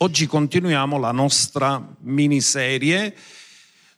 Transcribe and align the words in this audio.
Oggi 0.00 0.28
continuiamo 0.28 0.96
la 0.96 1.10
nostra 1.10 1.84
miniserie 2.02 3.16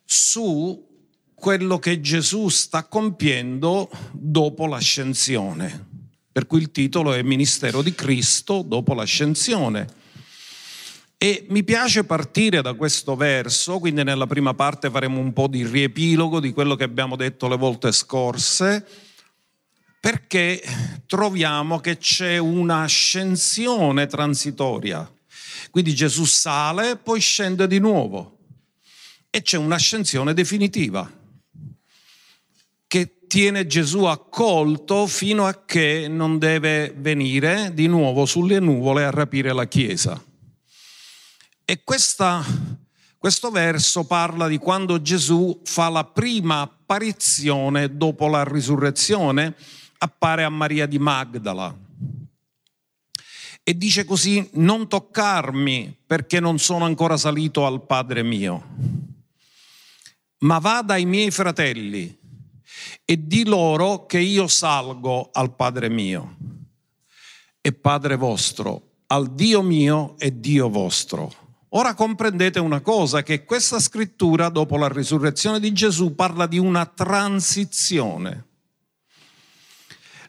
su 0.02 0.88
quello 1.34 1.78
che 1.78 2.00
Gesù 2.00 2.48
sta 2.48 2.84
compiendo 2.84 3.90
dopo 4.12 4.66
l'ascensione, 4.66 5.88
per 6.32 6.46
cui 6.46 6.60
il 6.60 6.70
titolo 6.70 7.12
è 7.12 7.20
Ministero 7.20 7.82
di 7.82 7.94
Cristo 7.94 8.62
dopo 8.62 8.94
l'ascensione. 8.94 9.86
E 11.18 11.44
mi 11.50 11.62
piace 11.64 12.04
partire 12.04 12.62
da 12.62 12.72
questo 12.72 13.14
verso, 13.14 13.78
quindi 13.78 14.02
nella 14.02 14.26
prima 14.26 14.54
parte 14.54 14.88
faremo 14.88 15.20
un 15.20 15.34
po' 15.34 15.48
di 15.48 15.66
riepilogo 15.66 16.40
di 16.40 16.52
quello 16.54 16.76
che 16.76 16.84
abbiamo 16.84 17.14
detto 17.14 17.46
le 17.46 17.58
volte 17.58 17.92
scorse, 17.92 18.86
perché 20.00 20.62
troviamo 21.04 21.78
che 21.78 21.98
c'è 21.98 22.38
un'ascensione 22.38 24.06
transitoria. 24.06 25.06
Quindi 25.70 25.94
Gesù 25.94 26.24
sale, 26.24 26.96
poi 26.96 27.20
scende 27.20 27.66
di 27.66 27.78
nuovo 27.78 28.38
e 29.30 29.42
c'è 29.42 29.56
un'ascensione 29.56 30.34
definitiva 30.34 31.18
che 32.86 33.26
tiene 33.28 33.68
Gesù 33.68 34.04
accolto 34.04 35.06
fino 35.06 35.46
a 35.46 35.64
che 35.64 36.08
non 36.08 36.40
deve 36.40 36.92
venire 36.96 37.70
di 37.72 37.86
nuovo 37.86 38.26
sulle 38.26 38.58
nuvole 38.58 39.04
a 39.04 39.10
rapire 39.10 39.52
la 39.52 39.68
Chiesa. 39.68 40.20
E 41.64 41.84
questa, 41.84 42.44
questo 43.16 43.52
verso 43.52 44.04
parla 44.04 44.48
di 44.48 44.58
quando 44.58 45.00
Gesù 45.00 45.60
fa 45.62 45.88
la 45.88 46.02
prima 46.02 46.62
apparizione 46.62 47.96
dopo 47.96 48.26
la 48.26 48.42
risurrezione, 48.42 49.54
appare 49.98 50.42
a 50.42 50.48
Maria 50.48 50.86
di 50.86 50.98
Magdala. 50.98 51.72
E 53.70 53.78
dice 53.78 54.04
così, 54.04 54.50
non 54.54 54.88
toccarmi 54.88 55.96
perché 56.04 56.40
non 56.40 56.58
sono 56.58 56.86
ancora 56.86 57.16
salito 57.16 57.66
al 57.66 57.86
Padre 57.86 58.24
mio, 58.24 58.64
ma 60.38 60.58
va 60.58 60.82
dai 60.82 61.04
miei 61.06 61.30
fratelli 61.30 62.18
e 63.04 63.26
di 63.28 63.44
loro 63.44 64.06
che 64.06 64.18
io 64.18 64.48
salgo 64.48 65.28
al 65.32 65.54
Padre 65.54 65.88
mio 65.88 66.36
e 67.60 67.72
Padre 67.72 68.16
vostro, 68.16 69.02
al 69.06 69.32
Dio 69.34 69.62
mio 69.62 70.16
e 70.18 70.40
Dio 70.40 70.68
vostro. 70.68 71.32
Ora 71.68 71.94
comprendete 71.94 72.58
una 72.58 72.80
cosa, 72.80 73.22
che 73.22 73.44
questa 73.44 73.78
scrittura, 73.78 74.48
dopo 74.48 74.78
la 74.78 74.88
risurrezione 74.88 75.60
di 75.60 75.72
Gesù, 75.72 76.16
parla 76.16 76.48
di 76.48 76.58
una 76.58 76.86
transizione. 76.86 78.48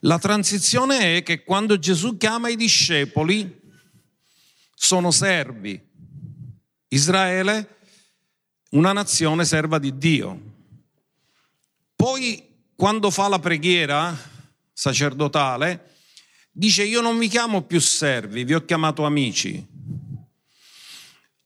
La 0.02 0.19
transizione 0.19 1.17
è 1.17 1.23
che 1.23 1.44
quando 1.44 1.80
Gesù 1.80 2.17
chiama 2.17 2.49
i 2.49 2.55
discepoli, 2.55 3.59
sono 4.73 5.11
servi. 5.11 5.80
Israele, 6.89 7.77
una 8.71 8.93
nazione 8.93 9.45
serva 9.45 9.80
di 9.80 9.97
Dio. 9.97 10.41
Poi, 11.95 12.43
quando 12.75 13.11
fa 13.11 13.27
la 13.27 13.39
preghiera 13.39 14.17
sacerdotale, 14.73 15.95
dice 16.52 16.83
io 16.83 17.02
non 17.02 17.17
vi 17.17 17.27
chiamo 17.27 17.61
più 17.61 17.80
servi, 17.80 18.43
vi 18.43 18.55
ho 18.55 18.65
chiamato 18.65 19.05
amici 19.05 19.69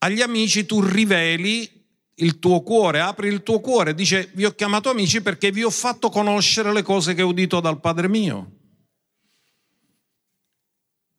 agli 0.05 0.21
amici 0.21 0.65
tu 0.67 0.81
riveli 0.81 1.74
il 2.15 2.39
tuo 2.39 2.61
cuore, 2.61 3.01
apri 3.01 3.27
il 3.27 3.43
tuo 3.43 3.59
cuore, 3.59 3.93
dice 3.93 4.29
vi 4.33 4.45
ho 4.45 4.51
chiamato 4.51 4.89
amici 4.89 5.21
perché 5.21 5.51
vi 5.51 5.63
ho 5.63 5.69
fatto 5.69 6.09
conoscere 6.09 6.71
le 6.71 6.81
cose 6.81 7.13
che 7.13 7.21
ho 7.21 7.27
udito 7.27 7.59
dal 7.59 7.79
Padre 7.79 8.07
mio. 8.07 8.51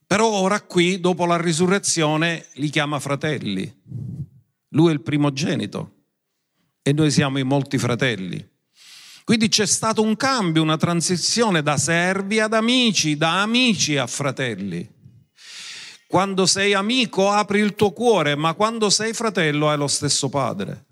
Però 0.06 0.28
ora 0.28 0.60
qui, 0.62 1.00
dopo 1.00 1.26
la 1.26 1.36
risurrezione, 1.36 2.46
li 2.54 2.70
chiama 2.70 3.00
fratelli. 3.00 3.82
Lui 4.70 4.90
è 4.90 4.92
il 4.92 5.02
primogenito 5.02 6.04
e 6.80 6.92
noi 6.92 7.10
siamo 7.10 7.38
i 7.38 7.42
molti 7.42 7.76
fratelli. 7.76 8.54
Quindi 9.24 9.48
c'è 9.48 9.66
stato 9.66 10.02
un 10.02 10.14
cambio, 10.14 10.62
una 10.62 10.76
transizione 10.76 11.60
da 11.60 11.76
servi 11.76 12.38
ad 12.38 12.54
amici, 12.54 13.16
da 13.16 13.42
amici 13.42 13.96
a 13.96 14.06
fratelli. 14.06 14.88
Quando 16.08 16.46
sei 16.46 16.72
amico 16.72 17.30
apri 17.30 17.58
il 17.60 17.74
tuo 17.74 17.92
cuore, 17.92 18.36
ma 18.36 18.54
quando 18.54 18.90
sei 18.90 19.12
fratello 19.12 19.68
hai 19.68 19.76
lo 19.76 19.88
stesso 19.88 20.28
padre. 20.28 20.86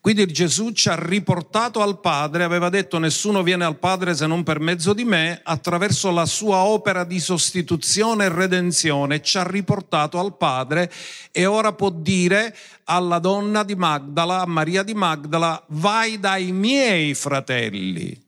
Quindi 0.00 0.26
Gesù 0.26 0.72
ci 0.72 0.88
ha 0.88 0.96
riportato 0.96 1.80
al 1.80 2.00
Padre, 2.00 2.42
aveva 2.42 2.68
detto 2.68 2.98
nessuno 2.98 3.44
viene 3.44 3.64
al 3.64 3.78
Padre 3.78 4.16
se 4.16 4.26
non 4.26 4.42
per 4.42 4.58
mezzo 4.58 4.92
di 4.92 5.04
me, 5.04 5.40
attraverso 5.44 6.10
la 6.10 6.26
sua 6.26 6.64
opera 6.64 7.04
di 7.04 7.20
sostituzione 7.20 8.24
e 8.24 8.28
redenzione 8.28 9.22
ci 9.22 9.38
ha 9.38 9.48
riportato 9.48 10.18
al 10.18 10.36
Padre 10.36 10.90
e 11.30 11.46
ora 11.46 11.72
può 11.72 11.90
dire 11.90 12.52
alla 12.84 13.20
donna 13.20 13.62
di 13.62 13.76
Magdala, 13.76 14.40
a 14.40 14.46
Maria 14.46 14.82
di 14.82 14.94
Magdala, 14.94 15.64
vai 15.68 16.18
dai 16.18 16.50
miei 16.50 17.14
fratelli. 17.14 18.20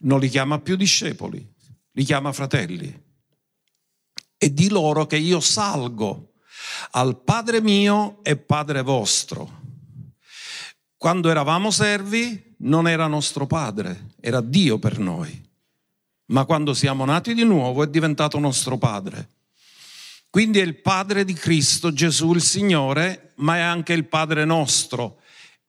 Non 0.00 0.20
li 0.20 0.28
chiama 0.28 0.58
più 0.58 0.76
discepoli, 0.76 1.42
li 1.92 2.04
chiama 2.04 2.32
fratelli 2.32 3.10
e 4.42 4.52
di 4.52 4.68
loro 4.70 5.06
che 5.06 5.16
io 5.16 5.38
salgo 5.38 6.32
al 6.92 7.22
Padre 7.22 7.60
mio 7.60 8.18
e 8.24 8.36
Padre 8.36 8.82
vostro. 8.82 9.60
Quando 10.96 11.30
eravamo 11.30 11.70
servi 11.70 12.56
non 12.58 12.88
era 12.88 13.06
nostro 13.06 13.46
Padre, 13.46 14.14
era 14.20 14.40
Dio 14.40 14.80
per 14.80 14.98
noi. 14.98 15.48
Ma 16.32 16.44
quando 16.44 16.74
siamo 16.74 17.04
nati 17.04 17.34
di 17.34 17.44
nuovo 17.44 17.84
è 17.84 17.86
diventato 17.86 18.40
nostro 18.40 18.78
Padre. 18.78 19.28
Quindi 20.28 20.58
è 20.58 20.62
il 20.62 20.80
Padre 20.80 21.24
di 21.24 21.34
Cristo 21.34 21.92
Gesù 21.92 22.32
il 22.32 22.42
Signore, 22.42 23.34
ma 23.36 23.58
è 23.58 23.60
anche 23.60 23.92
il 23.92 24.08
Padre 24.08 24.44
nostro. 24.44 25.20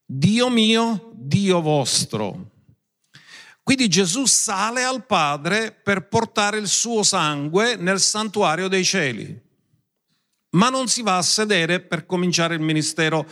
Dio 0.03 0.50
mio, 0.50 1.12
Dio 1.13 1.62
vostro. 1.62 2.53
Quindi 3.63 3.88
Gesù 3.88 4.25
sale 4.25 4.84
al 4.84 5.06
Padre 5.06 5.72
per 5.72 6.09
portare 6.09 6.57
il 6.57 6.68
suo 6.68 7.01
sangue 7.01 7.78
nel 7.78 8.01
santuario 8.01 8.68
dei 8.68 8.84
cieli, 8.84 9.41
ma 10.51 10.69
non 10.69 10.90
si 10.90 11.01
va 11.01 11.18
a 11.18 11.22
sedere 11.22 11.79
per 11.79 12.06
cominciare 12.06 12.56
il 12.56 12.62
ministero 12.62 13.25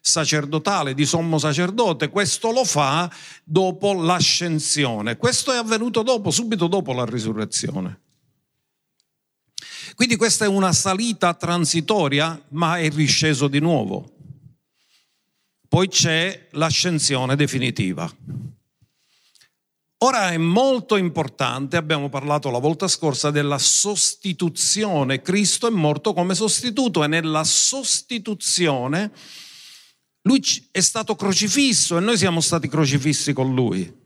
sacerdotale 0.00 0.94
di 0.94 1.04
sommo 1.04 1.36
sacerdote, 1.36 2.08
questo 2.08 2.52
lo 2.52 2.64
fa 2.64 3.10
dopo 3.44 3.92
l'ascensione, 3.92 5.16
questo 5.16 5.52
è 5.52 5.56
avvenuto 5.56 6.02
dopo, 6.02 6.30
subito 6.30 6.68
dopo 6.68 6.92
la 6.92 7.04
risurrezione. 7.04 8.00
Quindi 9.94 10.16
questa 10.16 10.44
è 10.44 10.48
una 10.48 10.72
salita 10.72 11.34
transitoria, 11.34 12.40
ma 12.50 12.78
è 12.78 12.88
risceso 12.90 13.48
di 13.48 13.58
nuovo. 13.58 14.14
Poi 15.68 15.88
c'è 15.88 16.48
l'ascensione 16.52 17.34
definitiva. 17.34 18.10
Ora 20.00 20.30
è 20.30 20.36
molto 20.36 20.96
importante, 20.96 21.78
abbiamo 21.78 22.10
parlato 22.10 22.50
la 22.50 22.58
volta 22.58 22.86
scorsa 22.86 23.30
della 23.30 23.56
sostituzione, 23.56 25.22
Cristo 25.22 25.66
è 25.66 25.70
morto 25.70 26.12
come 26.12 26.34
sostituto 26.34 27.02
e 27.02 27.06
nella 27.06 27.44
sostituzione 27.44 29.10
lui 30.22 30.42
è 30.70 30.80
stato 30.80 31.16
crocifisso 31.16 31.96
e 31.96 32.00
noi 32.00 32.18
siamo 32.18 32.42
stati 32.42 32.68
crocifissi 32.68 33.32
con 33.32 33.54
lui. 33.54 34.04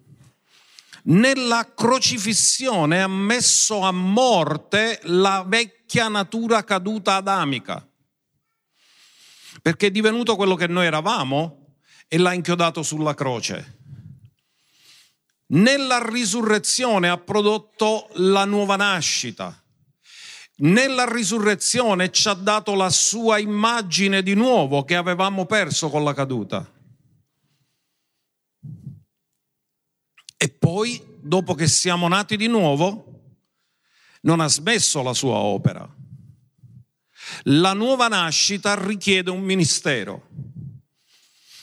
Nella 1.05 1.73
crocifissione 1.75 3.03
ha 3.03 3.09
messo 3.09 3.81
a 3.81 3.91
morte 3.91 5.01
la 5.05 5.43
vecchia 5.45 6.07
natura 6.07 6.63
caduta 6.63 7.17
adamica, 7.17 7.85
perché 9.61 9.89
è 9.89 9.91
divenuto 9.91 10.37
quello 10.37 10.55
che 10.55 10.69
noi 10.69 10.87
eravamo 10.87 11.79
e 12.07 12.17
l'ha 12.19 12.33
inchiodato 12.33 12.85
sulla 12.85 13.15
croce 13.15 13.79
nella 15.51 16.05
risurrezione 16.07 17.09
ha 17.09 17.17
prodotto 17.17 18.09
la 18.15 18.45
nuova 18.45 18.77
nascita. 18.77 19.57
Nella 20.57 21.11
risurrezione 21.11 22.11
ci 22.11 22.29
ha 22.29 22.35
dato 22.35 22.75
la 22.75 22.91
sua 22.91 23.39
immagine 23.39 24.23
di 24.23 24.35
nuovo 24.35 24.85
che 24.85 24.95
avevamo 24.95 25.47
perso 25.47 25.89
con 25.89 26.05
la 26.05 26.13
caduta. 26.13 26.71
E 30.37 30.49
poi, 30.51 31.03
dopo 31.21 31.55
che 31.55 31.67
siamo 31.67 32.09
nati 32.09 32.37
di 32.37 32.47
nuovo, 32.47 33.07
non 34.23 34.41
ha 34.41 34.49
smesso 34.49 35.03
la 35.03 35.15
sua 35.15 35.37
opera. 35.37 35.89
La 37.45 37.73
nuova 37.73 38.09
nascita 38.09 38.75
richiede 38.75 39.31
un 39.31 39.41
ministero 39.41 40.29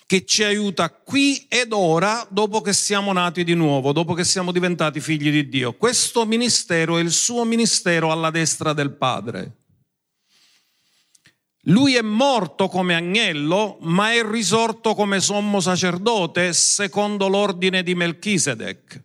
che 0.08 0.26
ci 0.26 0.44
aiuta 0.44 0.90
qui 0.90 1.46
ed 1.50 1.74
ora 1.74 2.26
dopo 2.30 2.62
che 2.62 2.72
siamo 2.72 3.12
nati 3.12 3.44
di 3.44 3.54
nuovo, 3.54 3.92
dopo 3.92 4.14
che 4.14 4.24
siamo 4.24 4.54
diventati 4.54 5.02
figli 5.02 5.30
di 5.30 5.50
Dio. 5.50 5.74
Questo 5.74 6.26
ministero 6.26 6.98
è 6.98 7.02
il 7.02 7.12
suo 7.12 7.44
ministero 7.44 8.10
alla 8.10 8.32
destra 8.32 8.72
del 8.72 8.96
Padre. 8.96 9.58
Lui 11.64 11.96
è 11.96 12.02
morto 12.02 12.70
come 12.70 12.96
agnello, 12.96 13.78
ma 13.82 14.14
è 14.14 14.24
risorto 14.24 14.96
come 14.96 15.20
sommo 15.20 15.60
sacerdote 15.60 16.54
secondo 16.54 17.28
l'ordine 17.28 17.84
di 17.84 17.94
Melchisedec. 17.94 19.04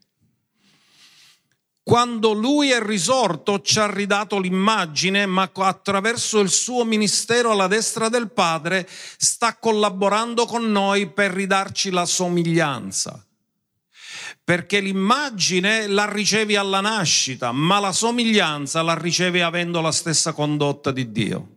Quando 1.85 2.33
lui 2.33 2.71
è 2.71 2.81
risorto 2.81 3.61
ci 3.61 3.81
ha 3.81 3.91
ridato 3.91 4.39
l'immagine, 4.39 5.27
ma 5.27 5.51
attraverso 5.53 6.39
il 6.39 6.49
suo 6.49 6.85
ministero 6.85 7.51
alla 7.51 7.67
destra 7.67 8.09
del 8.09 8.31
Padre 8.31 8.89
sta 8.89 9.57
collaborando 9.57 10.47
con 10.47 10.71
noi 10.71 11.11
per 11.11 11.33
ridarci 11.33 11.91
la 11.91 12.07
somiglianza. 12.07 13.27
Perché 14.45 14.81
l'immagine 14.81 15.89
la 15.89 16.09
ricevi 16.11 16.55
alla 16.55 16.81
nascita, 16.81 17.51
ma 17.51 17.81
la 17.81 17.93
somiglianza 17.93 18.83
la 18.83 18.95
ricevi 18.95 19.41
avendo 19.41 19.81
la 19.81 19.93
stessa 19.93 20.33
condotta 20.33 20.93
di 20.93 21.11
Dio. 21.11 21.49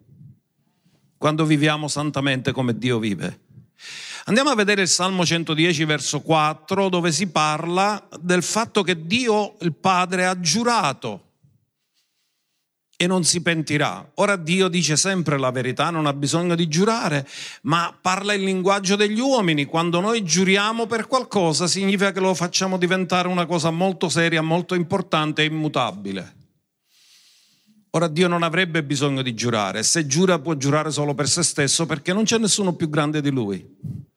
Quando 1.18 1.46
viviamo 1.46 1.88
santamente 1.88 2.52
come 2.52 2.78
Dio 2.78 2.98
vive. 2.98 3.40
Andiamo 4.28 4.50
a 4.50 4.56
vedere 4.56 4.82
il 4.82 4.88
Salmo 4.88 5.24
110 5.24 5.86
verso 5.86 6.20
4 6.22 6.90
dove 6.90 7.12
si 7.12 7.28
parla 7.28 8.08
del 8.20 8.42
fatto 8.42 8.82
che 8.82 9.06
Dio 9.06 9.56
il 9.60 9.76
Padre 9.76 10.26
ha 10.26 10.40
giurato 10.40 11.34
e 12.98 13.06
non 13.06 13.24
si 13.24 13.44
pentirà. 13.44 14.10
Ora 14.16 14.36
Dio 14.36 14.68
dice 14.68 14.98
sempre 14.98 15.38
la 15.38 15.52
verità, 15.52 15.92
non 15.92 16.08
ha 16.08 16.14
bisogno 16.14 16.56
di 16.56 16.68
giurare, 16.68 17.28
ma 17.64 17.96
parla 18.02 18.34
il 18.34 18.44
linguaggio 18.44 18.96
degli 18.96 19.20
uomini. 19.20 19.66
Quando 19.66 20.00
noi 20.00 20.24
giuriamo 20.24 20.88
per 20.88 21.06
qualcosa 21.06 21.68
significa 21.68 22.12
che 22.12 22.20
lo 22.20 22.34
facciamo 22.34 22.80
diventare 22.80 23.28
una 23.28 23.46
cosa 23.46 23.70
molto 23.70 24.10
seria, 24.10 24.42
molto 24.42 24.74
importante 24.74 25.44
e 25.44 25.46
immutabile. 25.46 26.36
Ora 27.92 28.08
Dio 28.08 28.28
non 28.28 28.42
avrebbe 28.42 28.84
bisogno 28.84 29.22
di 29.22 29.36
giurare, 29.36 29.84
se 29.84 30.08
giura 30.08 30.40
può 30.40 30.56
giurare 30.56 30.90
solo 30.90 31.14
per 31.14 31.30
se 31.30 31.44
stesso 31.44 31.86
perché 31.86 32.12
non 32.12 32.24
c'è 32.24 32.40
nessuno 32.40 32.74
più 32.74 32.90
grande 32.90 33.22
di 33.22 33.30
lui 33.30 34.14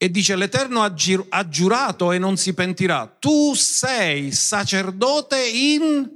e 0.00 0.10
dice 0.12 0.36
l'Eterno 0.36 0.82
ha 0.82 1.48
giurato 1.48 2.12
e 2.12 2.18
non 2.18 2.36
si 2.36 2.54
pentirà, 2.54 3.06
tu 3.18 3.52
sei 3.54 4.30
sacerdote 4.30 5.44
in 5.44 6.08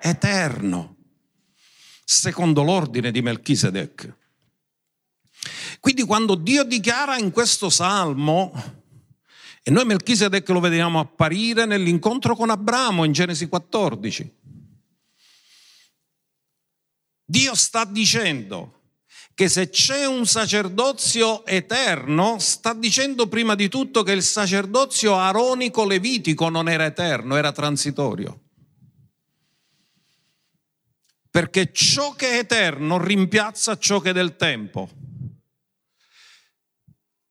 eterno, 0.00 0.96
secondo 2.04 2.64
l'ordine 2.64 3.12
di 3.12 3.22
Melchisedec. 3.22 4.16
Quindi 5.78 6.02
quando 6.02 6.34
Dio 6.34 6.64
dichiara 6.64 7.16
in 7.18 7.30
questo 7.30 7.70
salmo, 7.70 8.52
e 9.62 9.70
noi 9.70 9.84
Melchisedec 9.84 10.48
lo 10.48 10.58
vediamo 10.58 10.98
apparire 10.98 11.66
nell'incontro 11.66 12.34
con 12.34 12.50
Abramo 12.50 13.04
in 13.04 13.12
Genesi 13.12 13.46
14, 13.46 14.38
Dio 17.24 17.54
sta 17.54 17.84
dicendo, 17.84 18.79
che 19.40 19.48
se 19.48 19.70
c'è 19.70 20.04
un 20.04 20.26
sacerdozio 20.26 21.46
eterno, 21.46 22.38
sta 22.38 22.74
dicendo 22.74 23.26
prima 23.26 23.54
di 23.54 23.70
tutto 23.70 24.02
che 24.02 24.12
il 24.12 24.22
sacerdozio 24.22 25.16
aronico 25.16 25.86
levitico 25.86 26.50
non 26.50 26.68
era 26.68 26.84
eterno, 26.84 27.36
era 27.36 27.50
transitorio. 27.50 28.38
Perché 31.30 31.72
ciò 31.72 32.12
che 32.12 32.32
è 32.32 32.38
eterno 32.40 33.02
rimpiazza 33.02 33.78
ciò 33.78 34.00
che 34.00 34.10
è 34.10 34.12
del 34.12 34.36
tempo. 34.36 34.90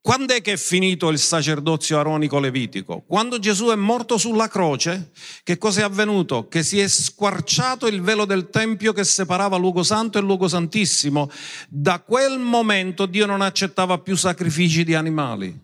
Quando 0.01 0.33
è 0.33 0.41
che 0.41 0.53
è 0.53 0.57
finito 0.57 1.09
il 1.09 1.19
sacerdozio 1.19 1.99
aronico 1.99 2.39
levitico? 2.39 3.03
Quando 3.05 3.37
Gesù 3.37 3.67
è 3.67 3.75
morto 3.75 4.17
sulla 4.17 4.47
croce, 4.47 5.11
che 5.43 5.57
cosa 5.57 5.81
è 5.81 5.83
avvenuto? 5.83 6.47
Che 6.47 6.63
si 6.63 6.79
è 6.79 6.87
squarciato 6.87 7.85
il 7.85 8.01
velo 8.01 8.23
del 8.23 8.49
Tempio 8.49 8.93
che 8.93 9.03
separava 9.03 9.57
luogo 9.57 9.83
santo 9.83 10.17
e 10.17 10.21
luogo 10.21 10.47
santissimo. 10.47 11.29
Da 11.67 11.99
quel 11.99 12.39
momento 12.39 13.05
Dio 13.05 13.25
non 13.25 13.41
accettava 13.41 13.97
più 13.99 14.15
sacrifici 14.15 14.85
di 14.85 14.95
animali, 14.95 15.57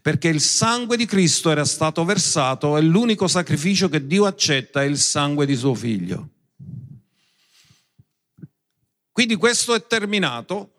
perché 0.00 0.28
il 0.28 0.40
sangue 0.40 0.96
di 0.96 1.04
Cristo 1.04 1.50
era 1.50 1.66
stato 1.66 2.02
versato 2.04 2.78
e 2.78 2.80
l'unico 2.80 3.28
sacrificio 3.28 3.90
che 3.90 4.06
Dio 4.06 4.24
accetta 4.24 4.82
è 4.82 4.86
il 4.86 4.98
sangue 4.98 5.44
di 5.44 5.54
suo 5.54 5.74
figlio. 5.74 6.30
Quindi 9.12 9.36
questo 9.36 9.74
è 9.74 9.86
terminato 9.86 10.72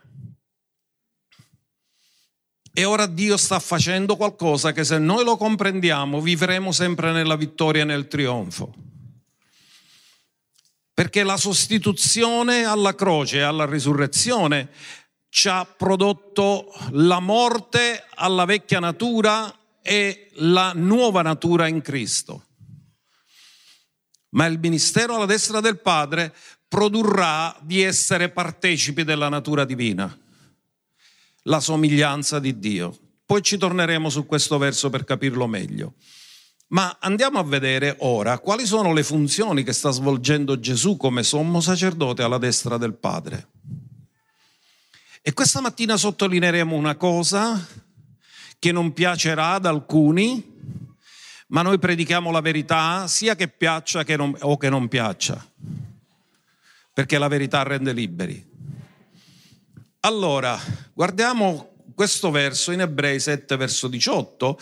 e 2.77 2.85
ora 2.85 3.07
Dio 3.07 3.37
sta 3.37 3.57
facendo 3.59 4.15
qualcosa 4.15 4.71
che 4.71 4.83
se 4.83 4.99
noi 4.99 5.23
lo 5.23 5.35
comprendiamo 5.35 6.21
vivremo 6.21 6.71
sempre 6.71 7.11
nella 7.11 7.35
vittoria 7.35 7.81
e 7.81 7.85
nel 7.85 8.07
trionfo. 8.07 8.71
Perché 10.93 11.23
la 11.23 11.37
sostituzione 11.37 12.65
alla 12.65 12.93
croce 12.93 13.37
e 13.37 13.41
alla 13.41 13.65
risurrezione 13.65 14.69
ci 15.29 15.47
ha 15.47 15.65
prodotto 15.65 16.71
la 16.91 17.19
morte 17.19 18.05
alla 18.13 18.45
vecchia 18.45 18.79
natura 18.79 19.51
e 19.81 20.29
la 20.33 20.71
nuova 20.75 21.23
natura 21.23 21.65
in 21.65 21.81
Cristo. 21.81 22.45
Ma 24.35 24.45
il 24.45 24.59
ministero 24.59 25.15
alla 25.15 25.25
destra 25.25 25.61
del 25.61 25.79
Padre 25.79 26.31
produrrà 26.67 27.57
di 27.59 27.81
essere 27.81 28.29
partecipi 28.29 29.03
della 29.03 29.29
natura 29.29 29.65
divina 29.65 30.15
la 31.47 31.59
somiglianza 31.59 32.39
di 32.39 32.59
Dio. 32.59 32.95
Poi 33.25 33.41
ci 33.41 33.57
torneremo 33.57 34.09
su 34.09 34.25
questo 34.25 34.57
verso 34.57 34.89
per 34.89 35.03
capirlo 35.03 35.47
meglio. 35.47 35.95
Ma 36.69 36.97
andiamo 36.99 37.39
a 37.39 37.43
vedere 37.43 37.95
ora 37.99 38.39
quali 38.39 38.65
sono 38.65 38.93
le 38.93 39.03
funzioni 39.03 39.63
che 39.63 39.73
sta 39.73 39.89
svolgendo 39.91 40.59
Gesù 40.59 40.97
come 40.97 41.23
sommo 41.23 41.61
sacerdote 41.61 42.23
alla 42.23 42.37
destra 42.37 42.77
del 42.77 42.93
Padre. 42.93 43.47
E 45.21 45.33
questa 45.33 45.61
mattina 45.61 45.97
sottolineeremo 45.97 46.75
una 46.75 46.95
cosa 46.95 47.65
che 48.59 48.71
non 48.71 48.93
piacerà 48.93 49.53
ad 49.53 49.65
alcuni, 49.65 50.55
ma 51.47 51.61
noi 51.61 51.79
predichiamo 51.79 52.31
la 52.31 52.41
verità 52.41 53.07
sia 53.07 53.35
che 53.35 53.47
piaccia 53.47 54.03
che 54.03 54.17
non, 54.17 54.35
o 54.41 54.57
che 54.57 54.69
non 54.69 54.87
piaccia, 54.87 55.45
perché 56.93 57.17
la 57.17 57.27
verità 57.27 57.63
rende 57.63 57.93
liberi. 57.93 58.46
Allora, 60.01 60.57
guardiamo 60.93 61.71
questo 61.95 62.29
verso 62.29 62.71
in 62.71 62.81
Ebrei 62.81 63.19
7, 63.19 63.57
verso 63.57 63.87
18, 63.87 64.59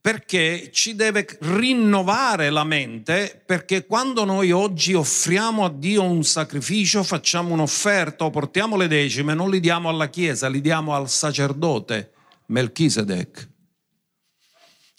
perché 0.00 0.70
ci 0.72 0.96
deve 0.96 1.26
rinnovare 1.42 2.50
la 2.50 2.64
mente, 2.64 3.40
perché 3.46 3.86
quando 3.86 4.24
noi 4.24 4.50
oggi 4.50 4.92
offriamo 4.94 5.64
a 5.64 5.70
Dio 5.70 6.02
un 6.02 6.24
sacrificio, 6.24 7.04
facciamo 7.04 7.52
un'offerta 7.52 8.24
o 8.24 8.30
portiamo 8.30 8.76
le 8.76 8.88
decime, 8.88 9.32
non 9.32 9.48
li 9.48 9.60
diamo 9.60 9.88
alla 9.88 10.08
Chiesa, 10.08 10.48
li 10.48 10.60
diamo 10.60 10.94
al 10.94 11.08
sacerdote 11.08 12.10
Melchisedec. 12.46 13.51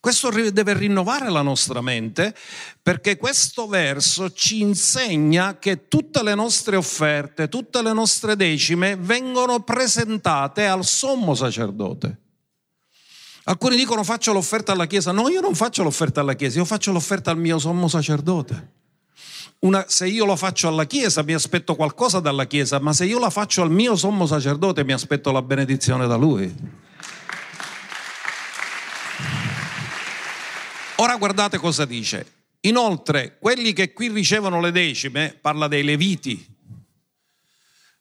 Questo 0.03 0.31
deve 0.31 0.73
rinnovare 0.73 1.29
la 1.29 1.41
nostra 1.41 1.79
mente 1.79 2.35
perché 2.81 3.15
questo 3.15 3.67
verso 3.67 4.33
ci 4.33 4.59
insegna 4.59 5.57
che 5.59 5.87
tutte 5.87 6.21
le 6.21 6.35
nostre 6.35 6.75
offerte, 6.75 7.47
tutte 7.47 7.81
le 7.81 7.93
nostre 7.93 8.35
decime 8.35 8.97
vengono 8.97 9.61
presentate 9.61 10.67
al 10.67 10.83
sommo 10.83 11.35
sacerdote. 11.35 12.17
Alcuni 13.45 13.77
dicono 13.77 14.03
faccio 14.03 14.33
l'offerta 14.33 14.73
alla 14.73 14.87
Chiesa. 14.87 15.13
No, 15.13 15.29
io 15.29 15.39
non 15.39 15.55
faccio 15.55 15.83
l'offerta 15.83 16.19
alla 16.19 16.33
Chiesa, 16.33 16.57
io 16.57 16.65
faccio 16.65 16.91
l'offerta 16.91 17.31
al 17.31 17.37
mio 17.37 17.57
sommo 17.57 17.87
sacerdote. 17.87 18.71
Una, 19.59 19.85
se 19.87 20.05
io 20.05 20.25
lo 20.25 20.35
faccio 20.35 20.67
alla 20.67 20.83
Chiesa 20.83 21.23
mi 21.23 21.33
aspetto 21.33 21.75
qualcosa 21.75 22.19
dalla 22.19 22.43
Chiesa, 22.43 22.77
ma 22.79 22.91
se 22.91 23.05
io 23.05 23.19
la 23.19 23.29
faccio 23.29 23.61
al 23.61 23.71
mio 23.71 23.95
sommo 23.95 24.25
sacerdote 24.25 24.83
mi 24.83 24.91
aspetto 24.91 25.31
la 25.31 25.41
benedizione 25.41 26.07
da 26.07 26.17
lui. 26.17 26.91
Ora 31.03 31.17
guardate 31.17 31.57
cosa 31.57 31.83
dice. 31.83 32.31
Inoltre, 32.61 33.37
quelli 33.37 33.73
che 33.73 33.91
qui 33.91 34.07
ricevono 34.07 34.61
le 34.61 34.71
decime, 34.71 35.37
parla 35.41 35.67
dei 35.67 35.83
leviti, 35.83 36.47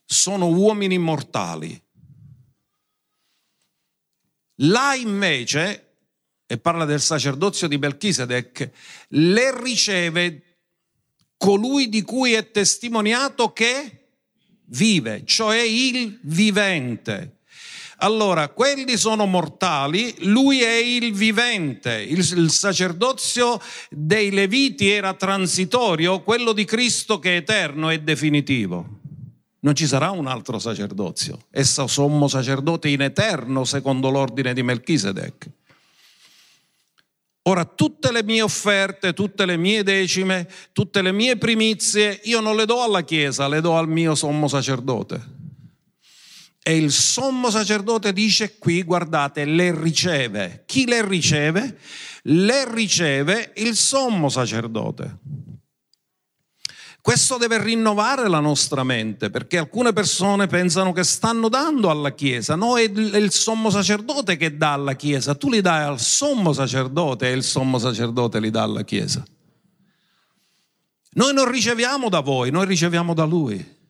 sono 0.05 0.47
uomini 0.47 0.99
mortali. 0.99 1.83
Là 4.55 4.95
invece, 4.95 5.97
e 6.47 6.59
parla 6.59 6.85
del 6.85 7.01
sacerdozio 7.01 7.67
di 7.67 7.77
Melchisedec, 7.77 8.71
le 9.09 9.61
riceve 9.61 10.59
colui 11.37 11.89
di 11.89 12.03
cui 12.03 12.35
è 12.35 12.53
testimoniato 12.53 13.53
che 13.53 14.11
vive, 14.67 15.25
cioè 15.25 15.59
il 15.59 16.21
vivente. 16.23 17.39
Allora, 18.03 18.49
quelli 18.49 18.97
sono 18.97 19.27
mortali, 19.27 20.13
lui 20.23 20.61
è 20.61 20.75
il 20.75 21.13
vivente, 21.13 22.03
il, 22.03 22.19
il, 22.19 22.51
sacerdozio 22.51 23.61
dei 23.91 24.33
Leviti 24.33 24.91
era 24.91 25.15
transitorio, 25.15 26.21
quello 26.23 26.53
di 26.53 26.65
Cristo 26.65 27.21
che 27.21 27.35
è 27.35 27.37
eterno 27.37 27.91
e 27.91 28.01
definitivo. 28.01 28.99
Non 29.61 29.77
ci 29.77 29.87
sarà 29.87 30.11
un 30.11 30.27
altro 30.27 30.59
sacerdozio, 30.59 31.47
esso 31.51 31.87
sommo 31.87 32.27
sacerdote 32.27 32.89
in 32.89 33.03
eterno 33.03 33.65
secondo 33.65 34.11
l'ordine 34.11 34.53
di 34.53 34.65
Melchisedec. 34.65 35.51
Ora, 37.43 37.65
tutte 37.65 38.11
le 38.11 38.25
mie 38.25 38.43
offerte, 38.43 39.13
tutte 39.13 39.47
le 39.47 39.57
mie 39.57 39.85
decime, 39.85 40.49
tutte 40.73 41.03
le 41.03 41.13
mie 41.13 41.37
primizie, 41.37 42.19
io 42.25 42.41
non 42.41 42.57
le 42.57 42.67
do 42.67 42.83
alla 42.83 43.03
Chiesa, 43.03 43.47
le 43.47 43.61
do 43.61 43.77
al 43.77 43.89
mio 43.89 44.17
sommo 44.17 44.49
sacerdote. 44.49 45.42
E 46.63 46.77
il 46.77 46.93
sommo 46.93 47.51
sacerdote 47.51 48.13
dice 48.13 48.59
qui, 48.59 48.83
guardate, 48.85 49.45
le 49.45 49.75
riceve. 49.79 50.63
Chi 50.67 50.87
le 50.87 51.05
riceve? 51.05 51.79
Le 52.23 52.73
riceve 52.73 53.53
il 53.57 53.75
sommo 53.75 54.29
sacerdote. 54.29 55.19
Questo 57.03 57.37
deve 57.37 57.61
rinnovare 57.61 58.29
la 58.29 58.39
nostra 58.39 58.85
mente, 58.85 59.29
perché 59.29 59.59
alcune 59.59 59.93
persone 59.93 60.47
pensano 60.47 60.93
che 60.93 61.03
stanno 61.03 61.49
dando 61.49 61.91
alla 61.91 62.15
Chiesa, 62.15 62.55
no, 62.55 62.79
è 62.79 62.83
il 62.83 63.33
sommo 63.33 63.71
sacerdote 63.71 64.37
che 64.37 64.57
dà 64.57 64.75
alla 64.75 64.95
Chiesa, 64.95 65.35
tu 65.35 65.51
li 65.51 65.61
dai 65.61 65.83
al 65.83 65.99
sommo 65.99 66.53
sacerdote 66.53 67.29
e 67.29 67.33
il 67.33 67.43
sommo 67.43 67.81
sacerdote 67.81 68.39
li 68.39 68.51
dà 68.51 68.63
alla 68.63 68.85
Chiesa. 68.85 69.25
Noi 71.15 71.35
non 71.35 71.51
riceviamo 71.51 72.09
da 72.09 72.21
voi, 72.21 72.53
noi 72.53 72.67
riceviamo 72.67 73.15
da 73.15 73.25
Lui. 73.25 73.81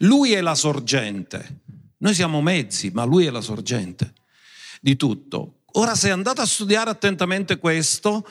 Lui 0.00 0.32
è 0.32 0.42
la 0.42 0.54
sorgente, 0.54 1.62
noi 2.00 2.14
siamo 2.14 2.40
mezzi, 2.40 2.90
ma 2.92 3.04
Lui 3.04 3.26
è 3.26 3.30
la 3.30 3.40
sorgente 3.40 4.12
di 4.80 4.96
tutto. 4.96 5.60
Ora, 5.72 5.94
se 5.94 6.10
andate 6.10 6.40
a 6.40 6.46
studiare 6.46 6.90
attentamente 6.90 7.58
questo, 7.58 8.26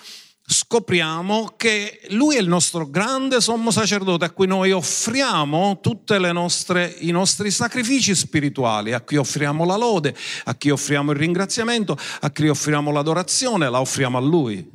scopriamo 0.52 1.54
che 1.56 2.02
lui 2.10 2.36
è 2.36 2.40
il 2.40 2.48
nostro 2.48 2.90
grande 2.90 3.40
sommo 3.40 3.70
sacerdote 3.70 4.26
a 4.26 4.32
cui 4.32 4.48
noi 4.48 4.72
offriamo 4.72 5.80
tutti 5.80 6.16
i 6.16 7.12
nostri 7.12 7.52
sacrifici 7.52 8.16
spirituali, 8.16 8.94
a 8.94 9.02
cui 9.02 9.18
offriamo 9.18 9.64
la 9.64 9.78
lode, 9.78 10.16
a 10.46 10.56
chi 10.56 10.72
offriamo 10.72 11.12
il 11.12 11.20
ringraziamento, 11.20 11.96
a 12.22 12.32
chi 12.32 12.48
offriamo 12.48 12.92
l'adorazione, 12.92 13.70
la 13.70 13.80
offriamo 13.80 14.18
a 14.18 14.22
lui. 14.22 14.68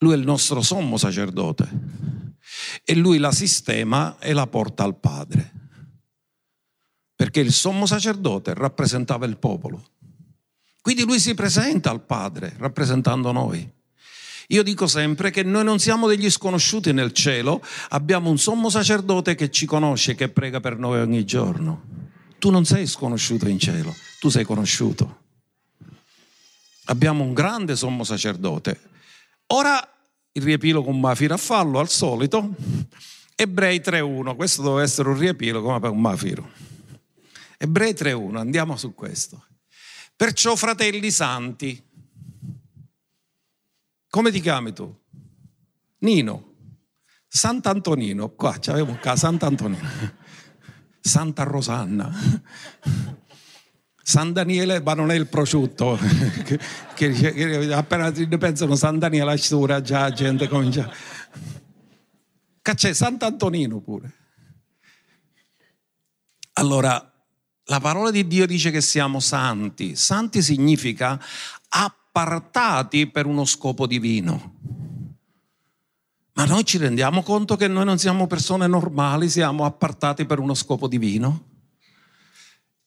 Lui 0.00 0.12
è 0.12 0.16
il 0.16 0.24
nostro 0.24 0.60
sommo 0.60 0.98
sacerdote 0.98 1.68
e 2.84 2.94
lui 2.94 3.16
la 3.18 3.32
sistema 3.32 4.18
e 4.20 4.34
la 4.34 4.46
porta 4.46 4.84
al 4.84 5.00
Padre. 5.00 5.57
Perché 7.18 7.40
il 7.40 7.52
sommo 7.52 7.84
sacerdote 7.84 8.54
rappresentava 8.54 9.26
il 9.26 9.38
popolo. 9.38 9.88
Quindi 10.80 11.02
lui 11.02 11.18
si 11.18 11.34
presenta 11.34 11.90
al 11.90 12.04
Padre 12.04 12.54
rappresentando 12.58 13.32
noi. 13.32 13.68
Io 14.50 14.62
dico 14.62 14.86
sempre 14.86 15.32
che 15.32 15.42
noi 15.42 15.64
non 15.64 15.80
siamo 15.80 16.06
degli 16.06 16.30
sconosciuti 16.30 16.92
nel 16.92 17.12
cielo, 17.12 17.60
abbiamo 17.88 18.30
un 18.30 18.38
sommo 18.38 18.70
sacerdote 18.70 19.34
che 19.34 19.50
ci 19.50 19.66
conosce, 19.66 20.14
che 20.14 20.28
prega 20.28 20.60
per 20.60 20.78
noi 20.78 21.00
ogni 21.00 21.24
giorno. 21.24 21.82
Tu 22.38 22.50
non 22.50 22.64
sei 22.64 22.86
sconosciuto 22.86 23.48
in 23.48 23.58
cielo, 23.58 23.92
tu 24.20 24.28
sei 24.28 24.44
conosciuto. 24.44 25.22
Abbiamo 26.84 27.24
un 27.24 27.34
grande 27.34 27.74
sommo 27.74 28.04
sacerdote. 28.04 28.80
Ora 29.46 29.84
il 30.30 30.42
riepilogo 30.42 30.88
un 30.88 31.00
mafiro 31.00 31.34
a 31.34 31.36
fallo 31.36 31.80
al 31.80 31.88
solito. 31.88 32.54
Ebrei 33.34 33.80
3.1, 33.80 34.36
questo 34.36 34.62
doveva 34.62 34.82
essere 34.82 35.08
un 35.08 35.18
riepilogo 35.18 35.68
ma 35.68 35.80
per 35.80 35.90
un 35.90 36.00
mafiro. 36.00 36.76
Ebrei 37.58 37.92
3.1, 37.92 38.36
andiamo 38.36 38.76
su 38.76 38.94
questo. 38.94 39.44
Perciò 40.14 40.54
fratelli 40.54 41.10
santi, 41.10 41.84
come 44.08 44.30
ti 44.30 44.40
chiami 44.40 44.72
tu? 44.72 44.96
Nino. 45.98 46.46
Sant'Antonino, 47.26 48.30
qua 48.30 48.56
c'avevo 48.58 48.96
qua 48.96 49.16
Sant'Antonino. 49.16 50.16
Santa 51.00 51.42
Rosanna. 51.42 52.10
San 54.02 54.32
Daniele, 54.32 54.80
ma 54.80 54.94
non 54.94 55.10
è 55.10 55.14
il 55.14 55.26
prosciutto, 55.26 55.98
che, 56.94 57.10
che, 57.10 57.32
che 57.32 57.72
appena 57.74 58.10
pensano 58.38 58.74
San 58.74 58.98
Daniele, 58.98 59.26
la 59.26 59.36
già 59.82 60.00
la 60.00 60.10
gente 60.12 60.48
comincia. 60.48 60.90
C'è 62.62 62.92
Sant'Antonino 62.94 63.80
pure. 63.80 64.12
Allora, 66.54 67.17
la 67.70 67.80
parola 67.80 68.10
di 68.10 68.26
Dio 68.26 68.46
dice 68.46 68.70
che 68.70 68.80
siamo 68.80 69.20
santi. 69.20 69.94
Santi 69.94 70.40
significa 70.40 71.22
appartati 71.68 73.06
per 73.08 73.26
uno 73.26 73.44
scopo 73.44 73.86
divino. 73.86 74.54
Ma 76.32 76.44
noi 76.46 76.64
ci 76.64 76.78
rendiamo 76.78 77.22
conto 77.22 77.56
che 77.56 77.68
noi 77.68 77.84
non 77.84 77.98
siamo 77.98 78.26
persone 78.26 78.66
normali, 78.66 79.28
siamo 79.28 79.66
appartati 79.66 80.24
per 80.24 80.38
uno 80.38 80.54
scopo 80.54 80.88
divino? 80.88 81.44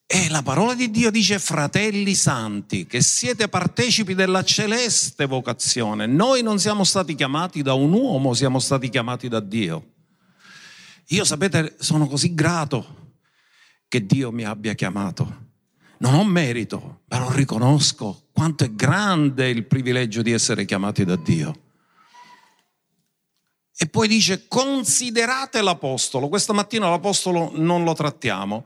E 0.08 0.30
la 0.30 0.42
parola 0.42 0.74
di 0.74 0.90
Dio 0.90 1.12
dice, 1.12 1.38
fratelli 1.38 2.16
santi, 2.16 2.88
che 2.88 3.02
siete 3.02 3.50
partecipi 3.50 4.16
della 4.16 4.44
celeste 4.44 5.26
vocazione. 5.26 6.08
Noi 6.08 6.42
non 6.42 6.60
siamo 6.60 6.84
stati 6.84 7.14
chiamati 7.14 7.62
da 7.62 7.74
un 7.74 7.94
uomo, 7.94 8.34
siamo 8.34 8.58
stati 8.60 8.90
chiamati 8.90 9.28
da 9.28 9.40
Dio. 9.42 9.90
Io 11.10 11.24
sapete, 11.24 11.76
sono 11.78 12.08
così 12.08 12.34
grato 12.34 13.11
che 13.92 14.06
Dio 14.06 14.32
mi 14.32 14.46
abbia 14.46 14.74
chiamato 14.74 15.50
non 16.02 16.16
ho 16.16 16.24
merito, 16.24 17.02
però 17.08 17.32
riconosco 17.32 18.30
quanto 18.32 18.64
è 18.64 18.72
grande 18.72 19.50
il 19.50 19.66
privilegio 19.66 20.22
di 20.22 20.32
essere 20.32 20.66
chiamati 20.66 21.06
da 21.06 21.16
Dio. 21.16 21.60
E 23.78 23.88
poi 23.88 24.08
dice 24.08 24.48
considerate 24.48 25.62
l'Apostolo. 25.62 26.28
Questa 26.28 26.54
mattina 26.54 26.90
l'Apostolo 26.90 27.52
non 27.54 27.84
lo 27.84 27.94
trattiamo, 27.94 28.66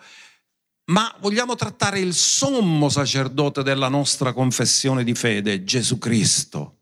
ma 0.86 1.14
vogliamo 1.20 1.56
trattare 1.56 2.00
il 2.00 2.14
sommo 2.14 2.90
sacerdote 2.90 3.64
della 3.64 3.90
nostra 3.90 4.34
confessione 4.34 5.04
di 5.04 5.14
fede, 5.14 5.64
Gesù 5.64 5.98
Cristo. 5.98 6.78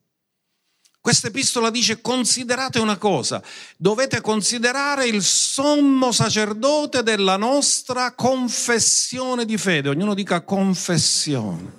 Questa 1.04 1.28
epistola 1.28 1.70
dice 1.70 2.00
considerate 2.00 2.80
una 2.80 2.96
cosa, 2.96 3.44
dovete 3.76 4.22
considerare 4.22 5.06
il 5.06 5.22
sommo 5.22 6.14
sacerdote 6.14 7.04
della 7.04 7.36
nostra 7.36 8.14
confessione 8.14 9.44
di 9.44 9.58
fede. 9.58 9.90
Ognuno 9.90 10.14
dica 10.14 10.44
confessione. 10.44 11.74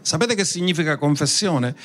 Sapete 0.00 0.34
che 0.34 0.44
significa 0.44 0.98
confessione? 0.98 1.76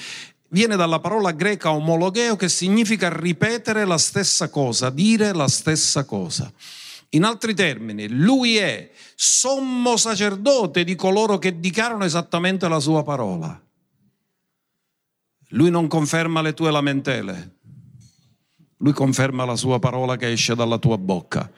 Viene 0.48 0.76
dalla 0.76 0.98
parola 0.98 1.30
greca 1.30 1.72
omologheo 1.72 2.36
che 2.36 2.50
significa 2.50 3.16
ripetere 3.16 3.86
la 3.86 4.00
stessa 4.00 4.50
cosa, 4.50 4.90
dire 4.90 5.34
la 5.34 5.48
stessa 5.48 6.06
cosa. 6.06 6.52
In 7.10 7.24
altri 7.24 7.54
termini, 7.54 8.10
lui 8.10 8.58
è 8.58 8.90
sommo 9.14 9.96
sacerdote 9.96 10.84
di 10.84 10.96
coloro 10.96 11.38
che 11.38 11.60
dichiarano 11.60 12.04
esattamente 12.04 12.68
la 12.68 12.80
sua 12.80 13.04
parola. 13.04 13.62
Lui 15.52 15.70
non 15.70 15.88
conferma 15.88 16.42
le 16.42 16.54
tue 16.54 16.72
lamentele, 16.72 17.56
lui 18.80 18.94
conferma 18.94 19.46
la 19.46 19.56
sua 19.56 19.80
parola 19.80 20.18
che 20.18 20.32
esce 20.32 20.56
dalla 20.56 20.78
tua 20.78 20.98
bocca, 20.98 21.50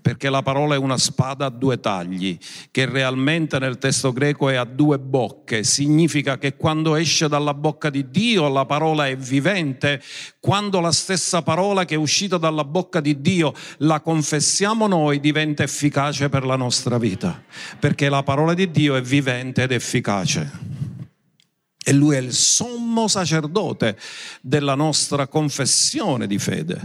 perché 0.00 0.28
la 0.28 0.42
parola 0.42 0.74
è 0.74 0.78
una 0.78 0.96
spada 0.96 1.46
a 1.46 1.50
due 1.50 1.78
tagli, 1.78 2.36
che 2.70 2.86
realmente 2.86 3.58
nel 3.58 3.78
testo 3.78 4.12
greco 4.12 4.48
è 4.48 4.54
a 4.54 4.64
due 4.64 4.98
bocche, 4.98 5.62
significa 5.62 6.38
che 6.38 6.56
quando 6.56 6.96
esce 6.96 7.28
dalla 7.28 7.54
bocca 7.54 7.90
di 7.90 8.10
Dio 8.10 8.48
la 8.48 8.64
parola 8.64 9.06
è 9.06 9.16
vivente, 9.16 10.02
quando 10.40 10.80
la 10.80 10.92
stessa 10.92 11.42
parola 11.42 11.84
che 11.84 11.94
è 11.94 11.98
uscita 11.98 12.38
dalla 12.38 12.64
bocca 12.64 13.00
di 13.00 13.20
Dio 13.20 13.52
la 13.78 14.00
confessiamo 14.00 14.86
noi 14.86 15.20
diventa 15.20 15.62
efficace 15.62 16.28
per 16.30 16.44
la 16.44 16.56
nostra 16.56 16.98
vita, 16.98 17.40
perché 17.78 18.08
la 18.08 18.22
parola 18.22 18.54
di 18.54 18.70
Dio 18.70 18.96
è 18.96 19.02
vivente 19.02 19.62
ed 19.62 19.72
efficace. 19.72 20.93
E 21.84 21.92
lui 21.92 22.16
è 22.16 22.18
il 22.18 22.32
sommo 22.32 23.08
sacerdote 23.08 23.98
della 24.40 24.74
nostra 24.74 25.26
confessione 25.28 26.26
di 26.26 26.38
fede. 26.38 26.80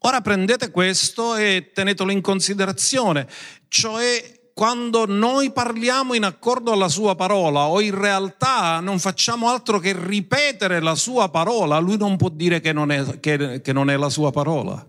Ora 0.00 0.20
prendete 0.20 0.70
questo 0.70 1.36
e 1.36 1.72
tenetelo 1.74 2.10
in 2.10 2.20
considerazione, 2.20 3.28
cioè 3.68 4.34
quando 4.54 5.04
noi 5.04 5.52
parliamo 5.52 6.14
in 6.14 6.24
accordo 6.24 6.72
alla 6.72 6.88
sua 6.88 7.14
parola 7.14 7.66
o 7.66 7.80
in 7.80 7.94
realtà 7.94 8.80
non 8.80 8.98
facciamo 8.98 9.50
altro 9.50 9.78
che 9.78 9.94
ripetere 9.94 10.80
la 10.80 10.94
sua 10.94 11.28
parola, 11.28 11.78
lui 11.78 11.98
non 11.98 12.16
può 12.16 12.30
dire 12.30 12.60
che 12.60 12.72
non 12.72 12.90
è, 12.90 13.20
che, 13.20 13.60
che 13.60 13.72
non 13.72 13.90
è 13.90 13.96
la 13.96 14.08
sua 14.08 14.30
parola. 14.30 14.86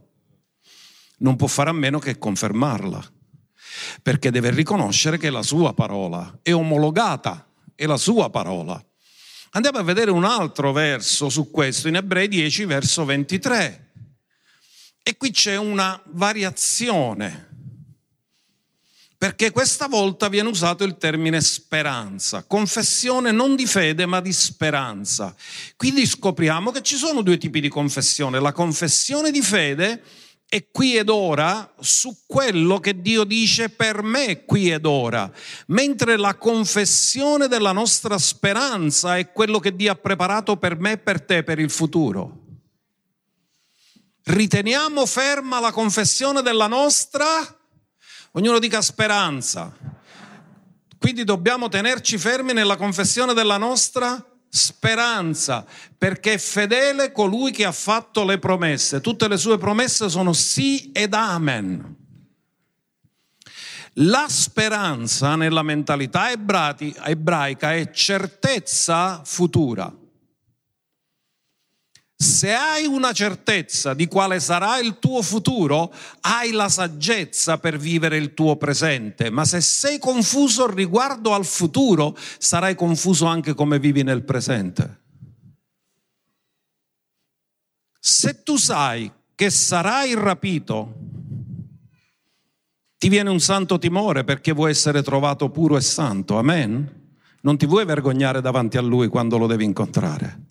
Non 1.17 1.36
può 1.36 1.48
fare 1.48 1.72
a 1.72 1.74
meno 1.74 2.00
che 2.00 2.17
confermarla, 2.17 3.03
perché 4.03 4.29
deve 4.29 4.51
riconoscere 4.51 5.17
che 5.17 5.32
la 5.32 5.44
sua 5.44 5.74
parola 5.74 6.39
è 6.44 6.53
omologata 6.53 7.47
è 7.77 7.86
la 7.86 7.98
sua 7.98 8.29
parola. 8.31 8.84
Andiamo 9.51 9.77
a 9.77 9.84
vedere 9.84 10.10
un 10.12 10.25
altro 10.25 10.72
verso 10.72 11.29
su 11.29 11.51
questo, 11.51 11.88
in 11.88 11.96
Ebrei 11.96 12.27
10, 12.27 12.65
verso 12.65 13.05
23. 13.05 13.91
E 15.03 15.15
qui 15.15 15.31
c'è 15.31 15.55
una 15.55 16.01
variazione, 16.07 17.48
perché 19.17 19.51
questa 19.51 19.88
volta 19.88 20.27
viene 20.27 20.50
usato 20.50 20.84
il 20.84 20.98
termine 20.98 21.39
speranza, 21.39 22.43
confessione 22.43 23.31
non 23.31 23.55
di 23.55 23.67
fede 23.67 24.05
ma 24.05 24.19
di 24.22 24.34
speranza. 24.34 25.34
Quindi 25.75 26.05
scopriamo 26.05 26.72
che 26.72 26.81
ci 26.81 26.96
sono 26.96 27.22
due 27.22 27.38
tipi 27.38 27.62
di 27.62 27.69
confessione, 27.69 28.39
la 28.39 28.51
confessione 28.51 29.31
di 29.31 29.41
fede 29.41 30.03
e 30.50 30.70
qui 30.72 30.96
ed 30.96 31.10
ora 31.10 31.74
su 31.80 32.24
quello 32.25 32.80
che 32.80 33.01
Dio 33.01 33.25
dice 33.25 33.70
per 33.70 34.01
me 34.01 34.46
qui 34.46 34.72
ed 34.72 34.86
ora, 34.86 35.30
mentre 35.68 36.16
la 36.18 36.36
confessione 36.36 37.48
della 37.48 37.74
nostra 37.74 38.18
speranza 38.18 39.18
è 39.18 39.32
quello 39.32 39.60
che 39.60 39.75
Dio 39.75 39.92
ha 39.92 39.96
preparato 39.96 40.56
per 40.56 40.80
me 40.80 40.94
e 40.94 40.98
per 40.98 41.22
te 41.22 41.44
per 41.44 41.60
il 41.60 41.70
futuro. 41.70 42.46
Riteniamo 44.24 45.06
ferma 45.06 45.60
la 45.60 45.72
confessione 45.72 46.42
della 46.42 46.68
nostra, 46.68 47.25
ognuno 48.32 48.60
dica 48.60 48.82
speranza. 48.82 49.75
Quindi 50.98 51.24
dobbiamo 51.24 51.68
tenerci 51.70 52.18
fermi 52.18 52.54
nella 52.54 52.77
confessione 52.77 53.34
della 53.34 53.58
nostra 53.58 54.26
speranza, 54.50 55.66
perché 55.98 56.34
è 56.34 56.38
fedele 56.38 57.12
colui 57.12 57.51
che 57.51 57.66
ha 57.66 57.72
fatto 57.72 58.24
le 58.24 58.39
promesse. 58.39 59.01
Tutte 59.01 59.27
le 59.27 59.38
sue 59.38 59.58
promesse 59.58 60.10
sono 60.10 60.34
sì 60.34 60.92
ed 60.92 61.13
amen. 61.13 61.96
La 64.00 64.25
speranza 64.30 65.36
nella 65.36 65.63
mentalità 65.63 66.30
ebraica 66.30 67.74
è 67.74 67.92
certezza 67.92 69.22
futura. 69.25 69.92
Se 72.19 72.51
hai 72.51 72.88
una 72.88 73.12
certezza 73.12 73.93
di 73.93 74.07
quale 74.07 74.39
sarà 74.39 74.79
il 74.79 74.97
tuo 74.97 75.21
futuro, 75.21 75.93
hai 76.21 76.50
la 76.50 76.67
saggezza 76.67 77.59
per 77.59 77.77
vivere 77.77 78.17
il 78.17 78.33
tuo 78.33 78.55
presente, 78.55 79.29
ma 79.29 79.45
se 79.45 79.62
sei 79.62 80.00
confuso 80.00 80.65
riguardo 80.65 81.36
al 81.36 81.45
futuro, 81.45 82.17
sarai 82.39 82.74
confuso 82.74 83.27
anche 83.27 83.53
come 83.53 83.77
vivi 83.77 84.01
nel 84.01 84.24
presente. 84.24 85.01
Se 88.00 88.41
tu 88.41 88.57
sai 88.57 89.12
che 89.36 89.51
sarai 89.51 90.15
rapito, 90.15 90.95
ti 92.97 93.09
viene 93.09 93.29
un 93.29 93.39
santo 93.39 93.77
timore 93.77 94.24
perché 94.24 94.53
vuoi 94.53 94.71
essere 94.71 95.03
trovato 95.03 95.51
puro 95.51 95.77
e 95.77 95.81
santo, 95.81 96.39
amen? 96.39 97.19
Non 97.41 97.57
ti 97.57 97.67
vuoi 97.67 97.86
vergognare 97.86 98.41
davanti 98.41 98.77
a 98.77 98.81
lui 98.81 99.07
quando 99.07 99.38
lo 99.38 99.45
devi 99.45 99.65
incontrare. 99.65 100.45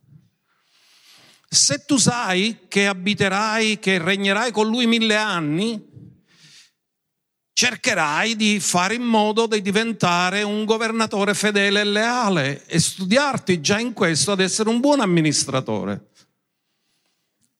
Se 1.48 1.84
tu 1.84 1.96
sai 1.96 2.60
che 2.68 2.86
abiterai, 2.86 3.78
che 3.78 3.98
regnerai 3.98 4.50
con 4.50 4.68
lui 4.68 4.86
mille 4.86 5.16
anni, 5.16 5.80
cercherai 7.52 8.36
di 8.36 8.60
fare 8.60 8.94
in 8.94 9.02
modo 9.02 9.46
di 9.46 9.62
diventare 9.62 10.42
un 10.42 10.64
governatore 10.64 11.32
fedele 11.32 11.80
e 11.80 11.84
leale 11.84 12.66
e 12.66 12.78
studiarti 12.78 13.60
già 13.62 13.78
in 13.78 13.94
questo 13.94 14.32
ad 14.32 14.40
essere 14.40 14.68
un 14.68 14.80
buon 14.80 15.00
amministratore 15.00 16.08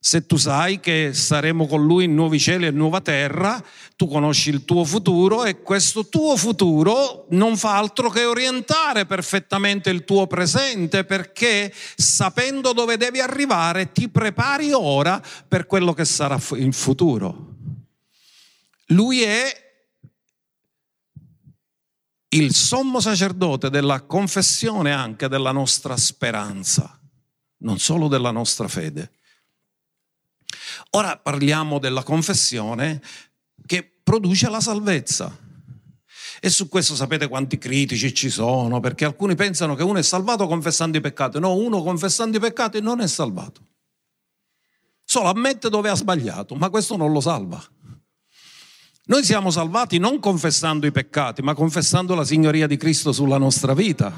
se 0.06 0.25
tu 0.25 0.36
sai 0.36 0.78
che 0.78 1.12
saremo 1.12 1.66
con 1.66 1.84
lui 1.84 2.04
in 2.04 2.14
nuovi 2.14 2.38
cieli 2.38 2.66
e 2.66 2.70
nuova 2.70 3.00
terra, 3.00 3.60
tu 3.96 4.06
conosci 4.06 4.50
il 4.50 4.64
tuo 4.64 4.84
futuro 4.84 5.42
e 5.42 5.62
questo 5.62 6.06
tuo 6.08 6.36
futuro 6.36 7.26
non 7.30 7.56
fa 7.56 7.76
altro 7.76 8.08
che 8.08 8.25
orientare 8.25 9.04
perfettamente 9.04 9.90
il 9.90 10.04
tuo 10.04 10.28
presente 10.28 11.02
perché 11.02 11.75
sapendo 11.96 12.72
dove 12.72 12.96
devi 12.96 13.18
arrivare 13.18 13.90
ti 13.90 14.08
prepari 14.08 14.70
ora 14.70 15.20
per 15.48 15.66
quello 15.66 15.92
che 15.92 16.04
sarà 16.04 16.40
il 16.52 16.72
futuro. 16.72 17.54
Lui 18.90 19.22
è 19.22 19.72
il 22.28 22.54
sommo 22.54 23.00
sacerdote 23.00 23.70
della 23.70 24.02
confessione 24.02 24.92
anche 24.92 25.26
della 25.26 25.50
nostra 25.50 25.96
speranza, 25.96 26.96
non 27.62 27.80
solo 27.80 28.06
della 28.06 28.30
nostra 28.30 28.68
fede. 28.68 29.10
Ora 30.90 31.19
parliamo 31.19 31.78
della 31.78 32.02
confessione 32.02 33.02
che 33.66 33.99
produce 34.02 34.49
la 34.49 34.61
salvezza. 34.61 35.45
E 36.40 36.50
su 36.50 36.69
questo 36.69 36.95
sapete 36.95 37.28
quanti 37.28 37.59
critici 37.59 38.12
ci 38.14 38.31
sono, 38.31 38.81
perché 38.81 39.05
alcuni 39.05 39.35
pensano 39.35 39.75
che 39.75 39.83
uno 39.83 39.99
è 39.99 40.02
salvato 40.02 40.47
confessando 40.47 40.97
i 40.97 41.00
peccati. 41.00 41.40
No, 41.40 41.55
uno 41.55 41.83
confessando 41.83 42.37
i 42.37 42.40
peccati 42.40 42.81
non 42.81 43.00
è 43.00 43.07
salvato. 43.09 43.62
Solo 45.05 45.28
ammette 45.28 45.69
dove 45.71 45.88
ha 45.88 45.95
sbagliato, 45.95 46.55
ma 46.55 46.69
questo 46.69 46.97
non 46.97 47.12
lo 47.12 47.21
salva. 47.21 47.62
Noi 49.09 49.23
siamo 49.23 49.50
salvati 49.50 49.99
non 49.99 50.19
confessando 50.19 50.85
i 50.85 50.90
peccati, 50.90 51.40
ma 51.40 51.55
confessando 51.55 52.14
la 52.14 52.25
signoria 52.25 52.66
di 52.66 52.76
Cristo 52.76 53.12
sulla 53.12 53.38
nostra 53.38 53.73
vita. 53.73 54.12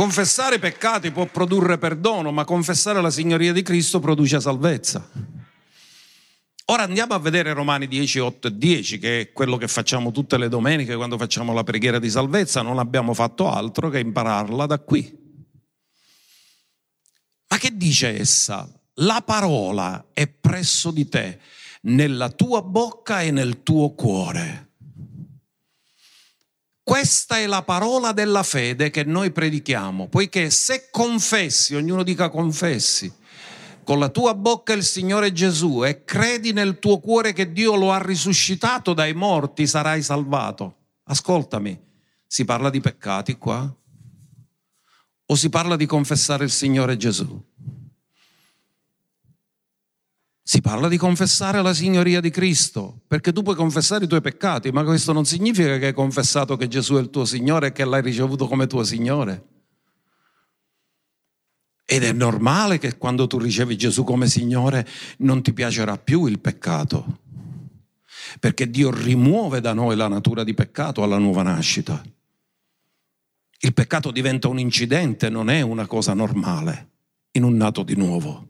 Confessare 0.00 0.58
peccati 0.58 1.10
può 1.10 1.26
produrre 1.26 1.76
perdono, 1.76 2.32
ma 2.32 2.46
confessare 2.46 3.02
la 3.02 3.10
signoria 3.10 3.52
di 3.52 3.60
Cristo 3.60 4.00
produce 4.00 4.40
salvezza. 4.40 5.06
Ora 6.64 6.84
andiamo 6.84 7.12
a 7.12 7.18
vedere 7.18 7.52
Romani 7.52 7.86
10, 7.86 8.18
8 8.18 8.48
e 8.48 8.56
10, 8.56 8.98
che 8.98 9.20
è 9.20 9.32
quello 9.32 9.58
che 9.58 9.68
facciamo 9.68 10.10
tutte 10.10 10.38
le 10.38 10.48
domeniche 10.48 10.96
quando 10.96 11.18
facciamo 11.18 11.52
la 11.52 11.64
preghiera 11.64 11.98
di 11.98 12.08
salvezza, 12.08 12.62
non 12.62 12.78
abbiamo 12.78 13.12
fatto 13.12 13.50
altro 13.50 13.90
che 13.90 13.98
impararla 13.98 14.64
da 14.64 14.78
qui. 14.78 15.14
Ma 17.48 17.58
che 17.58 17.76
dice 17.76 18.18
essa? 18.18 18.66
La 18.94 19.20
parola 19.20 20.06
è 20.14 20.26
presso 20.26 20.90
di 20.92 21.10
te, 21.10 21.40
nella 21.82 22.30
tua 22.30 22.62
bocca 22.62 23.20
e 23.20 23.30
nel 23.30 23.62
tuo 23.62 23.90
cuore. 23.90 24.69
Questa 26.90 27.38
è 27.38 27.46
la 27.46 27.62
parola 27.62 28.10
della 28.10 28.42
fede 28.42 28.90
che 28.90 29.04
noi 29.04 29.30
predichiamo, 29.30 30.08
poiché 30.08 30.50
se 30.50 30.88
confessi, 30.90 31.76
ognuno 31.76 32.02
dica 32.02 32.28
confessi, 32.28 33.14
con 33.84 34.00
la 34.00 34.08
tua 34.08 34.34
bocca 34.34 34.72
il 34.72 34.82
Signore 34.82 35.32
Gesù 35.32 35.84
e 35.84 36.02
credi 36.02 36.52
nel 36.52 36.80
tuo 36.80 36.98
cuore 36.98 37.32
che 37.32 37.52
Dio 37.52 37.76
lo 37.76 37.92
ha 37.92 38.02
risuscitato 38.02 38.92
dai 38.92 39.14
morti, 39.14 39.68
sarai 39.68 40.02
salvato. 40.02 40.78
Ascoltami, 41.04 41.80
si 42.26 42.44
parla 42.44 42.70
di 42.70 42.80
peccati 42.80 43.38
qua? 43.38 43.72
O 45.26 45.34
si 45.36 45.48
parla 45.48 45.76
di 45.76 45.86
confessare 45.86 46.42
il 46.42 46.50
Signore 46.50 46.96
Gesù? 46.96 47.40
Si 50.50 50.60
parla 50.60 50.88
di 50.88 50.96
confessare 50.96 51.62
la 51.62 51.72
signoria 51.72 52.20
di 52.20 52.30
Cristo, 52.30 53.02
perché 53.06 53.30
tu 53.30 53.42
puoi 53.42 53.54
confessare 53.54 54.06
i 54.06 54.08
tuoi 54.08 54.20
peccati, 54.20 54.72
ma 54.72 54.82
questo 54.82 55.12
non 55.12 55.24
significa 55.24 55.78
che 55.78 55.86
hai 55.86 55.92
confessato 55.92 56.56
che 56.56 56.66
Gesù 56.66 56.96
è 56.96 57.00
il 57.00 57.08
tuo 57.08 57.24
Signore 57.24 57.68
e 57.68 57.72
che 57.72 57.84
l'hai 57.84 58.02
ricevuto 58.02 58.48
come 58.48 58.66
tuo 58.66 58.82
Signore. 58.82 59.44
Ed 61.84 62.02
è 62.02 62.10
normale 62.10 62.78
che 62.78 62.98
quando 62.98 63.28
tu 63.28 63.38
ricevi 63.38 63.78
Gesù 63.78 64.02
come 64.02 64.26
Signore 64.26 64.84
non 65.18 65.40
ti 65.40 65.52
piacerà 65.52 65.96
più 65.98 66.26
il 66.26 66.40
peccato, 66.40 67.20
perché 68.40 68.68
Dio 68.68 68.90
rimuove 68.90 69.60
da 69.60 69.72
noi 69.72 69.94
la 69.94 70.08
natura 70.08 70.42
di 70.42 70.54
peccato 70.54 71.04
alla 71.04 71.18
nuova 71.18 71.44
nascita. 71.44 72.02
Il 73.60 73.72
peccato 73.72 74.10
diventa 74.10 74.48
un 74.48 74.58
incidente, 74.58 75.30
non 75.30 75.48
è 75.48 75.60
una 75.60 75.86
cosa 75.86 76.12
normale 76.12 76.88
in 77.30 77.44
un 77.44 77.54
nato 77.54 77.84
di 77.84 77.94
nuovo. 77.94 78.49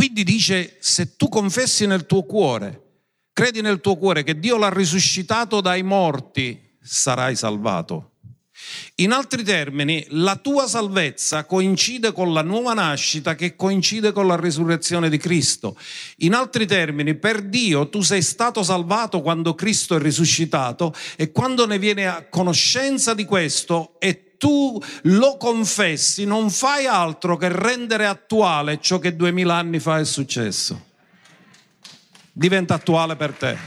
Quindi 0.00 0.24
dice, 0.24 0.78
se 0.80 1.14
tu 1.14 1.28
confessi 1.28 1.84
nel 1.84 2.06
tuo 2.06 2.22
cuore, 2.22 3.02
credi 3.34 3.60
nel 3.60 3.82
tuo 3.82 3.98
cuore 3.98 4.22
che 4.22 4.38
Dio 4.38 4.56
l'ha 4.56 4.70
risuscitato 4.70 5.60
dai 5.60 5.82
morti, 5.82 6.58
sarai 6.80 7.36
salvato. 7.36 8.12
In 8.94 9.12
altri 9.12 9.44
termini, 9.44 10.02
la 10.08 10.36
tua 10.36 10.66
salvezza 10.66 11.44
coincide 11.44 12.12
con 12.12 12.32
la 12.32 12.40
nuova 12.40 12.72
nascita 12.72 13.34
che 13.34 13.56
coincide 13.56 14.12
con 14.12 14.26
la 14.26 14.36
risurrezione 14.36 15.10
di 15.10 15.18
Cristo. 15.18 15.76
In 16.20 16.32
altri 16.32 16.64
termini, 16.64 17.14
per 17.16 17.42
Dio 17.42 17.90
tu 17.90 18.00
sei 18.00 18.22
stato 18.22 18.62
salvato 18.62 19.20
quando 19.20 19.54
Cristo 19.54 19.96
è 19.96 19.98
risuscitato 19.98 20.94
e 21.16 21.30
quando 21.30 21.66
ne 21.66 21.78
viene 21.78 22.06
a 22.06 22.26
conoscenza 22.26 23.12
di 23.12 23.26
questo 23.26 23.96
è 23.98 24.29
tu 24.40 24.82
lo 25.02 25.36
confessi, 25.36 26.24
non 26.24 26.48
fai 26.48 26.86
altro 26.86 27.36
che 27.36 27.50
rendere 27.50 28.06
attuale 28.06 28.80
ciò 28.80 28.98
che 28.98 29.14
duemila 29.14 29.56
anni 29.56 29.80
fa 29.80 29.98
è 29.98 30.04
successo. 30.06 30.86
Diventa 32.32 32.72
attuale 32.72 33.16
per 33.16 33.32
te. 33.32 33.58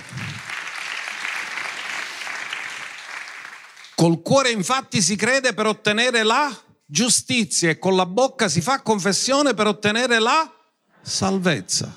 Col 3.93 4.23
cuore 4.23 4.49
infatti 4.49 4.99
si 5.03 5.15
crede 5.15 5.53
per 5.53 5.67
ottenere 5.67 6.23
la 6.23 6.51
giustizia 6.83 7.69
e 7.69 7.77
con 7.77 7.95
la 7.95 8.07
bocca 8.07 8.49
si 8.49 8.59
fa 8.59 8.81
confessione 8.81 9.53
per 9.53 9.67
ottenere 9.67 10.17
la 10.17 10.51
salvezza. 11.03 11.95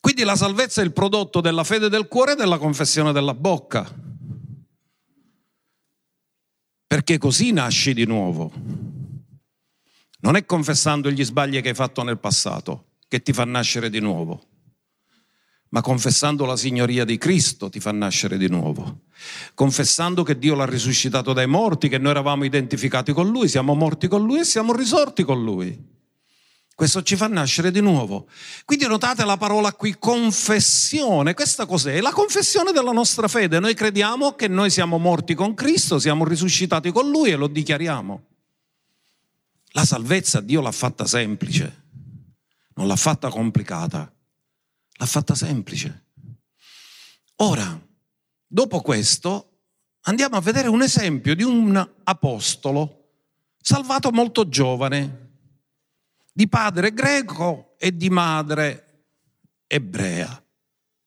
Quindi 0.00 0.22
la 0.22 0.36
salvezza 0.36 0.80
è 0.80 0.84
il 0.84 0.92
prodotto 0.92 1.40
della 1.40 1.64
fede 1.64 1.88
del 1.88 2.06
cuore 2.06 2.32
e 2.32 2.36
della 2.36 2.58
confessione 2.58 3.10
della 3.10 3.34
bocca 3.34 4.06
perché 6.88 7.18
così 7.18 7.52
nasci 7.52 7.92
di 7.92 8.06
nuovo. 8.06 8.50
Non 10.20 10.36
è 10.36 10.44
confessando 10.46 11.10
gli 11.10 11.22
sbagli 11.22 11.60
che 11.60 11.68
hai 11.68 11.74
fatto 11.74 12.02
nel 12.02 12.18
passato 12.18 12.86
che 13.06 13.22
ti 13.22 13.32
fa 13.34 13.44
nascere 13.44 13.90
di 13.90 14.00
nuovo, 14.00 14.42
ma 15.68 15.82
confessando 15.82 16.46
la 16.46 16.56
signoria 16.56 17.04
di 17.04 17.18
Cristo 17.18 17.68
ti 17.68 17.78
fa 17.78 17.92
nascere 17.92 18.38
di 18.38 18.48
nuovo. 18.48 19.02
Confessando 19.54 20.22
che 20.22 20.38
Dio 20.38 20.54
l'ha 20.54 20.64
risuscitato 20.64 21.34
dai 21.34 21.46
morti, 21.46 21.88
che 21.88 21.98
noi 21.98 22.10
eravamo 22.12 22.44
identificati 22.44 23.12
con 23.12 23.28
Lui, 23.28 23.48
siamo 23.48 23.74
morti 23.74 24.08
con 24.08 24.24
Lui 24.24 24.40
e 24.40 24.44
siamo 24.44 24.74
risorti 24.74 25.24
con 25.24 25.44
Lui. 25.44 25.97
Questo 26.78 27.02
ci 27.02 27.16
fa 27.16 27.26
nascere 27.26 27.72
di 27.72 27.80
nuovo. 27.80 28.28
Quindi 28.64 28.86
notate 28.86 29.24
la 29.24 29.36
parola 29.36 29.72
qui, 29.72 29.98
confessione. 29.98 31.34
Questa 31.34 31.66
cos'è? 31.66 31.94
È 31.94 32.00
la 32.00 32.12
confessione 32.12 32.70
della 32.70 32.92
nostra 32.92 33.26
fede. 33.26 33.58
Noi 33.58 33.74
crediamo 33.74 34.36
che 34.36 34.46
noi 34.46 34.70
siamo 34.70 34.96
morti 34.98 35.34
con 35.34 35.54
Cristo, 35.54 35.98
siamo 35.98 36.24
risuscitati 36.24 36.92
con 36.92 37.10
Lui 37.10 37.30
e 37.30 37.34
lo 37.36 37.48
dichiariamo. 37.48 38.26
La 39.72 39.84
salvezza 39.84 40.40
Dio 40.40 40.60
l'ha 40.60 40.70
fatta 40.70 41.04
semplice, 41.04 41.82
non 42.74 42.86
l'ha 42.86 42.96
fatta 42.96 43.28
complicata, 43.28 44.12
l'ha 44.92 45.06
fatta 45.06 45.34
semplice. 45.34 46.04
Ora, 47.40 47.86
Dopo 48.50 48.80
questo 48.80 49.58
andiamo 50.04 50.36
a 50.36 50.40
vedere 50.40 50.68
un 50.68 50.80
esempio 50.80 51.36
di 51.36 51.42
un 51.42 51.86
apostolo 52.04 53.10
salvato 53.60 54.10
molto 54.10 54.48
giovane, 54.48 55.27
di 56.38 56.48
padre 56.48 56.94
greco 56.94 57.74
e 57.78 57.96
di 57.96 58.10
madre 58.10 59.06
ebrea. 59.66 60.40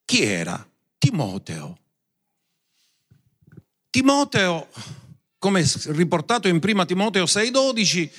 Chi 0.04 0.24
era? 0.24 0.70
Timoteo. 0.98 1.80
Timoteo, 3.90 4.68
come 5.38 5.66
riportato 5.86 6.50
in 6.50 6.60
prima 6.60 6.84
Timoteo 6.84 7.24
6,12, 7.24 8.10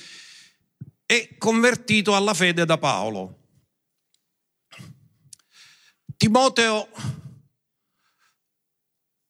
è 1.05 1.37
convertito 1.37 2.15
alla 2.15 2.33
fede 2.33 2.65
da 2.65 2.79
Paolo. 2.79 3.41
Timoteo, 6.17 6.87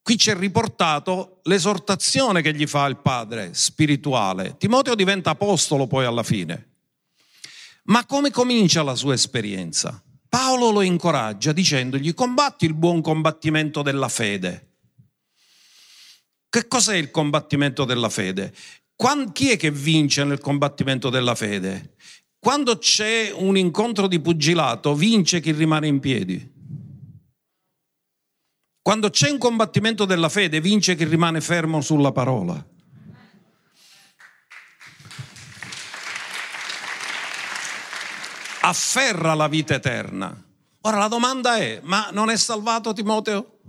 qui 0.01 0.15
c'è 0.15 0.37
riportato 0.37 1.41
l'esortazione 1.43 2.41
che 2.41 2.55
gli 2.55 2.65
fa 2.65 2.85
il 2.85 2.95
padre 2.95 3.53
spirituale. 3.53 4.55
Timoteo 4.57 4.95
diventa 4.95 5.31
apostolo 5.31 5.85
poi 5.85 6.05
alla 6.05 6.23
fine. 6.23 6.71
Ma 7.85 8.05
come 8.05 8.31
comincia 8.31 8.81
la 8.81 8.95
sua 8.95 9.13
esperienza? 9.13 10.01
Paolo 10.29 10.71
lo 10.71 10.81
incoraggia 10.81 11.51
dicendogli 11.51 12.13
combatti 12.13 12.65
il 12.65 12.73
buon 12.73 13.01
combattimento 13.01 13.81
della 13.81 14.07
fede. 14.07 14.77
Che 16.49 16.67
cos'è 16.67 16.95
il 16.95 17.11
combattimento 17.11 17.83
della 17.83 18.09
fede? 18.09 18.53
chi 19.33 19.49
è 19.49 19.57
che 19.57 19.69
vince 19.69 20.23
nel 20.23 20.39
combattimento 20.39 21.09
della 21.09 21.35
fede? 21.35 21.95
Quando 22.39 22.77
c'è 22.77 23.31
un 23.33 23.57
incontro 23.57 24.07
di 24.07 24.19
pugilato, 24.19 24.95
vince 24.95 25.41
chi 25.41 25.51
rimane 25.51 25.87
in 25.87 25.99
piedi. 25.99 26.51
Quando 28.81 29.09
c'è 29.09 29.29
un 29.29 29.37
combattimento 29.37 30.05
della 30.05 30.29
fede, 30.29 30.61
vince 30.61 30.95
chi 30.95 31.05
rimane 31.05 31.41
fermo 31.41 31.81
sulla 31.81 32.11
parola. 32.11 32.72
Afferra 38.65 39.33
la 39.33 39.49
vita 39.49 39.73
eterna. 39.73 40.33
Ora 40.81 40.97
la 40.97 41.09
domanda 41.09 41.57
è, 41.57 41.81
ma 41.83 42.09
non 42.13 42.29
è 42.29 42.37
salvato 42.37 42.93
Timoteo? 42.93 43.59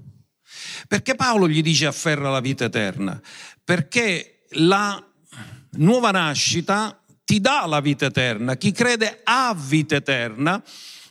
Perché 0.87 1.17
Paolo 1.17 1.49
gli 1.49 1.63
dice 1.63 1.87
afferra 1.87 2.31
la 2.31 2.39
vita 2.39 2.67
eterna? 2.67 3.21
Perché 3.65 4.45
la 4.51 5.05
nuova 5.73 6.13
nascita 6.13 6.97
ti 7.25 7.41
dà 7.41 7.67
la 7.67 7.81
vita 7.81 8.07
eterna. 8.07 8.57
Chi 8.57 8.71
crede 8.71 9.21
ha 9.25 9.53
vita 9.59 9.97
eterna, 9.97 10.63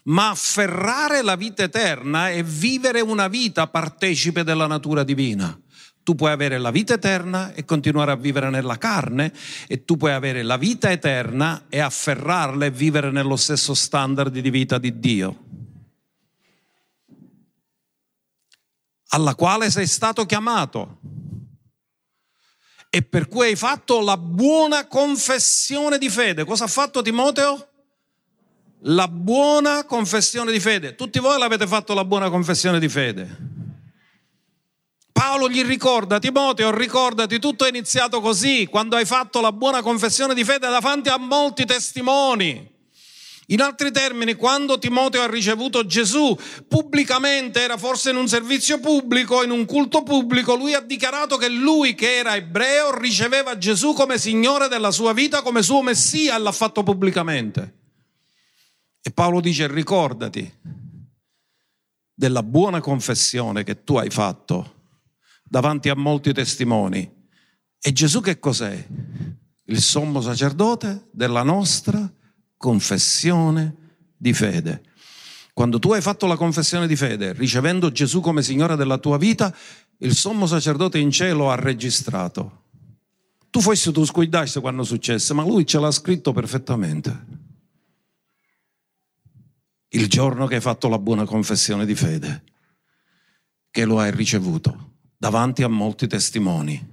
ma 0.03 0.29
afferrare 0.29 1.21
la 1.21 1.35
vita 1.35 1.63
eterna 1.63 2.29
è 2.29 2.41
vivere 2.41 3.01
una 3.01 3.27
vita 3.27 3.67
partecipe 3.67 4.45
della 4.45 4.67
natura 4.67 5.03
divina. 5.03 5.59
Tu 6.03 6.15
puoi 6.15 6.31
avere 6.31 6.57
la 6.57 6.71
vita 6.71 6.93
eterna 6.93 7.53
e 7.53 7.65
continuare 7.65 8.11
a 8.11 8.15
vivere 8.15 8.49
nella 8.49 8.77
carne 8.77 9.31
e 9.67 9.85
tu 9.85 9.97
puoi 9.97 10.11
avere 10.11 10.43
la 10.43 10.57
vita 10.57 10.91
eterna 10.91 11.65
e 11.69 11.79
afferrarla 11.79 12.65
e 12.65 12.71
vivere 12.71 13.09
nello 13.09 13.37
stesso 13.37 13.73
standard 13.73 14.37
di 14.37 14.49
vita 14.49 14.77
di 14.77 14.99
Dio. 14.99 15.37
alla 19.13 19.35
quale 19.35 19.69
sei 19.69 19.87
stato 19.87 20.25
chiamato 20.25 20.99
e 22.89 23.01
per 23.01 23.27
cui 23.27 23.47
hai 23.47 23.55
fatto 23.55 24.01
la 24.01 24.17
buona 24.17 24.85
confessione 24.87 25.97
di 25.97 26.09
fede. 26.09 26.43
Cosa 26.43 26.65
ha 26.65 26.67
fatto 26.67 27.01
Timoteo? 27.01 27.69
La 28.85 29.07
buona 29.07 29.85
confessione 29.85 30.51
di 30.51 30.59
fede. 30.59 30.93
Tutti 30.95 31.17
voi 31.19 31.39
l'avete 31.39 31.65
fatto 31.65 31.93
la 31.93 32.05
buona 32.05 32.29
confessione 32.29 32.79
di 32.79 32.89
fede. 32.89 33.52
Paolo 35.13 35.47
gli 35.47 35.63
ricorda, 35.63 36.17
Timoteo, 36.17 36.75
ricordati, 36.75 37.37
tutto 37.37 37.65
è 37.65 37.69
iniziato 37.69 38.19
così, 38.19 38.65
quando 38.65 38.95
hai 38.95 39.05
fatto 39.05 39.41
la 39.41 39.51
buona 39.51 39.83
confessione 39.83 40.33
di 40.33 40.43
fede 40.43 40.67
davanti 40.67 41.09
a 41.09 41.17
molti 41.17 41.65
testimoni. 41.65 42.71
In 43.47 43.61
altri 43.61 43.91
termini, 43.91 44.33
quando 44.33 44.79
Timoteo 44.79 45.21
ha 45.21 45.29
ricevuto 45.29 45.85
Gesù 45.85 46.35
pubblicamente, 46.67 47.61
era 47.61 47.77
forse 47.77 48.09
in 48.09 48.15
un 48.15 48.27
servizio 48.27 48.79
pubblico, 48.79 49.43
in 49.43 49.51
un 49.51 49.65
culto 49.65 50.01
pubblico, 50.01 50.55
lui 50.55 50.73
ha 50.73 50.79
dichiarato 50.79 51.37
che 51.37 51.47
lui 51.47 51.93
che 51.93 52.15
era 52.17 52.35
ebreo 52.35 52.97
riceveva 52.97 53.55
Gesù 53.57 53.93
come 53.93 54.17
Signore 54.17 54.67
della 54.67 54.91
sua 54.91 55.13
vita, 55.13 55.43
come 55.43 55.61
suo 55.61 55.83
Messia 55.83 56.35
e 56.35 56.39
l'ha 56.39 56.51
fatto 56.51 56.81
pubblicamente. 56.81 57.75
E 58.99 59.11
Paolo 59.11 59.41
dice 59.41 59.67
ricordati 59.67 60.51
della 62.11 62.41
buona 62.41 62.79
confessione 62.79 63.63
che 63.63 63.83
tu 63.83 63.97
hai 63.97 64.09
fatto 64.09 64.81
davanti 65.53 65.89
a 65.89 65.95
molti 65.95 66.33
testimoni. 66.33 67.07
E 67.79 67.91
Gesù 67.91 68.21
che 68.21 68.39
cos'è? 68.39 68.87
Il 69.65 69.81
sommo 69.81 70.19
sacerdote 70.19 71.09
della 71.11 71.43
nostra 71.43 72.11
confessione 72.57 73.75
di 74.17 74.33
fede. 74.33 74.81
Quando 75.53 75.77
tu 75.77 75.93
hai 75.93 76.01
fatto 76.01 76.25
la 76.25 76.37
confessione 76.37 76.87
di 76.87 76.95
fede, 76.95 77.33
ricevendo 77.33 77.91
Gesù 77.91 78.19
come 78.19 78.41
Signore 78.41 78.75
della 78.75 78.97
tua 78.97 79.19
vita, 79.19 79.55
il 79.99 80.15
sommo 80.15 80.47
sacerdote 80.47 80.97
in 80.97 81.11
cielo 81.11 81.51
ha 81.51 81.55
registrato. 81.55 82.63
Tu 83.51 83.61
forse 83.61 83.91
tu 83.91 84.03
scuidassi 84.03 84.59
quando 84.59 84.81
successe, 84.81 85.35
ma 85.35 85.43
lui 85.43 85.67
ce 85.67 85.77
l'ha 85.77 85.91
scritto 85.91 86.33
perfettamente. 86.33 87.25
Il 89.89 90.09
giorno 90.09 90.47
che 90.47 90.55
hai 90.55 90.61
fatto 90.61 90.87
la 90.87 90.97
buona 90.97 91.25
confessione 91.25 91.85
di 91.85 91.93
fede, 91.93 92.43
che 93.69 93.85
lo 93.85 93.99
hai 93.99 94.09
ricevuto 94.09 94.92
davanti 95.23 95.63
a 95.63 95.67
molti 95.67 96.07
testimoni. 96.07 96.91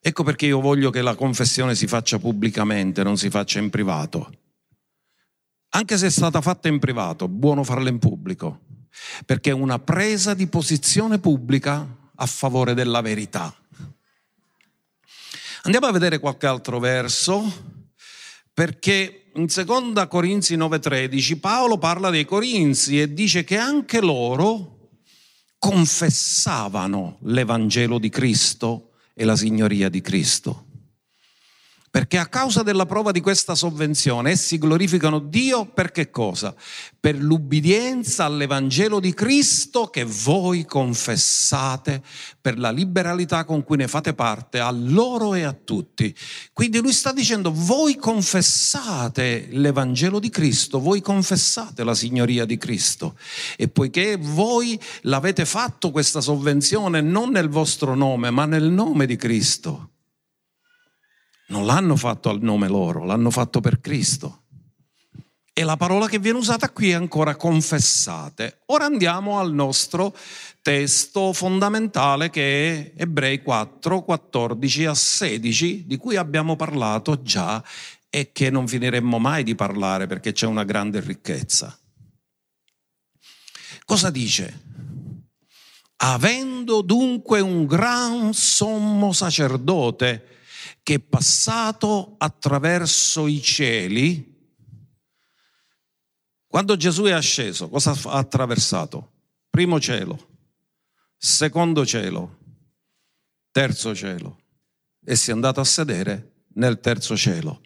Ecco 0.00 0.22
perché 0.24 0.46
io 0.46 0.60
voglio 0.60 0.90
che 0.90 1.02
la 1.02 1.14
confessione 1.14 1.74
si 1.74 1.86
faccia 1.86 2.18
pubblicamente, 2.18 3.02
non 3.02 3.16
si 3.16 3.30
faccia 3.30 3.58
in 3.58 3.70
privato 3.70 4.30
anche 5.74 5.96
se 5.96 6.06
è 6.06 6.10
stata 6.10 6.40
fatta 6.40 6.68
in 6.68 6.78
privato, 6.78 7.28
buono 7.28 7.64
farla 7.64 7.88
in 7.88 7.98
pubblico, 7.98 8.60
perché 9.24 9.50
è 9.50 9.54
una 9.54 9.78
presa 9.78 10.34
di 10.34 10.46
posizione 10.46 11.18
pubblica 11.18 12.10
a 12.14 12.26
favore 12.26 12.74
della 12.74 13.00
verità. 13.00 13.54
Andiamo 15.62 15.86
a 15.86 15.92
vedere 15.92 16.18
qualche 16.18 16.46
altro 16.46 16.78
verso, 16.78 17.42
perché 18.52 19.30
in 19.34 19.46
2 19.46 20.08
Corinzi 20.08 20.56
9:13 20.56 21.40
Paolo 21.40 21.78
parla 21.78 22.10
dei 22.10 22.26
Corinzi 22.26 23.00
e 23.00 23.14
dice 23.14 23.44
che 23.44 23.56
anche 23.56 24.00
loro 24.00 24.81
confessavano 25.62 27.18
l'Evangelo 27.20 28.00
di 28.00 28.08
Cristo 28.08 28.94
e 29.14 29.24
la 29.24 29.36
signoria 29.36 29.88
di 29.88 30.00
Cristo 30.00 30.71
perché 31.92 32.16
a 32.16 32.26
causa 32.26 32.62
della 32.62 32.86
prova 32.86 33.10
di 33.10 33.20
questa 33.20 33.54
sovvenzione 33.54 34.30
essi 34.30 34.56
glorificano 34.56 35.18
Dio 35.18 35.66
per 35.66 35.92
che 35.92 36.08
cosa? 36.08 36.54
Per 36.98 37.22
l'ubbidienza 37.22 38.24
all'Evangelo 38.24 38.98
di 38.98 39.12
Cristo 39.12 39.88
che 39.88 40.02
voi 40.02 40.64
confessate, 40.64 42.02
per 42.40 42.58
la 42.58 42.70
liberalità 42.70 43.44
con 43.44 43.62
cui 43.62 43.76
ne 43.76 43.88
fate 43.88 44.14
parte 44.14 44.58
a 44.58 44.70
loro 44.70 45.34
e 45.34 45.42
a 45.42 45.52
tutti. 45.52 46.16
Quindi 46.54 46.80
lui 46.80 46.94
sta 46.94 47.12
dicendo 47.12 47.52
voi 47.52 47.96
confessate 47.96 49.48
l'Evangelo 49.50 50.18
di 50.18 50.30
Cristo, 50.30 50.80
voi 50.80 51.02
confessate 51.02 51.84
la 51.84 51.94
signoria 51.94 52.46
di 52.46 52.56
Cristo 52.56 53.18
e 53.58 53.68
poiché 53.68 54.16
voi 54.16 54.80
l'avete 55.02 55.44
fatto 55.44 55.90
questa 55.90 56.22
sovvenzione 56.22 57.02
non 57.02 57.32
nel 57.32 57.50
vostro 57.50 57.94
nome 57.94 58.30
ma 58.30 58.46
nel 58.46 58.70
nome 58.70 59.04
di 59.04 59.16
Cristo 59.16 59.91
non 61.52 61.66
l'hanno 61.66 61.96
fatto 61.96 62.30
al 62.30 62.40
nome 62.40 62.66
loro, 62.66 63.04
l'hanno 63.04 63.30
fatto 63.30 63.60
per 63.60 63.80
Cristo. 63.80 64.40
E 65.52 65.64
la 65.64 65.76
parola 65.76 66.08
che 66.08 66.18
viene 66.18 66.38
usata 66.38 66.70
qui 66.70 66.90
è 66.90 66.94
ancora 66.94 67.36
confessate. 67.36 68.62
Ora 68.66 68.86
andiamo 68.86 69.38
al 69.38 69.52
nostro 69.52 70.16
testo 70.62 71.34
fondamentale 71.34 72.30
che 72.30 72.94
è 72.94 73.02
Ebrei 73.02 73.42
4, 73.42 74.02
14 74.02 74.86
a 74.86 74.94
16, 74.94 75.86
di 75.86 75.98
cui 75.98 76.16
abbiamo 76.16 76.56
parlato 76.56 77.20
già 77.20 77.62
e 78.08 78.32
che 78.32 78.48
non 78.48 78.66
finiremmo 78.66 79.18
mai 79.18 79.42
di 79.42 79.54
parlare 79.54 80.06
perché 80.06 80.32
c'è 80.32 80.46
una 80.46 80.64
grande 80.64 81.00
ricchezza. 81.00 81.78
Cosa 83.84 84.08
dice? 84.08 84.70
Avendo 85.96 86.80
dunque 86.80 87.40
un 87.40 87.66
gran 87.66 88.32
sommo 88.32 89.12
sacerdote, 89.12 90.32
che 90.82 91.00
passato 91.00 92.14
attraverso 92.18 93.26
i 93.26 93.40
cieli. 93.40 94.30
Quando 96.46 96.76
Gesù 96.76 97.04
è 97.04 97.12
asceso, 97.12 97.68
cosa 97.68 97.92
ha 97.92 98.18
attraversato? 98.18 99.10
Primo 99.48 99.80
cielo, 99.80 100.28
secondo 101.16 101.86
cielo, 101.86 102.38
terzo 103.50 103.94
cielo 103.94 104.40
e 105.04 105.16
si 105.16 105.30
è 105.30 105.32
andato 105.32 105.60
a 105.60 105.64
sedere 105.64 106.44
nel 106.54 106.80
terzo 106.80 107.16
cielo. 107.16 107.60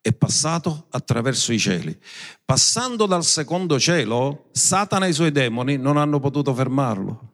È 0.00 0.12
passato 0.12 0.86
attraverso 0.90 1.52
i 1.52 1.58
cieli. 1.58 1.98
Passando 2.44 3.06
dal 3.06 3.24
secondo 3.24 3.78
cielo, 3.78 4.50
Satana 4.52 5.06
e 5.06 5.10
i 5.10 5.14
suoi 5.14 5.32
demoni 5.32 5.78
non 5.78 5.96
hanno 5.96 6.20
potuto 6.20 6.52
fermarlo. 6.52 7.32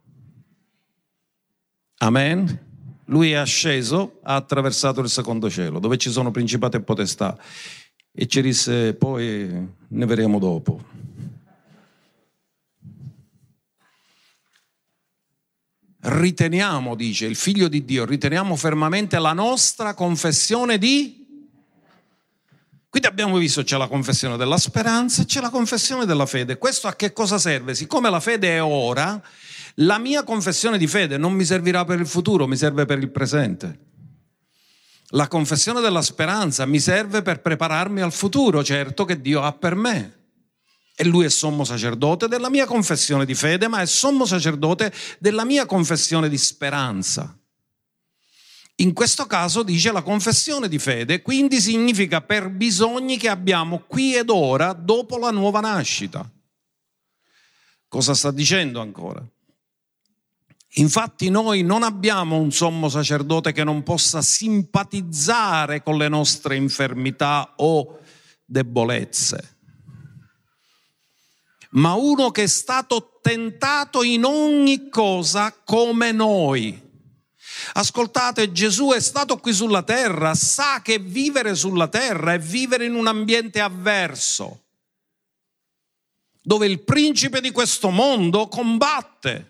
Amen. 1.99 2.70
Lui 3.11 3.33
è 3.33 3.35
asceso, 3.35 4.21
ha 4.23 4.37
attraversato 4.37 5.01
il 5.01 5.09
secondo 5.09 5.51
cielo, 5.51 5.81
dove 5.81 5.97
ci 5.97 6.11
sono 6.11 6.31
principati 6.31 6.77
e 6.77 6.81
potestà. 6.81 7.37
E 8.13 8.27
ci 8.27 8.41
disse, 8.41 8.95
poi 8.95 9.49
ne 9.89 10.07
vedremo 10.07 10.39
dopo. 10.39 10.85
Riteniamo, 16.03 16.95
dice 16.95 17.27
il 17.27 17.35
figlio 17.35 17.67
di 17.67 17.85
Dio, 17.85 18.05
riteniamo 18.05 18.55
fermamente 18.55 19.19
la 19.19 19.33
nostra 19.33 19.95
confessione 19.95 20.79
di... 20.79 21.19
Quindi 22.89 23.09
abbiamo 23.09 23.39
visto 23.39 23.63
c'è 23.63 23.77
la 23.77 23.87
confessione 23.87 24.37
della 24.37 24.59
speranza 24.59 25.25
c'è 25.25 25.41
la 25.41 25.51
confessione 25.51 26.07
della 26.07 26.27
fede. 26.27 26.59
Questo 26.59 26.89
a 26.89 26.95
che 26.95 27.13
cosa 27.13 27.39
serve? 27.39 27.75
Siccome 27.75 28.09
la 28.09 28.19
fede 28.19 28.57
è 28.57 28.63
ora, 28.63 29.21
la 29.81 29.99
mia 29.99 30.25
confessione 30.25 30.79
di 30.79 30.87
fede 30.87 31.17
non 31.17 31.33
mi 31.33 31.45
servirà 31.45 31.85
per 31.85 32.01
il 32.01 32.07
futuro, 32.07 32.47
mi 32.47 32.57
serve 32.57 32.85
per 32.85 32.99
il 32.99 33.11
presente. 33.11 33.89
La 35.13 35.27
confessione 35.27 35.81
della 35.81 36.03
speranza 36.03 36.67
mi 36.67 36.79
serve 36.79 37.23
per 37.23 37.41
prepararmi 37.41 38.01
al 38.01 38.13
futuro, 38.13 38.63
certo, 38.63 39.05
che 39.05 39.21
Dio 39.21 39.43
ha 39.43 39.53
per 39.53 39.75
me. 39.75 40.19
E 40.95 41.05
lui 41.05 41.25
è 41.25 41.31
sommo 41.31 41.65
sacerdote 41.65 42.29
della 42.29 42.51
mia 42.51 42.67
confessione 42.67 43.25
di 43.25 43.35
fede, 43.35 43.69
ma 43.69 43.81
è 43.81 43.87
sommo 43.87 44.27
sacerdote 44.27 44.93
della 45.19 45.45
mia 45.45 45.67
confessione 45.67 46.29
di 46.29 46.39
speranza. 46.39 47.35
In 48.77 48.93
questo 48.93 49.27
caso 49.27 49.63
dice 49.63 49.93
la 49.93 50.03
confessione 50.03 50.69
di 50.69 50.79
fede, 50.79 51.23
quindi 51.23 51.61
significa 51.61 52.21
per 52.21 52.51
bisogni 52.51 53.17
che 53.17 53.29
abbiamo 53.29 53.85
qui 53.87 54.15
ed 54.15 54.31
ora 54.31 54.73
dopo 54.73 55.19
la 55.19 55.31
nuova 55.31 55.61
nascita. 55.61 56.31
Cosa 57.89 58.15
sta 58.15 58.31
dicendo 58.31 58.81
ancora? 58.81 59.27
Infatti 60.75 61.31
noi 61.31 61.63
non 61.63 61.83
abbiamo 61.83 62.37
un 62.37 62.53
sommo 62.53 62.89
sacerdote 62.89 63.51
che 63.51 63.65
non 63.65 63.83
possa 63.83 64.23
simpatizzare 64.23 65.83
con 65.83 65.99
le 65.99 66.09
nostre 66.09 66.55
infermità 66.55 67.55
o 67.57 67.99
debolezze, 68.45 69.57
ma 71.71 71.95
uno 71.95 72.31
che 72.31 72.45
è 72.45 72.47
stato 72.47 73.19
tentato 73.21 74.05
in 74.05 74.25
ogni 74.25 74.89
cosa 74.89 75.53
come 75.53 76.13
noi. 76.13 76.89
Ascoltate, 77.73 78.53
Gesù 78.53 78.93
è 78.93 79.01
stato 79.01 79.39
qui 79.39 79.53
sulla 79.53 79.83
terra, 79.83 80.35
sa 80.35 80.83
che 80.83 80.99
vivere 80.99 81.57
sulla 81.57 81.89
terra 81.89 82.33
è 82.33 82.39
vivere 82.39 82.85
in 82.85 82.95
un 82.95 83.09
ambiente 83.09 83.61
avverso, 83.61 84.63
dove 86.41 86.67
il 86.67 86.81
principe 86.81 87.41
di 87.41 87.51
questo 87.51 87.91
mondo 87.91 88.47
combatte 88.47 89.50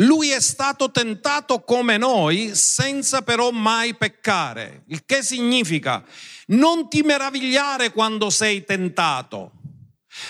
lui 0.00 0.30
è 0.30 0.40
stato 0.40 0.90
tentato 0.90 1.60
come 1.60 1.96
noi 1.96 2.54
senza 2.54 3.22
però 3.22 3.50
mai 3.50 3.94
peccare, 3.94 4.82
il 4.88 5.02
che 5.04 5.22
significa 5.22 6.04
non 6.48 6.88
ti 6.88 7.02
meravigliare 7.02 7.92
quando 7.92 8.30
sei 8.30 8.64
tentato, 8.64 9.52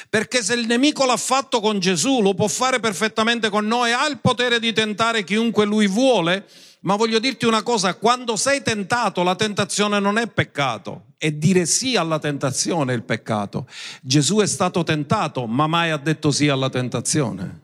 perché 0.09 0.43
se 0.43 0.55
il 0.55 0.67
nemico 0.67 1.05
l'ha 1.07 1.17
fatto 1.17 1.61
con 1.61 1.79
Gesù, 1.79 2.21
lo 2.21 2.35
può 2.35 2.49
fare 2.49 2.81
perfettamente 2.81 3.49
con 3.49 3.67
noi, 3.67 3.93
ha 3.93 4.07
il 4.07 4.19
potere 4.19 4.59
di 4.59 4.73
tentare 4.73 5.25
chiunque 5.25 5.65
lui 5.65 5.87
vuole, 5.87 6.47
ma 6.83 6.97
voglio 6.97 7.19
dirti 7.19 7.47
una 7.47 7.63
cosa, 7.63 7.95
quando 7.95 8.37
sei 8.37 8.63
tentato 8.63 9.23
la 9.23 9.37
tentazione 9.37 10.01
non 10.01 10.19
è 10.19 10.27
peccato, 10.27 11.05
e 11.17 11.39
dire 11.39 11.65
sì 11.65 11.97
alla 11.97 12.19
tentazione 12.19 12.93
è 12.93 12.97
il 12.97 13.03
peccato. 13.03 13.67
Gesù 14.03 14.39
è 14.39 14.47
stato 14.47 14.83
tentato, 14.83 15.47
ma 15.47 15.67
mai 15.67 15.91
ha 15.91 15.99
detto 15.99 16.31
sì 16.31 16.49
alla 16.49 16.71
tentazione. 16.71 17.61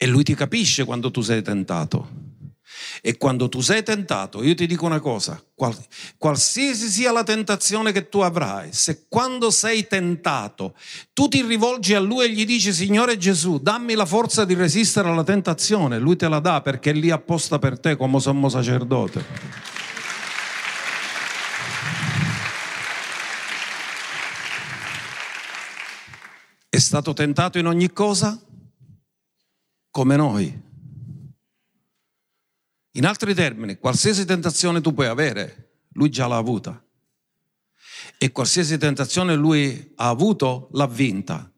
E 0.00 0.06
lui 0.06 0.22
ti 0.22 0.34
capisce 0.34 0.84
quando 0.84 1.10
tu 1.10 1.22
sei 1.22 1.42
tentato. 1.42 2.26
E 3.02 3.16
quando 3.16 3.48
tu 3.48 3.60
sei 3.60 3.82
tentato, 3.82 4.44
io 4.44 4.54
ti 4.54 4.66
dico 4.66 4.86
una 4.86 5.00
cosa, 5.00 5.42
qual, 5.54 5.76
qualsiasi 6.16 6.88
sia 6.88 7.10
la 7.10 7.24
tentazione 7.24 7.90
che 7.90 8.08
tu 8.08 8.20
avrai, 8.20 8.72
se 8.72 9.06
quando 9.08 9.50
sei 9.50 9.88
tentato 9.88 10.74
tu 11.12 11.26
ti 11.26 11.42
rivolgi 11.42 11.94
a 11.94 12.00
lui 12.00 12.26
e 12.26 12.30
gli 12.30 12.44
dici 12.44 12.72
Signore 12.72 13.16
Gesù, 13.16 13.58
dammi 13.58 13.94
la 13.94 14.06
forza 14.06 14.44
di 14.44 14.54
resistere 14.54 15.08
alla 15.08 15.24
tentazione, 15.24 15.98
lui 15.98 16.16
te 16.16 16.28
la 16.28 16.38
dà 16.38 16.60
perché 16.60 16.90
è 16.90 16.94
lì 16.94 17.10
apposta 17.10 17.58
per 17.58 17.80
te 17.80 17.96
come 17.96 18.20
sommo 18.20 18.48
sacerdote. 18.48 19.24
È 26.68 26.78
stato 26.78 27.12
tentato 27.12 27.58
in 27.58 27.66
ogni 27.66 27.92
cosa? 27.92 28.40
Come 29.98 30.14
noi. 30.14 30.62
In 32.92 33.04
altri 33.04 33.34
termini, 33.34 33.78
qualsiasi 33.78 34.24
tentazione 34.24 34.80
tu 34.80 34.94
puoi 34.94 35.08
avere, 35.08 35.86
lui 35.94 36.08
già 36.08 36.28
l'ha 36.28 36.36
avuta. 36.36 36.80
E 38.16 38.30
qualsiasi 38.30 38.78
tentazione 38.78 39.34
lui 39.34 39.92
ha 39.96 40.08
avuto, 40.08 40.68
l'ha 40.74 40.86
vinta. 40.86 41.52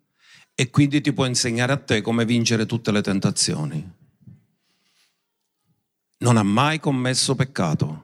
E 0.54 0.70
quindi 0.70 1.02
ti 1.02 1.12
può 1.12 1.26
insegnare 1.26 1.74
a 1.74 1.76
te 1.76 2.00
come 2.00 2.24
vincere 2.24 2.64
tutte 2.64 2.90
le 2.90 3.02
tentazioni. 3.02 3.92
Non 6.20 6.38
ha 6.38 6.42
mai 6.42 6.80
commesso 6.80 7.34
peccato. 7.34 8.02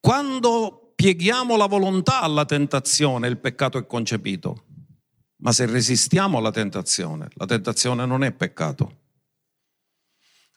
Quando 0.00 0.92
pieghiamo 0.96 1.56
la 1.56 1.66
volontà 1.66 2.20
alla 2.20 2.44
tentazione, 2.44 3.28
il 3.28 3.38
peccato 3.38 3.78
è 3.78 3.86
concepito. 3.86 4.65
Ma 5.38 5.52
se 5.52 5.66
resistiamo 5.66 6.38
alla 6.38 6.50
tentazione, 6.50 7.28
la 7.34 7.46
tentazione 7.46 8.06
non 8.06 8.24
è 8.24 8.32
peccato. 8.32 9.04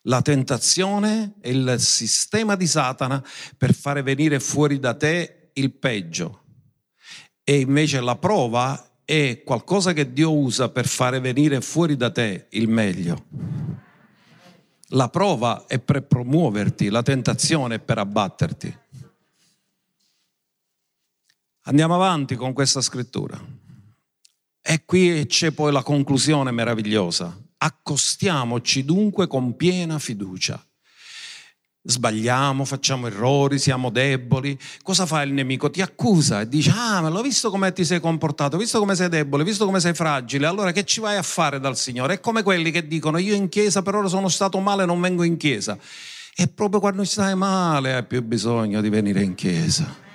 La 0.04 0.22
tentazione 0.22 1.34
è 1.42 1.50
il 1.50 1.76
sistema 1.80 2.56
di 2.56 2.66
Satana 2.66 3.24
per 3.58 3.74
fare 3.74 4.02
venire 4.02 4.40
fuori 4.40 4.80
da 4.80 4.96
te 4.96 5.52
il 5.54 5.74
peggio. 5.74 6.44
E 7.44 7.60
invece 7.60 8.00
la 8.00 8.16
prova 8.16 9.02
è 9.04 9.42
qualcosa 9.44 9.92
che 9.92 10.14
Dio 10.14 10.34
usa 10.34 10.70
per 10.70 10.88
fare 10.88 11.20
venire 11.20 11.60
fuori 11.62 11.98
da 11.98 12.12
te 12.12 12.48
il 12.52 12.70
meglio. 12.70 13.26
La 14.94 15.10
prova 15.10 15.66
è 15.68 15.80
per 15.80 16.04
promuoverti, 16.04 16.90
la 16.90 17.04
tentazione 17.04 17.76
è 17.76 17.80
per 17.80 17.98
abbatterti. 17.98 18.78
Andiamo 21.64 21.96
avanti 21.96 22.36
con 22.36 22.54
questa 22.54 22.82
scrittura. 22.82 23.59
E 24.62 24.84
qui 24.86 25.26
c'è 25.26 25.52
poi 25.52 25.72
la 25.72 25.84
conclusione 25.84 26.52
meravigliosa. 26.52 27.36
Accostiamoci 27.58 28.86
dunque 28.86 29.28
con 29.28 29.56
piena 29.56 30.00
fiducia. 30.00 30.64
Sbagliamo, 31.82 32.66
facciamo 32.66 33.08
errori, 33.08 33.58
siamo 33.58 33.90
deboli. 33.90 34.58
Cosa 34.84 35.06
fa 35.06 35.22
il 35.22 35.32
nemico? 35.32 35.70
Ti 35.72 35.82
accusa 35.82 36.42
e 36.42 36.48
dice: 36.48 36.72
Ah, 36.76 37.02
ma 37.02 37.10
l'ho 37.10 37.22
visto 37.22 37.50
come 37.50 37.72
ti 37.72 37.86
sei 37.86 38.00
comportato, 38.00 38.58
visto 38.58 38.80
come 38.80 38.96
sei 38.96 39.10
debole, 39.10 39.44
visto 39.44 39.66
come 39.66 39.80
sei 39.80 39.94
fragile. 39.94 40.46
Allora 40.46 40.72
che 40.72 40.84
ci 40.84 41.00
vai 41.00 41.16
a 41.16 41.24
fare 41.24 41.60
dal 41.60 41.78
Signore? 41.78 42.16
È 42.16 42.20
come 42.20 42.44
quelli 42.44 42.70
che 42.70 42.86
dicono: 42.86 43.18
Io 43.18 43.34
in 43.34 43.50
chiesa 43.50 43.82
per 43.82 43.96
ora 43.96 44.08
sono 44.08 44.28
stato 44.28 44.60
male, 44.60 44.86
non 44.86 45.00
vengo 45.00 45.24
in 45.24 45.38
chiesa. 45.38 45.78
E 46.36 46.48
proprio 46.48 46.80
quando 46.80 47.04
stai 47.06 47.36
male 47.36 47.96
hai 47.96 48.06
più 48.06 48.22
bisogno 48.24 48.82
di 48.82 48.90
venire 48.90 49.24
in 49.24 49.36
chiesa. 49.36 50.09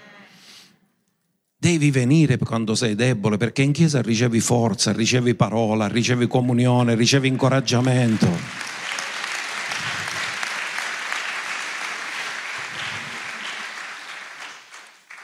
Devi 1.65 1.91
venire 1.91 2.37
quando 2.37 2.75
sei 2.75 2.95
debole 2.95 3.39
perché 3.39 3.63
in 3.63 3.73
chiesa 3.73 4.03
ricevi 4.03 4.39
forza, 4.39 4.93
ricevi 4.93 5.35
parola, 5.35 5.89
ricevi 5.89 6.27
comunione, 6.27 6.95
ricevi 6.95 7.27
incoraggiamento. 7.27 8.29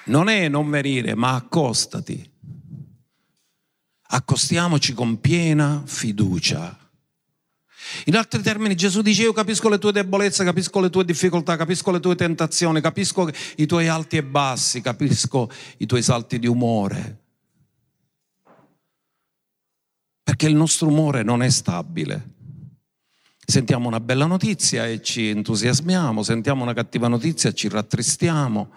Non 0.04 0.30
è 0.30 0.48
non 0.48 0.70
venire, 0.70 1.14
ma 1.14 1.34
accostati. 1.34 2.26
Accostiamoci 4.12 4.94
con 4.94 5.20
piena 5.20 5.82
fiducia 5.84 6.79
in 8.06 8.16
altri 8.16 8.42
termini 8.42 8.74
Gesù 8.74 9.02
dice 9.02 9.22
io 9.22 9.32
capisco 9.32 9.68
le 9.68 9.78
tue 9.78 9.92
debolezze, 9.92 10.44
capisco 10.44 10.80
le 10.80 10.90
tue 10.90 11.04
difficoltà, 11.04 11.56
capisco 11.56 11.90
le 11.90 12.00
tue 12.00 12.14
tentazioni, 12.14 12.80
capisco 12.80 13.30
i 13.56 13.66
tuoi 13.66 13.88
alti 13.88 14.16
e 14.16 14.22
bassi, 14.22 14.80
capisco 14.80 15.50
i 15.78 15.86
tuoi 15.86 16.02
salti 16.02 16.38
di 16.38 16.46
umore. 16.46 17.18
Perché 20.22 20.46
il 20.46 20.54
nostro 20.54 20.88
umore 20.88 21.22
non 21.22 21.42
è 21.42 21.50
stabile. 21.50 22.38
Sentiamo 23.44 23.88
una 23.88 24.00
bella 24.00 24.26
notizia 24.26 24.86
e 24.86 25.02
ci 25.02 25.28
entusiasmiamo, 25.28 26.22
sentiamo 26.22 26.62
una 26.62 26.74
cattiva 26.74 27.08
notizia 27.08 27.50
e 27.50 27.54
ci 27.54 27.68
rattristiamo. 27.68 28.70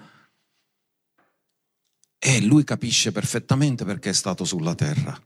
E 2.17 2.41
lui 2.41 2.63
capisce 2.63 3.12
perfettamente 3.12 3.86
perché 3.86 4.10
è 4.10 4.13
stato 4.13 4.45
sulla 4.45 4.73
terra 4.73 5.19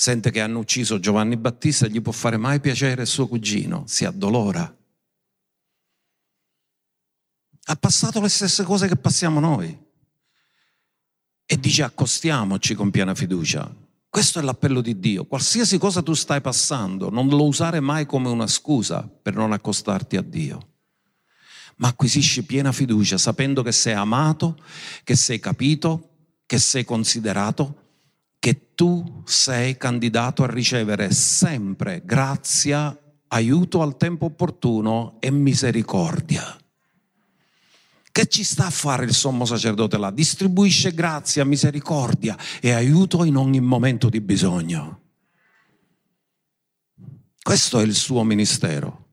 sente 0.00 0.30
che 0.30 0.40
hanno 0.40 0.60
ucciso 0.60 1.00
Giovanni 1.00 1.36
Battista, 1.36 1.88
gli 1.88 2.00
può 2.00 2.12
fare 2.12 2.36
mai 2.36 2.60
piacere 2.60 3.04
suo 3.04 3.26
cugino, 3.26 3.82
si 3.88 4.04
addolora. 4.04 4.76
Ha 7.64 7.74
passato 7.74 8.20
le 8.20 8.28
stesse 8.28 8.62
cose 8.62 8.86
che 8.86 8.94
passiamo 8.94 9.40
noi. 9.40 9.76
E 11.44 11.58
dice 11.58 11.82
accostiamoci 11.82 12.76
con 12.76 12.92
piena 12.92 13.12
fiducia. 13.12 13.74
Questo 14.08 14.38
è 14.38 14.42
l'appello 14.42 14.82
di 14.82 15.00
Dio. 15.00 15.26
Qualsiasi 15.26 15.78
cosa 15.78 16.00
tu 16.00 16.14
stai 16.14 16.40
passando, 16.40 17.10
non 17.10 17.26
lo 17.26 17.44
usare 17.44 17.80
mai 17.80 18.06
come 18.06 18.28
una 18.28 18.46
scusa 18.46 19.02
per 19.02 19.34
non 19.34 19.50
accostarti 19.50 20.16
a 20.16 20.22
Dio. 20.22 20.74
Ma 21.78 21.88
acquisisci 21.88 22.44
piena 22.44 22.70
fiducia 22.70 23.18
sapendo 23.18 23.64
che 23.64 23.72
sei 23.72 23.94
amato, 23.94 24.62
che 25.02 25.16
sei 25.16 25.40
capito, 25.40 26.10
che 26.46 26.60
sei 26.60 26.84
considerato, 26.84 27.87
che 28.38 28.74
tu 28.74 29.22
sei 29.24 29.76
candidato 29.76 30.42
a 30.42 30.50
ricevere 30.50 31.10
sempre 31.12 32.02
grazia, 32.04 32.96
aiuto 33.28 33.82
al 33.82 33.96
tempo 33.96 34.26
opportuno 34.26 35.16
e 35.20 35.30
misericordia. 35.30 36.56
Che 38.10 38.26
ci 38.26 38.42
sta 38.42 38.66
a 38.66 38.70
fare 38.70 39.04
il 39.04 39.12
sommo 39.12 39.44
sacerdote 39.44 39.98
là? 39.98 40.10
Distribuisce 40.10 40.92
grazia, 40.92 41.44
misericordia 41.44 42.36
e 42.60 42.72
aiuto 42.72 43.24
in 43.24 43.36
ogni 43.36 43.60
momento 43.60 44.08
di 44.08 44.20
bisogno. 44.20 45.02
Questo 47.40 47.80
è 47.80 47.84
il 47.84 47.94
suo 47.94 48.24
ministero. 48.24 49.06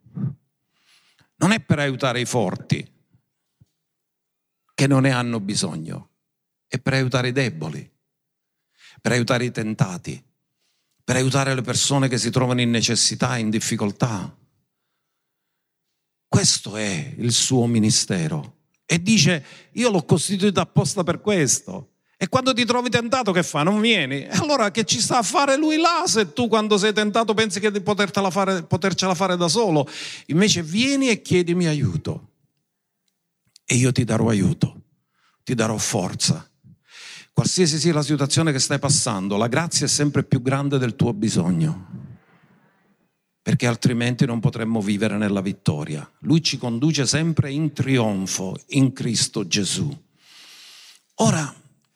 Non 1.38 1.52
è 1.52 1.60
per 1.60 1.80
aiutare 1.80 2.20
i 2.20 2.26
forti 2.26 2.94
che 4.74 4.88
non 4.88 5.04
ne 5.04 5.12
hanno 5.12 5.40
bisogno, 5.40 6.10
è 6.68 6.80
per 6.80 6.94
aiutare 6.94 7.30
i 7.30 7.32
deboli, 7.32 7.90
per 9.06 9.14
aiutare 9.14 9.46
i 9.46 9.52
tentati, 9.52 10.20
per 11.04 11.16
aiutare 11.16 11.54
le 11.54 11.62
persone 11.62 12.08
che 12.08 12.18
si 12.18 12.32
trovano 12.32 12.62
in 12.62 12.72
necessità, 12.72 13.38
in 13.38 13.52
difficoltà. 13.52 14.36
Questo 16.28 16.76
è 16.76 17.14
il 17.20 17.32
suo 17.32 17.68
ministero 17.68 18.62
e 18.84 19.00
dice 19.00 19.46
io 19.74 19.92
l'ho 19.92 20.04
costituito 20.06 20.60
apposta 20.60 21.04
per 21.04 21.22
questo. 21.22 21.98
E 22.18 22.28
quando 22.30 22.52
ti 22.52 22.66
trovi 22.66 22.90
tentato 22.90 23.32
che 23.32 23.44
fa? 23.44 23.62
Non 23.62 23.80
vieni? 23.80 24.24
E 24.24 24.38
allora 24.38 24.72
che 24.72 24.86
ci 24.86 25.00
sta 25.00 25.20
a 25.20 25.22
fare 25.22 25.56
lui 25.56 25.78
là 25.78 26.06
se 26.08 26.34
tu 26.34 26.48
quando 26.48 26.76
sei 26.80 26.92
tentato 26.92 27.36
pensi 27.36 27.60
di 27.60 27.84
fare, 28.32 28.64
potercela 28.64 29.14
fare 29.14 29.38
da 29.38 29.48
solo? 29.48 29.88
Invece 30.28 30.64
vieni 30.64 31.10
e 31.10 31.22
chiedimi 31.22 31.68
aiuto 31.68 32.32
e 33.66 33.76
io 33.76 33.92
ti 33.92 34.04
darò 34.04 34.30
aiuto, 34.30 34.82
ti 35.44 35.54
darò 35.54 35.78
forza. 35.78 36.50
Qualsiasi 37.36 37.78
sia 37.80 37.94
la 37.94 38.02
situazione 38.02 38.54
che 38.54 38.60
stai 38.60 38.80
passando, 38.80 39.36
la 39.36 39.50
grazia 39.50 39.88
è 39.88 39.90
sempre 39.90 40.24
più 40.24 40.42
grande 40.42 40.78
del 40.78 40.96
tuo 40.96 41.14
bisogno 41.14 42.04
perché 43.42 43.68
altrimenti 43.68 44.26
non 44.26 44.40
potremmo 44.40 44.82
vivere 44.82 45.18
nella 45.18 45.42
vittoria. 45.42 46.10
Lui 46.22 46.42
ci 46.42 46.58
conduce 46.58 47.06
sempre 47.06 47.52
in 47.52 47.74
trionfo 47.74 48.56
in 48.70 48.92
Cristo 48.92 49.46
Gesù. 49.46 49.96
Ora 51.16 51.54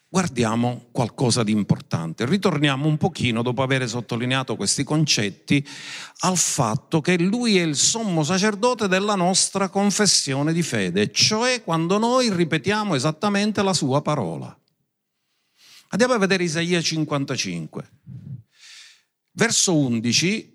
guardiamo 0.08 0.88
qualcosa 0.91 1.41
di 1.41 1.52
importante. 1.52 2.25
Ritorniamo 2.25 2.86
un 2.86 2.97
pochino, 2.97 3.41
dopo 3.41 3.63
aver 3.63 3.88
sottolineato 3.88 4.56
questi 4.56 4.84
concetti, 4.84 5.65
al 6.19 6.38
fatto 6.38 7.02
che 7.02 7.17
lui 7.17 7.58
è 7.58 7.63
il 7.63 7.78
sommo 7.78 8.23
sacerdote 8.23 8.88
della 8.88 9.15
nostra 9.15 9.69
confessione 9.69 10.54
di 10.54 10.62
fede, 10.62 11.12
cioè 11.12 11.63
quando 11.63 11.97
noi 11.97 12.32
ripetiamo 12.32 12.93
esattamente 12.93 13.63
la 13.63 13.73
sua 13.73 14.04
parola. 14.04 14.56
Andiamo 15.91 16.13
a 16.13 16.19
vedere 16.19 16.43
Isaia 16.43 16.80
55. 16.80 17.89
Verso 19.32 19.75
11 19.75 20.54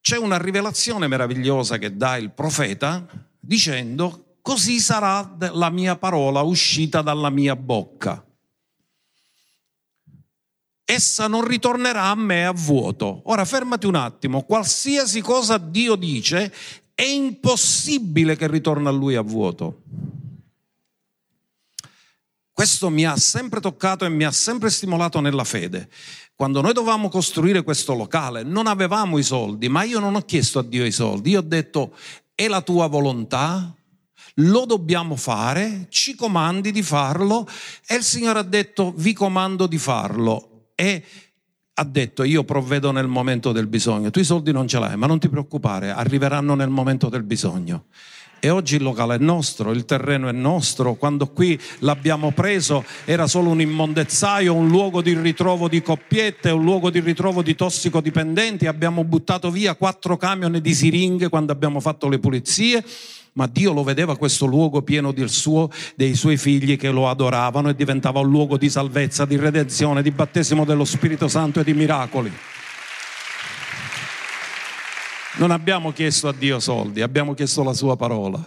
c'è 0.00 0.16
una 0.16 0.38
rivelazione 0.38 1.08
meravigliosa 1.08 1.78
che 1.78 1.96
dà 1.96 2.16
il 2.16 2.30
profeta 2.30 3.06
dicendo 3.40 4.36
così 4.40 4.78
sarà 4.78 5.36
la 5.52 5.70
mia 5.70 5.96
parola 5.96 6.42
uscita 6.42 7.02
dalla 7.02 7.28
mia 7.28 7.56
bocca. 7.56 8.24
Essa 10.84 11.26
non 11.26 11.44
ritornerà 11.44 12.04
a 12.04 12.14
me 12.14 12.46
a 12.46 12.52
vuoto. 12.52 13.22
Ora 13.24 13.44
fermati 13.44 13.86
un 13.86 13.96
attimo, 13.96 14.44
qualsiasi 14.44 15.20
cosa 15.22 15.58
Dio 15.58 15.96
dice 15.96 16.52
è 16.94 17.02
impossibile 17.02 18.36
che 18.36 18.46
ritorni 18.46 18.86
a 18.86 18.90
lui 18.90 19.16
a 19.16 19.22
vuoto. 19.22 19.82
Questo 22.60 22.90
mi 22.90 23.06
ha 23.06 23.16
sempre 23.16 23.58
toccato 23.58 24.04
e 24.04 24.10
mi 24.10 24.22
ha 24.22 24.30
sempre 24.30 24.68
stimolato 24.68 25.20
nella 25.20 25.44
fede. 25.44 25.88
Quando 26.34 26.60
noi 26.60 26.74
dovevamo 26.74 27.08
costruire 27.08 27.62
questo 27.62 27.94
locale 27.94 28.42
non 28.42 28.66
avevamo 28.66 29.16
i 29.16 29.22
soldi, 29.22 29.70
ma 29.70 29.82
io 29.82 29.98
non 29.98 30.14
ho 30.14 30.20
chiesto 30.20 30.58
a 30.58 30.62
Dio 30.62 30.84
i 30.84 30.92
soldi, 30.92 31.30
io 31.30 31.38
ho 31.38 31.42
detto 31.42 31.94
è 32.34 32.48
la 32.48 32.60
tua 32.60 32.86
volontà, 32.86 33.74
lo 34.34 34.66
dobbiamo 34.66 35.16
fare, 35.16 35.86
ci 35.88 36.14
comandi 36.14 36.70
di 36.70 36.82
farlo? 36.82 37.48
E 37.86 37.94
il 37.94 38.02
Signore 38.02 38.40
ha 38.40 38.42
detto 38.42 38.92
vi 38.94 39.14
comando 39.14 39.66
di 39.66 39.78
farlo. 39.78 40.72
E 40.74 41.02
ha 41.72 41.84
detto 41.84 42.24
io 42.24 42.44
provvedo 42.44 42.90
nel 42.90 43.08
momento 43.08 43.52
del 43.52 43.68
bisogno, 43.68 44.10
tu 44.10 44.18
i 44.18 44.24
soldi 44.24 44.52
non 44.52 44.68
ce 44.68 44.78
l'hai, 44.78 44.98
ma 44.98 45.06
non 45.06 45.18
ti 45.18 45.30
preoccupare, 45.30 45.92
arriveranno 45.92 46.54
nel 46.54 46.68
momento 46.68 47.08
del 47.08 47.22
bisogno. 47.22 47.86
E 48.42 48.48
oggi 48.48 48.76
il 48.76 48.82
locale 48.82 49.16
è 49.16 49.18
nostro, 49.18 49.70
il 49.70 49.84
terreno 49.84 50.26
è 50.26 50.32
nostro. 50.32 50.94
Quando 50.94 51.26
qui 51.26 51.60
l'abbiamo 51.80 52.30
preso 52.30 52.84
era 53.04 53.26
solo 53.26 53.50
un 53.50 53.60
immondezzaio, 53.60 54.54
un 54.54 54.66
luogo 54.66 55.02
di 55.02 55.12
ritrovo 55.12 55.68
di 55.68 55.82
coppiette, 55.82 56.48
un 56.48 56.64
luogo 56.64 56.88
di 56.88 57.00
ritrovo 57.00 57.42
di 57.42 57.54
tossicodipendenti. 57.54 58.66
Abbiamo 58.66 59.04
buttato 59.04 59.50
via 59.50 59.74
quattro 59.74 60.16
camion 60.16 60.58
di 60.58 60.74
siringhe 60.74 61.28
quando 61.28 61.52
abbiamo 61.52 61.80
fatto 61.80 62.08
le 62.08 62.18
pulizie. 62.18 62.82
Ma 63.32 63.46
Dio 63.46 63.74
lo 63.74 63.84
vedeva 63.84 64.16
questo 64.16 64.46
luogo 64.46 64.80
pieno 64.80 65.12
suo, 65.26 65.70
dei 65.94 66.14
suoi 66.14 66.38
figli 66.38 66.78
che 66.78 66.90
lo 66.90 67.10
adoravano 67.10 67.68
e 67.68 67.74
diventava 67.74 68.20
un 68.20 68.30
luogo 68.30 68.56
di 68.56 68.70
salvezza, 68.70 69.26
di 69.26 69.36
redenzione, 69.36 70.02
di 70.02 70.10
battesimo 70.10 70.64
dello 70.64 70.86
Spirito 70.86 71.28
Santo 71.28 71.60
e 71.60 71.64
di 71.64 71.74
miracoli. 71.74 72.32
Non 75.40 75.52
abbiamo 75.52 75.90
chiesto 75.90 76.28
a 76.28 76.34
Dio 76.34 76.60
soldi, 76.60 77.00
abbiamo 77.00 77.32
chiesto 77.32 77.62
la 77.62 77.72
sua 77.72 77.96
parola. 77.96 78.46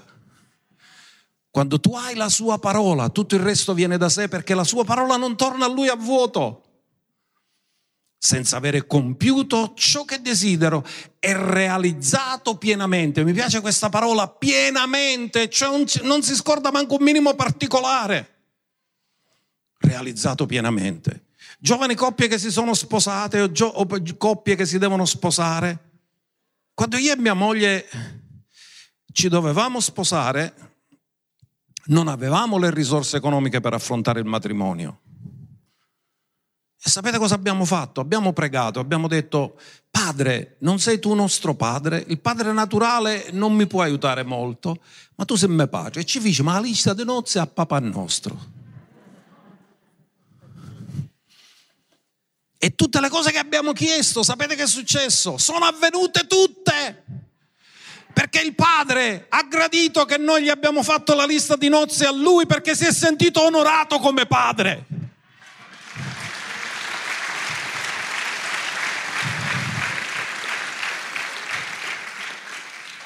Quando 1.50 1.80
tu 1.80 1.96
hai 1.96 2.14
la 2.14 2.30
sua 2.30 2.60
parola, 2.60 3.10
tutto 3.10 3.34
il 3.34 3.42
resto 3.42 3.74
viene 3.74 3.98
da 3.98 4.10
sé 4.10 4.28
perché 4.28 4.54
la 4.54 4.64
sua 4.64 4.84
parola 4.84 5.18
non 5.18 5.36
torna 5.36 5.66
a 5.66 5.70
lui 5.70 5.88
a 5.88 5.96
vuoto. 5.96 6.62
Senza 8.16 8.58
avere 8.58 8.86
compiuto 8.86 9.74
ciò 9.76 10.06
che 10.06 10.22
desidero 10.22 10.86
e 11.18 11.36
realizzato 11.36 12.58
pienamente. 12.58 13.24
Mi 13.24 13.34
piace 13.34 13.60
questa 13.60 13.90
parola 13.90 14.28
pienamente, 14.28 15.50
cioè 15.50 15.70
non 16.04 16.22
si 16.22 16.36
scorda 16.36 16.72
manco 16.72 16.98
un 16.98 17.04
minimo 17.04 17.34
particolare. 17.34 18.36
Realizzato 19.80 20.46
pienamente. 20.46 21.26
Giovani 21.58 21.96
coppie 21.96 22.28
che 22.28 22.38
si 22.38 22.52
sono 22.52 22.76
sposate 22.76 23.42
o, 23.42 23.52
gio- 23.52 23.66
o 23.66 23.88
coppie 24.16 24.56
che 24.56 24.68
si 24.68 24.78
devono 24.78 25.06
sposare 25.06 25.93
quando 26.74 26.98
io 26.98 27.14
e 27.14 27.18
mia 27.18 27.34
moglie 27.34 27.88
ci 29.12 29.30
dovevamo 29.30 29.80
sposare, 29.80 30.74
non 31.86 32.08
avevamo 32.08 32.58
le 32.58 32.72
risorse 32.72 33.18
economiche 33.18 33.60
per 33.60 33.74
affrontare 33.74 34.20
il 34.20 34.26
matrimonio. 34.26 35.02
E 36.86 36.90
sapete 36.90 37.18
cosa 37.18 37.36
abbiamo 37.36 37.64
fatto? 37.64 38.02
Abbiamo 38.02 38.34
pregato, 38.34 38.80
abbiamo 38.80 39.08
detto, 39.08 39.58
padre, 39.90 40.58
non 40.60 40.80
sei 40.80 41.00
tu 41.00 41.14
nostro 41.14 41.56
padre, 41.56 42.04
il 42.08 42.20
padre 42.20 42.52
naturale 42.52 43.30
non 43.32 43.54
mi 43.54 43.68
può 43.68 43.82
aiutare 43.82 44.24
molto, 44.24 44.82
ma 45.16 45.24
tu 45.24 45.36
sei 45.36 45.48
mio 45.48 45.68
padre. 45.68 46.02
E 46.02 46.06
ci 46.06 46.20
dice, 46.20 46.44
ma 46.44 46.54
la 46.54 46.60
lista 46.60 46.94
di 46.94 47.06
nozze 47.06 47.40
a 47.40 47.48
papà 47.48 47.80
nostro. 47.80 48.53
E 52.64 52.76
tutte 52.76 53.02
le 53.02 53.10
cose 53.10 53.34
che 53.34 53.40
abbiamo 53.40 53.74
chiesto, 53.74 54.24
sapete 54.24 54.56
che 54.56 54.64
è 54.64 54.68
successo? 54.68 55.38
Sono 55.38 55.66
avvenute 55.66 56.28
tutte. 56.28 57.04
Perché 58.14 58.40
il 58.40 58.56
padre 58.56 59.26
ha 59.28 59.44
gradito 59.44 60.06
che 60.06 60.18
noi 60.18 60.44
gli 60.44 60.50
abbiamo 60.50 60.82
fatto 60.82 61.14
la 61.14 61.26
lista 61.26 61.58
di 61.58 61.68
nozze 61.68 62.06
a 62.06 62.14
lui 62.14 62.46
perché 62.46 62.74
si 62.74 62.86
è 62.86 62.94
sentito 62.94 63.44
onorato 63.44 64.00
come 64.00 64.26
padre. 64.28 64.86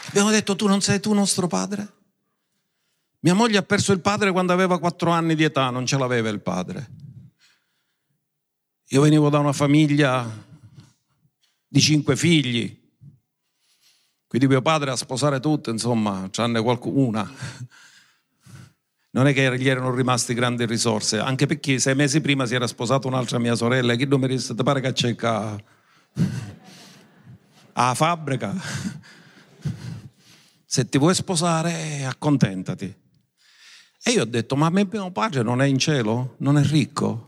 Abbiamo 0.10 0.30
detto 0.30 0.56
tu 0.56 0.68
non 0.68 0.82
sei 0.82 1.00
tu 1.00 1.14
nostro 1.14 1.48
padre? 1.48 1.94
Mia 3.22 3.34
moglie 3.34 3.58
ha 3.58 3.64
perso 3.64 3.92
il 3.92 4.02
padre 4.02 4.32
quando 4.32 4.54
aveva 4.54 4.78
quattro 4.78 5.10
anni 5.10 5.34
di 5.34 5.46
età, 5.46 5.72
non 5.72 5.88
ce 5.88 5.98
l'aveva 5.98 6.30
il 6.30 6.42
padre. 6.42 6.97
Io 8.92 9.02
venivo 9.02 9.30
da 9.30 9.40
una 9.40 9.52
famiglia 9.52 10.26
di 11.68 11.82
cinque 11.82 12.16
figli, 12.16 12.74
quindi 14.26 14.48
mio 14.48 14.62
padre 14.62 14.92
a 14.92 14.96
sposare 14.96 15.42
tutte, 15.42 15.72
insomma, 15.72 16.30
tranne 16.32 16.62
qualcuna. 16.62 17.30
Non 19.10 19.28
è 19.28 19.34
che 19.34 19.58
gli 19.58 19.68
erano 19.68 19.94
rimasti 19.94 20.34
grandi 20.34 20.66
risorse, 20.66 21.20
anche 21.20 21.48
perché 21.48 21.80
sei 21.80 21.96
mesi 21.96 22.22
prima 22.22 22.46
si 22.46 22.56
era 22.56 22.66
sposata 22.66 23.10
un'altra 23.10 23.40
mia 23.40 23.56
sorella 23.56 23.92
e 23.92 23.98
chi 23.98 24.06
non 24.06 24.22
mi 24.22 24.28
disse, 24.30 24.56
ti 24.56 24.64
pare 24.64 24.80
che 24.80 24.94
c'è 24.94 25.16
a 27.74 27.94
fabbrica. 27.94 28.56
Se 30.66 30.88
ti 30.88 30.98
vuoi 30.98 31.14
sposare, 31.14 32.06
accontentati. 32.06 32.86
E 34.02 34.12
io 34.12 34.22
ho 34.22 34.26
detto, 34.26 34.56
ma 34.56 34.70
mio 34.70 35.12
padre 35.12 35.44
non 35.44 35.62
è 35.62 35.66
in 35.66 35.78
cielo? 35.78 36.36
Non 36.38 36.58
è 36.58 36.64
ricco? 36.64 37.27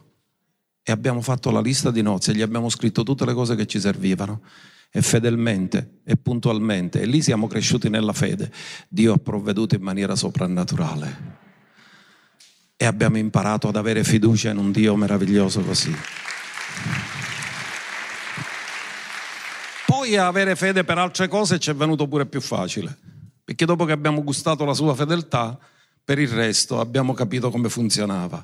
E 0.90 0.92
abbiamo 0.92 1.22
fatto 1.22 1.52
la 1.52 1.62
lista 1.62 1.92
di 1.92 2.02
nozze, 2.02 2.34
gli 2.34 2.42
abbiamo 2.42 2.68
scritto 2.68 3.04
tutte 3.04 3.24
le 3.24 3.36
cose 3.36 3.56
che 3.56 3.68
ci 3.68 3.80
servivano. 3.80 4.42
E 4.90 5.04
fedelmente 5.04 6.00
e 6.04 6.18
puntualmente, 6.18 7.02
e 7.02 7.06
lì 7.06 7.22
siamo 7.22 7.46
cresciuti 7.46 7.90
nella 7.90 8.12
fede, 8.12 8.52
Dio 8.88 9.14
ha 9.14 9.18
provveduto 9.18 9.76
in 9.76 9.84
maniera 9.84 10.16
soprannaturale. 10.16 11.38
E 12.76 12.86
abbiamo 12.86 13.20
imparato 13.20 13.68
ad 13.68 13.76
avere 13.76 14.04
fiducia 14.04 14.50
in 14.50 14.58
un 14.58 14.72
Dio 14.72 14.96
meraviglioso 14.96 15.62
così. 15.62 15.96
Poi 19.86 20.18
avere 20.18 20.56
fede 20.56 20.84
per 20.84 20.98
altre 20.98 21.28
cose 21.28 21.60
ci 21.60 21.70
è 21.70 21.76
venuto 21.76 22.08
pure 22.08 22.26
più 22.26 22.42
facile, 22.42 22.98
perché 23.44 23.66
dopo 23.66 23.86
che 23.86 23.92
abbiamo 23.92 24.24
gustato 24.24 24.66
la 24.66 24.74
sua 24.74 24.96
fedeltà, 24.96 25.56
per 26.04 26.18
il 26.18 26.30
resto 26.30 26.80
abbiamo 26.80 27.14
capito 27.14 27.52
come 27.52 27.70
funzionava. 27.70 28.44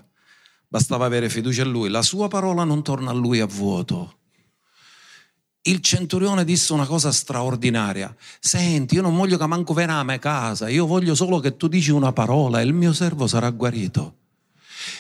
Bastava 0.76 1.05
avere 1.05 1.30
fiducia 1.30 1.61
in 1.61 1.71
lui. 1.71 1.88
La 1.88 2.01
sua 2.01 2.28
parola 2.28 2.65
non 2.65 2.84
torna 2.84 3.11
a 3.11 3.13
lui 3.13 3.39
a 3.39 3.45
vuoto. 3.45 4.15
Il 5.61 5.80
centurione 5.80 6.43
disse 6.43 6.73
una 6.73 6.86
cosa 6.86 7.13
straordinaria. 7.13 8.13
Senti, 8.41 8.95
io 8.95 9.01
non 9.01 9.15
voglio 9.15 9.38
che 9.38 9.45
manco 9.45 9.73
venga 9.73 9.93
a 9.93 10.03
me 10.03 10.19
casa, 10.19 10.67
io 10.67 10.86
voglio 10.86 11.15
solo 11.15 11.39
che 11.39 11.55
tu 11.55 11.69
dici 11.69 11.91
una 11.91 12.11
parola 12.11 12.59
e 12.59 12.65
il 12.65 12.73
mio 12.73 12.91
servo 12.91 13.26
sarà 13.26 13.49
guarito. 13.51 14.15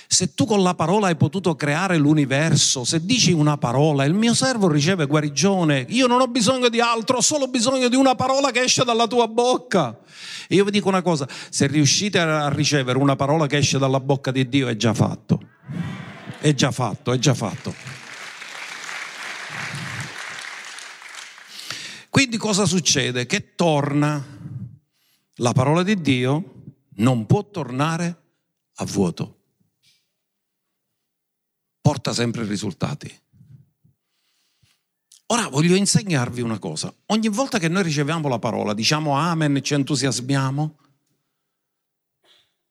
Se 0.07 0.33
tu 0.33 0.45
con 0.45 0.63
la 0.63 0.75
parola 0.75 1.07
hai 1.07 1.17
potuto 1.17 1.57
creare 1.57 1.97
l'universo, 1.97 2.85
se 2.85 3.03
dici 3.03 3.33
una 3.33 3.57
parola, 3.57 4.05
il 4.05 4.13
mio 4.13 4.33
servo 4.33 4.69
riceve 4.69 5.05
guarigione. 5.07 5.87
Io 5.89 6.07
non 6.07 6.21
ho 6.21 6.27
bisogno 6.27 6.69
di 6.69 6.79
altro, 6.79 7.17
ho 7.17 7.21
solo 7.21 7.49
bisogno 7.49 7.89
di 7.89 7.97
una 7.97 8.15
parola 8.15 8.51
che 8.51 8.61
esce 8.61 8.85
dalla 8.85 9.07
tua 9.07 9.27
bocca. 9.27 9.99
E 10.47 10.55
io 10.55 10.63
vi 10.63 10.71
dico 10.71 10.87
una 10.87 11.01
cosa, 11.01 11.27
se 11.49 11.67
riuscite 11.67 12.17
a 12.17 12.47
ricevere 12.47 12.97
una 12.97 13.17
parola 13.17 13.45
che 13.45 13.57
esce 13.57 13.77
dalla 13.77 13.99
bocca 13.99 14.31
di 14.31 14.47
Dio 14.47 14.69
è 14.69 14.77
già 14.77 14.93
fatto. 14.93 15.53
È 16.39 16.53
già 16.53 16.71
fatto, 16.71 17.11
è 17.11 17.17
già 17.17 17.33
fatto. 17.33 17.73
Quindi 22.09 22.37
cosa 22.37 22.65
succede? 22.65 23.25
Che 23.25 23.55
torna 23.55 24.23
la 25.35 25.51
parola 25.51 25.83
di 25.83 25.99
Dio 26.01 26.53
non 26.95 27.25
può 27.25 27.49
tornare 27.49 28.23
a 28.75 28.85
vuoto. 28.85 29.39
Porta 31.81 32.13
sempre 32.13 32.45
risultati. 32.45 33.23
Ora 35.27 35.47
voglio 35.47 35.75
insegnarvi 35.75 36.41
una 36.41 36.59
cosa. 36.59 36.93
Ogni 37.07 37.29
volta 37.29 37.57
che 37.57 37.67
noi 37.67 37.83
riceviamo 37.83 38.27
la 38.27 38.39
parola, 38.39 38.73
diciamo 38.73 39.17
amen, 39.17 39.61
ci 39.63 39.73
entusiasmiamo, 39.73 40.77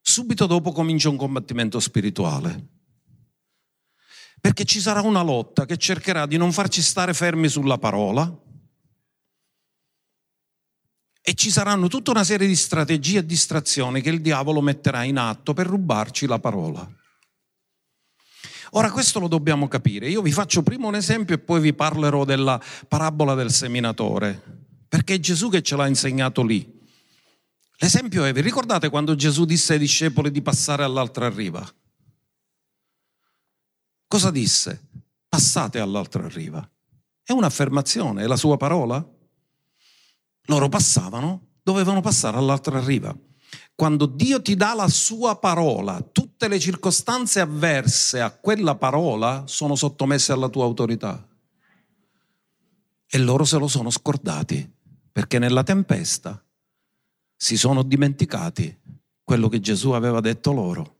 subito 0.01 0.47
dopo 0.47 0.71
comincia 0.73 1.09
un 1.09 1.17
combattimento 1.17 1.81
spirituale. 1.81 2.69
Perché 4.45 4.67
ci 4.67 4.79
sarà 4.79 5.01
una 5.01 5.23
lotta 5.23 5.65
che 5.65 5.79
cercherà 5.79 6.27
di 6.27 6.37
non 6.37 6.53
farci 6.53 6.83
stare 6.83 7.15
fermi 7.15 7.49
sulla 7.49 7.79
parola 7.79 8.31
e 11.23 11.33
ci 11.33 11.51
saranno 11.51 11.89
tutta 11.89 12.11
una 12.11 12.25
serie 12.25 12.47
di 12.47 12.55
strategie 12.55 13.21
e 13.21 13.25
distrazioni 13.25 14.03
che 14.03 14.11
il 14.11 14.21
diavolo 14.21 14.61
metterà 14.61 15.03
in 15.05 15.17
atto 15.17 15.55
per 15.55 15.67
rubarci 15.67 16.27
la 16.27 16.39
parola. 16.41 16.87
Ora 18.73 18.91
questo 18.91 19.19
lo 19.19 19.29
dobbiamo 19.29 19.67
capire. 19.67 20.11
Io 20.11 20.21
vi 20.21 20.31
faccio 20.31 20.63
prima 20.63 20.89
un 20.89 20.97
esempio 20.97 21.37
e 21.37 21.39
poi 21.39 21.63
vi 21.63 21.73
parlerò 21.73 22.27
della 22.27 22.61
parabola 22.87 23.33
del 23.33 23.51
seminatore, 23.51 24.43
perché 24.87 25.15
è 25.15 25.21
Gesù 25.21 25.49
che 25.49 25.63
ce 25.63 25.75
l'ha 25.75 25.87
insegnato 25.87 26.43
lì. 26.43 26.71
L'esempio 27.79 28.27
è, 28.27 28.33
vi 28.35 28.43
ricordate 28.43 28.91
quando 28.91 29.15
Gesù 29.15 29.47
disse 29.47 29.73
ai 29.73 29.79
discepoli 29.79 30.31
di 30.31 30.43
passare 30.43 30.85
all'altra 30.85 31.31
riva? 31.31 31.67
Cosa 34.15 34.31
disse? 34.31 34.81
Passate 35.29 35.81
all'altra 35.81 36.29
riva. 36.29 36.65
È 37.21 37.33
un'affermazione, 37.33 38.23
è 38.23 38.27
la 38.29 38.37
sua 38.37 38.57
parola. 38.57 39.05
Loro 40.43 40.69
passavano, 40.69 41.55
dovevano 41.65 42.01
passare 42.01 42.37
all'altra 42.37 42.79
riva. 42.79 43.13
Quando 43.75 44.07
Dio 44.07 44.41
ti 44.41 44.55
dà 44.55 44.73
la 44.73 44.87
sua 44.87 45.37
parola, 45.41 46.01
tutte 46.01 46.47
le 46.47 46.61
circostanze 46.61 47.41
avverse 47.41 48.21
a 48.21 48.31
quella 48.31 48.77
parola 48.77 49.43
sono 49.49 49.75
sottomesse 49.75 50.31
alla 50.31 50.49
tua 50.49 50.63
autorità. 50.63 51.27
E 53.09 53.19
loro 53.19 53.43
se 53.43 53.59
lo 53.59 53.67
sono 53.67 53.91
scordati, 53.91 54.73
perché 55.11 55.41
nella 55.41 55.65
tempesta 55.65 56.41
si 57.35 57.57
sono 57.57 57.83
dimenticati 57.83 58.79
quello 59.25 59.49
che 59.49 59.59
Gesù 59.59 59.91
aveva 59.91 60.21
detto 60.21 60.53
loro. 60.53 60.94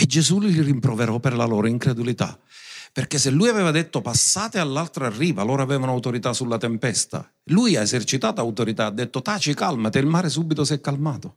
E 0.00 0.06
Gesù 0.06 0.40
li 0.40 0.62
rimproverò 0.62 1.18
per 1.18 1.34
la 1.34 1.44
loro 1.44 1.66
incredulità. 1.66 2.40
Perché 2.90 3.18
se 3.18 3.28
lui 3.28 3.50
aveva 3.50 3.70
detto 3.70 4.00
passate 4.00 4.58
all'altra 4.58 5.10
riva, 5.10 5.42
loro 5.42 5.60
avevano 5.60 5.92
autorità 5.92 6.32
sulla 6.32 6.56
tempesta. 6.56 7.30
Lui 7.50 7.76
ha 7.76 7.82
esercitato 7.82 8.40
autorità, 8.40 8.86
ha 8.86 8.90
detto 8.90 9.20
taci, 9.20 9.52
calmati, 9.52 9.98
il 9.98 10.06
mare 10.06 10.30
subito 10.30 10.64
si 10.64 10.72
è 10.72 10.80
calmato. 10.80 11.36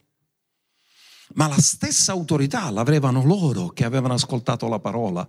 Ma 1.34 1.50
la 1.50 1.60
stessa 1.60 2.14
autorità 2.14 2.70
l'avevano 2.70 3.26
loro 3.26 3.68
che 3.68 3.84
avevano 3.84 4.14
ascoltato 4.14 4.70
la 4.70 4.80
parola, 4.80 5.28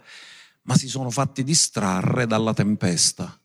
ma 0.62 0.76
si 0.76 0.86
sono 0.86 1.10
fatti 1.10 1.42
distrarre 1.42 2.28
dalla 2.28 2.54
tempesta. 2.54 3.36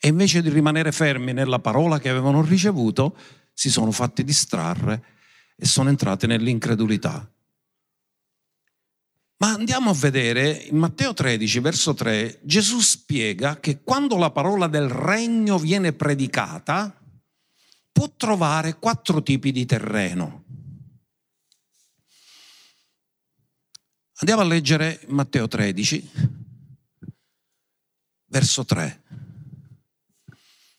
E 0.00 0.08
invece 0.08 0.42
di 0.42 0.48
rimanere 0.48 0.90
fermi 0.90 1.32
nella 1.32 1.60
parola 1.60 2.00
che 2.00 2.08
avevano 2.08 2.42
ricevuto, 2.42 3.16
si 3.52 3.70
sono 3.70 3.92
fatti 3.92 4.24
distrarre 4.24 5.04
e 5.54 5.64
sono 5.64 5.90
entrati 5.90 6.26
nell'incredulità. 6.26 7.30
Ma 9.38 9.52
andiamo 9.52 9.90
a 9.90 9.94
vedere 9.94 10.50
in 10.50 10.78
Matteo 10.78 11.12
13, 11.12 11.60
verso 11.60 11.92
3, 11.92 12.40
Gesù 12.42 12.80
spiega 12.80 13.60
che 13.60 13.82
quando 13.82 14.16
la 14.16 14.30
parola 14.30 14.66
del 14.66 14.88
regno 14.88 15.58
viene 15.58 15.92
predicata, 15.92 16.98
può 17.92 18.10
trovare 18.16 18.78
quattro 18.78 19.22
tipi 19.22 19.52
di 19.52 19.66
terreno. 19.66 20.44
Andiamo 24.18 24.40
a 24.40 24.44
leggere 24.44 25.00
Matteo 25.08 25.46
13, 25.46 26.10
verso 28.26 28.64
3. 28.64 29.02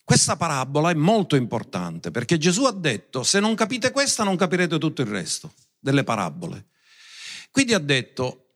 Questa 0.02 0.36
parabola 0.36 0.90
è 0.90 0.94
molto 0.94 1.36
importante 1.36 2.10
perché 2.10 2.38
Gesù 2.38 2.64
ha 2.64 2.72
detto, 2.72 3.22
se 3.22 3.38
non 3.38 3.54
capite 3.54 3.92
questa 3.92 4.24
non 4.24 4.36
capirete 4.36 4.78
tutto 4.78 5.02
il 5.02 5.08
resto 5.08 5.52
delle 5.78 6.02
parabole. 6.02 6.68
Quindi 7.50 7.74
ha 7.74 7.78
detto, 7.78 8.47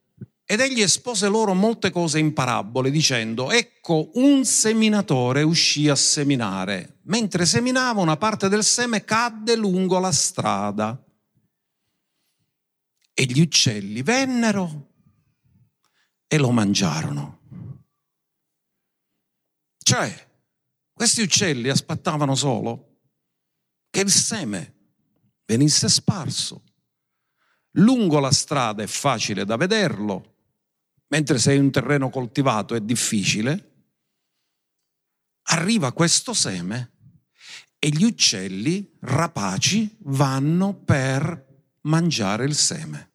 ed 0.45 0.61
egli 0.61 0.83
espose 0.83 1.29
loro 1.29 1.55
molte 1.55 1.91
cose 1.91 2.19
in 2.19 2.33
parabole, 2.33 2.91
dicendo, 2.91 3.51
ecco, 3.51 4.11
un 4.15 4.45
seminatore 4.45 5.43
uscì 5.43 5.89
a 5.89 5.95
seminare. 5.95 6.99
Mentre 7.05 7.47
seminava, 7.47 8.01
una 8.01 8.17
parte 8.17 8.49
del 8.49 8.65
seme 8.65 9.05
cadde 9.05 9.57
lungo 9.57 9.99
la 9.99 10.13
strada. 10.13 11.03
E 13.15 13.25
gli 13.25 13.41
uccelli 13.41 14.03
vennero 14.03 14.91
e 16.27 16.39
lo 16.39 16.51
mangiarono. 16.51 17.41
Cioè, 19.79 20.31
questi 20.93 21.23
uccelli 21.23 21.69
aspettavano 21.69 22.35
solo 22.35 23.01
che 23.91 24.01
il 24.01 24.11
seme 24.11 24.75
venisse 25.45 25.89
sparso. 25.89 26.65
Lungo 27.73 28.19
la 28.19 28.31
strada 28.31 28.83
è 28.83 28.87
facile 28.87 29.45
da 29.45 29.57
vederlo, 29.57 30.32
mentre 31.13 31.39
sei 31.39 31.59
un 31.59 31.71
terreno 31.71 32.09
coltivato 32.09 32.75
è 32.75 32.81
difficile, 32.81 33.71
arriva 35.49 35.93
questo 35.93 36.33
seme 36.33 36.93
e 37.79 37.91
gli 37.91 38.05
uccelli 38.05 38.97
rapaci 39.01 39.95
vanno 40.05 40.73
per 40.73 41.67
mangiare 41.83 42.47
il 42.47 42.55
seme. 42.55 43.11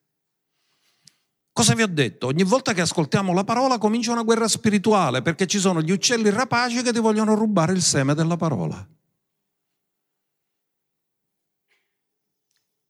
Cosa 1.52 1.74
vi 1.74 1.82
ho 1.82 1.88
detto? 1.88 2.28
Ogni 2.28 2.44
volta 2.44 2.74
che 2.74 2.82
ascoltiamo 2.82 3.34
la 3.34 3.44
parola 3.44 3.80
comincia 3.80 4.12
una 4.12 4.22
guerra 4.22 4.48
spirituale 4.48 5.24
perché 5.24 5.48
ci 5.48 5.58
sono 5.58 5.82
gli 5.82 5.90
uccelli 5.90 6.30
rapaci 6.30 6.84
che 6.84 6.94
ti 6.94 7.00
vogliono 7.00 7.34
rubare 7.34 7.74
il 7.74 7.82
seme 7.82 8.14
della 8.14 8.38
parola. 8.38 8.88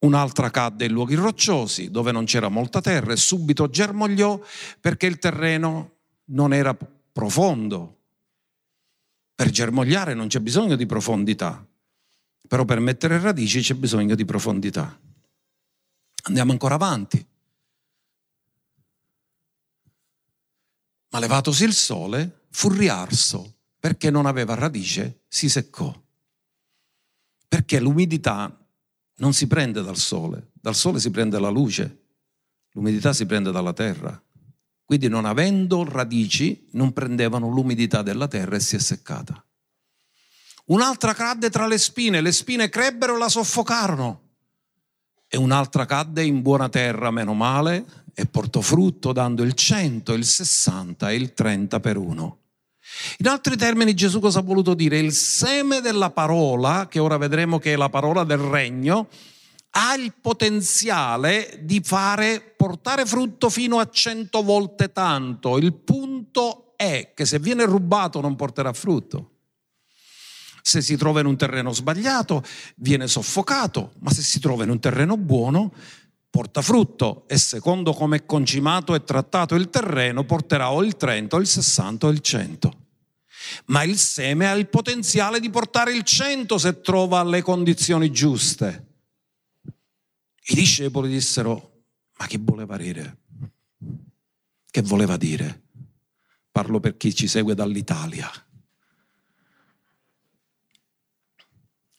Un'altra 0.07 0.49
cadde 0.49 0.85
in 0.85 0.91
luoghi 0.91 1.15
rocciosi 1.15 1.91
dove 1.91 2.11
non 2.11 2.25
c'era 2.25 2.49
molta 2.49 2.81
terra 2.81 3.13
e 3.13 3.17
subito 3.17 3.69
germogliò 3.69 4.39
perché 4.79 5.05
il 5.05 5.19
terreno 5.19 5.97
non 6.25 6.53
era 6.53 6.75
profondo. 6.75 7.95
Per 9.35 9.49
germogliare 9.49 10.13
non 10.13 10.27
c'è 10.27 10.39
bisogno 10.39 10.75
di 10.75 10.85
profondità, 10.85 11.65
però 12.47 12.65
per 12.65 12.79
mettere 12.79 13.19
radici 13.19 13.61
c'è 13.61 13.75
bisogno 13.75 14.15
di 14.15 14.25
profondità. 14.25 14.99
Andiamo 16.23 16.51
ancora 16.51 16.75
avanti. 16.75 17.25
Ma 21.09 21.19
levatosi 21.19 21.63
il 21.63 21.73
sole, 21.73 22.45
fu 22.49 22.69
riarso 22.69 23.55
perché 23.79 24.09
non 24.09 24.25
aveva 24.25 24.55
radice, 24.55 25.21
si 25.27 25.49
seccò. 25.49 25.93
Perché 27.47 27.79
l'umidità 27.79 28.66
non 29.17 29.33
si 29.33 29.47
prende 29.47 29.81
dal 29.81 29.97
sole, 29.97 30.51
dal 30.53 30.75
sole 30.75 30.99
si 30.99 31.11
prende 31.11 31.39
la 31.39 31.49
luce. 31.49 32.03
L'umidità 32.71 33.13
si 33.13 33.25
prende 33.25 33.51
dalla 33.51 33.73
terra. 33.73 34.21
Quindi 34.85 35.07
non 35.07 35.25
avendo 35.25 35.83
radici 35.83 36.67
non 36.71 36.93
prendevano 36.93 37.49
l'umidità 37.49 38.01
della 38.01 38.27
terra 38.27 38.55
e 38.55 38.59
si 38.59 38.75
è 38.75 38.79
seccata. 38.79 39.43
Un'altra 40.65 41.13
cadde 41.13 41.49
tra 41.49 41.65
le 41.65 41.77
spine, 41.77 42.21
le 42.21 42.31
spine 42.31 42.69
crebbero 42.69 43.15
e 43.15 43.17
la 43.17 43.29
soffocarono. 43.29 44.21
E 45.27 45.37
un'altra 45.37 45.85
cadde 45.85 46.23
in 46.23 46.41
buona 46.41 46.69
terra, 46.69 47.11
meno 47.11 47.33
male, 47.33 48.05
e 48.13 48.25
portò 48.25 48.61
frutto 48.61 49.11
dando 49.11 49.43
il 49.43 49.53
100, 49.53 50.13
il 50.13 50.25
60 50.25 51.11
e 51.11 51.15
il 51.15 51.33
30 51.33 51.79
per 51.79 51.97
uno. 51.97 52.39
In 53.17 53.27
altri 53.27 53.55
termini 53.55 53.93
Gesù 53.93 54.19
cosa 54.19 54.39
ha 54.39 54.43
voluto 54.43 54.73
dire? 54.73 54.99
Il 54.99 55.13
seme 55.13 55.81
della 55.81 56.11
parola, 56.11 56.87
che 56.89 56.99
ora 56.99 57.17
vedremo 57.17 57.59
che 57.59 57.73
è 57.73 57.75
la 57.75 57.89
parola 57.89 58.23
del 58.23 58.37
regno, 58.37 59.07
ha 59.71 59.93
il 59.95 60.13
potenziale 60.19 61.59
di 61.61 61.81
fare 61.83 62.53
portare 62.57 63.05
frutto 63.05 63.49
fino 63.49 63.79
a 63.79 63.89
cento 63.89 64.41
volte 64.41 64.91
tanto. 64.91 65.57
Il 65.57 65.73
punto 65.73 66.73
è 66.75 67.11
che 67.13 67.25
se 67.25 67.39
viene 67.39 67.65
rubato 67.65 68.21
non 68.21 68.35
porterà 68.35 68.73
frutto. 68.73 69.31
Se 70.61 70.81
si 70.81 70.97
trova 70.97 71.21
in 71.21 71.27
un 71.27 71.37
terreno 71.37 71.71
sbagliato 71.71 72.43
viene 72.75 73.07
soffocato, 73.07 73.93
ma 73.99 74.11
se 74.11 74.21
si 74.21 74.39
trova 74.39 74.63
in 74.63 74.69
un 74.69 74.79
terreno 74.79 75.15
buono 75.15 75.73
porta 76.29 76.61
frutto 76.61 77.27
e 77.27 77.37
secondo 77.37 77.93
come 77.93 78.17
è 78.17 78.25
concimato 78.25 78.93
e 78.93 79.03
trattato 79.03 79.55
il 79.55 79.69
terreno 79.69 80.23
porterà 80.23 80.71
o 80.71 80.83
il 80.83 80.95
30 80.95 81.35
o 81.35 81.39
il 81.39 81.47
60 81.47 82.07
o 82.07 82.09
il 82.09 82.19
100. 82.19 82.85
Ma 83.65 83.83
il 83.83 83.97
seme 83.97 84.47
ha 84.47 84.53
il 84.53 84.67
potenziale 84.67 85.39
di 85.39 85.49
portare 85.49 85.93
il 85.93 86.03
100 86.03 86.57
se 86.57 86.81
trova 86.81 87.23
le 87.23 87.41
condizioni 87.41 88.11
giuste. 88.11 88.85
I 90.49 90.55
discepoli 90.55 91.09
dissero, 91.09 91.83
ma 92.17 92.27
che 92.27 92.37
voleva 92.39 92.77
dire? 92.77 93.17
Che 94.69 94.81
voleva 94.81 95.17
dire? 95.17 95.63
Parlo 96.51 96.79
per 96.79 96.97
chi 96.97 97.13
ci 97.15 97.27
segue 97.27 97.55
dall'Italia. 97.55 98.29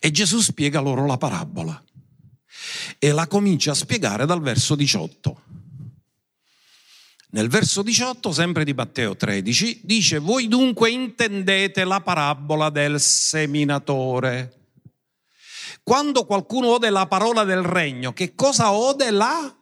E 0.01 0.11
Gesù 0.11 0.41
spiega 0.41 0.81
loro 0.81 1.07
la 1.07 1.17
parabola 1.17 1.83
e 2.99 3.13
la 3.13 3.27
comincia 3.27 3.73
a 3.73 3.75
spiegare 3.75 4.27
dal 4.27 4.41
verso 4.41 4.75
18. 4.75 5.43
Nel 7.31 7.49
verso 7.49 7.83
18, 7.83 8.33
sempre 8.33 8.65
di 8.65 8.73
Matteo 8.73 9.15
13, 9.15 9.81
dice, 9.85 10.19
voi 10.19 10.49
dunque 10.49 10.91
intendete 10.91 11.85
la 11.85 12.01
parabola 12.01 12.71
del 12.71 12.99
seminatore. 12.99 14.55
Quando 15.83 16.25
qualcuno 16.25 16.69
ode 16.69 16.89
la 16.89 17.07
parola 17.07 17.45
del 17.45 17.63
regno, 17.63 18.15
che 18.15 18.35
cosa 18.35 18.73
ode 18.73 19.11
la? 19.11 19.55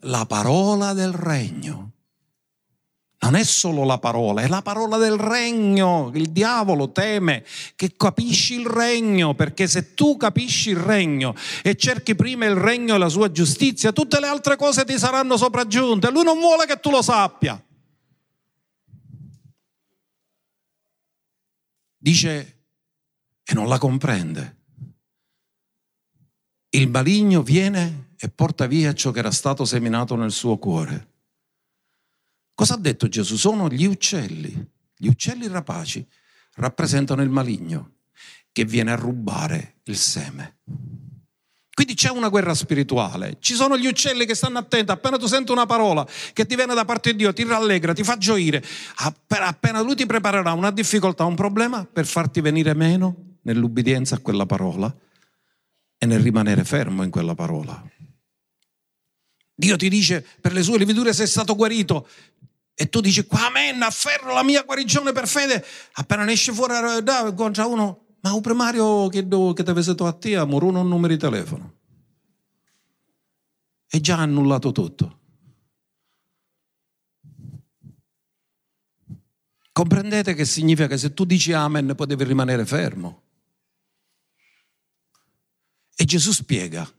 La 0.00 0.24
parola 0.24 0.94
del 0.94 1.12
regno. 1.12 1.89
Non 3.22 3.34
è 3.34 3.44
solo 3.44 3.84
la 3.84 3.98
parola, 3.98 4.40
è 4.40 4.48
la 4.48 4.62
parola 4.62 4.96
del 4.96 5.18
regno. 5.18 6.10
Il 6.14 6.30
diavolo 6.30 6.90
teme 6.90 7.44
che 7.76 7.94
capisci 7.94 8.54
il 8.54 8.66
regno, 8.66 9.34
perché 9.34 9.66
se 9.66 9.94
tu 9.94 10.16
capisci 10.16 10.70
il 10.70 10.78
regno 10.78 11.34
e 11.62 11.76
cerchi 11.76 12.14
prima 12.14 12.46
il 12.46 12.54
regno 12.54 12.94
e 12.94 12.98
la 12.98 13.10
sua 13.10 13.30
giustizia, 13.30 13.92
tutte 13.92 14.20
le 14.20 14.26
altre 14.26 14.56
cose 14.56 14.86
ti 14.86 14.98
saranno 14.98 15.36
sopraggiunte. 15.36 16.10
Lui 16.10 16.24
non 16.24 16.38
vuole 16.38 16.64
che 16.64 16.80
tu 16.80 16.90
lo 16.90 17.02
sappia. 17.02 17.62
Dice 21.98 22.60
e 23.44 23.54
non 23.54 23.68
la 23.68 23.76
comprende. 23.76 24.56
Il 26.70 26.88
maligno 26.88 27.42
viene 27.42 28.14
e 28.16 28.30
porta 28.30 28.66
via 28.66 28.94
ciò 28.94 29.10
che 29.10 29.18
era 29.18 29.30
stato 29.30 29.66
seminato 29.66 30.14
nel 30.14 30.30
suo 30.30 30.56
cuore. 30.56 31.09
Cosa 32.60 32.74
ha 32.74 32.76
detto 32.76 33.08
Gesù? 33.08 33.36
Sono 33.36 33.70
gli 33.70 33.86
uccelli. 33.86 34.54
Gli 34.94 35.06
uccelli 35.06 35.48
rapaci 35.48 36.06
rappresentano 36.56 37.22
il 37.22 37.30
maligno 37.30 37.92
che 38.52 38.66
viene 38.66 38.92
a 38.92 38.96
rubare 38.96 39.76
il 39.84 39.96
seme. 39.96 40.58
Quindi 41.72 41.94
c'è 41.94 42.10
una 42.10 42.28
guerra 42.28 42.52
spirituale. 42.52 43.38
Ci 43.40 43.54
sono 43.54 43.78
gli 43.78 43.86
uccelli 43.86 44.26
che 44.26 44.34
stanno 44.34 44.58
attenti. 44.58 44.90
Appena 44.90 45.16
tu 45.16 45.24
senti 45.24 45.52
una 45.52 45.64
parola 45.64 46.06
che 46.34 46.44
ti 46.44 46.54
viene 46.54 46.74
da 46.74 46.84
parte 46.84 47.12
di 47.12 47.16
Dio, 47.16 47.32
ti 47.32 47.44
rallegra, 47.44 47.94
ti 47.94 48.04
fa 48.04 48.18
gioire. 48.18 48.62
Appena 49.26 49.80
lui 49.80 49.94
ti 49.94 50.04
preparerà 50.04 50.52
una 50.52 50.70
difficoltà, 50.70 51.24
un 51.24 51.36
problema, 51.36 51.86
per 51.86 52.04
farti 52.04 52.42
venire 52.42 52.74
meno 52.74 53.38
nell'ubbidienza 53.40 54.16
a 54.16 54.18
quella 54.18 54.44
parola, 54.44 54.94
e 55.96 56.04
nel 56.04 56.20
rimanere 56.20 56.64
fermo 56.64 57.04
in 57.04 57.10
quella 57.10 57.34
parola. 57.34 57.82
Dio 59.54 59.76
ti 59.76 59.88
dice 59.88 60.26
per 60.42 60.52
le 60.52 60.62
sue 60.62 60.76
lividure 60.76 61.14
sei 61.14 61.26
stato 61.26 61.54
guarito 61.54 62.06
e 62.80 62.88
tu 62.88 63.02
dici 63.02 63.26
amen, 63.28 63.82
afferro 63.82 64.32
la 64.32 64.42
mia 64.42 64.62
guarigione 64.62 65.12
per 65.12 65.28
fede. 65.28 65.62
Appena 65.92 66.24
ne 66.24 66.32
esce 66.32 66.50
fuori 66.50 67.02
da, 67.02 67.26
incontra 67.28 67.66
uno, 67.66 68.06
ma 68.22 68.32
un 68.32 68.40
primario 68.40 69.06
che, 69.08 69.28
che 69.28 69.62
ti 69.62 69.70
avesse 69.70 69.94
a 69.98 70.12
te, 70.12 70.36
amore, 70.36 70.64
un 70.64 70.88
numero 70.88 71.12
di 71.12 71.18
telefono. 71.18 71.74
E 73.86 74.00
già 74.00 74.16
annullato 74.16 74.72
tutto. 74.72 75.18
Comprendete 79.72 80.32
che 80.32 80.46
significa 80.46 80.88
che 80.88 80.96
se 80.96 81.12
tu 81.12 81.26
dici 81.26 81.52
amen 81.52 81.92
potevi 81.94 82.24
rimanere 82.24 82.64
fermo. 82.64 83.24
E 85.94 86.04
Gesù 86.06 86.32
spiega, 86.32 86.90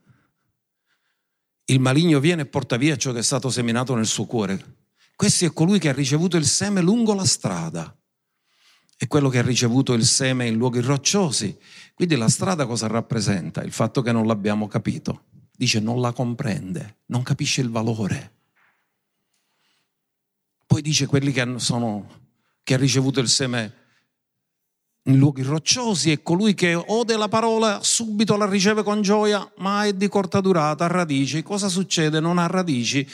il 1.65 1.79
maligno 1.79 2.19
viene 2.19 2.43
e 2.43 2.45
porta 2.45 2.77
via 2.77 2.95
ciò 2.97 3.11
che 3.11 3.19
è 3.19 3.23
stato 3.23 3.49
seminato 3.49 3.95
nel 3.95 4.05
suo 4.05 4.25
cuore. 4.25 4.80
Questo 5.21 5.45
è 5.45 5.53
colui 5.53 5.77
che 5.77 5.89
ha 5.89 5.93
ricevuto 5.93 6.35
il 6.35 6.47
seme 6.47 6.81
lungo 6.81 7.13
la 7.13 7.25
strada. 7.25 7.95
È 8.97 9.05
quello 9.05 9.29
che 9.29 9.37
ha 9.37 9.43
ricevuto 9.43 9.93
il 9.93 10.03
seme 10.03 10.47
in 10.47 10.55
luoghi 10.55 10.81
rocciosi. 10.81 11.55
Quindi 11.93 12.15
la 12.15 12.27
strada 12.27 12.65
cosa 12.65 12.87
rappresenta? 12.87 13.61
Il 13.61 13.71
fatto 13.71 14.01
che 14.01 14.11
non 14.11 14.25
l'abbiamo 14.25 14.67
capito. 14.67 15.25
Dice 15.55 15.79
non 15.79 16.01
la 16.01 16.11
comprende, 16.11 17.01
non 17.05 17.21
capisce 17.21 17.61
il 17.61 17.69
valore. 17.69 18.31
Poi 20.65 20.81
dice 20.81 21.05
quelli 21.05 21.31
che, 21.31 21.53
sono, 21.57 22.07
che 22.63 22.73
ha 22.73 22.77
ricevuto 22.77 23.19
il 23.19 23.29
seme 23.29 23.73
in 25.03 25.19
luoghi 25.19 25.43
rocciosi 25.43 26.09
e 26.09 26.23
colui 26.23 26.55
che 26.55 26.73
ode 26.73 27.15
la 27.15 27.27
parola 27.27 27.83
subito 27.83 28.35
la 28.37 28.49
riceve 28.49 28.81
con 28.81 29.03
gioia, 29.03 29.47
ma 29.57 29.85
è 29.85 29.93
di 29.93 30.07
corta 30.07 30.41
durata, 30.41 30.85
ha 30.85 30.87
radici. 30.87 31.43
Cosa 31.43 31.69
succede? 31.69 32.19
Non 32.19 32.39
ha 32.39 32.47
radici. 32.47 33.07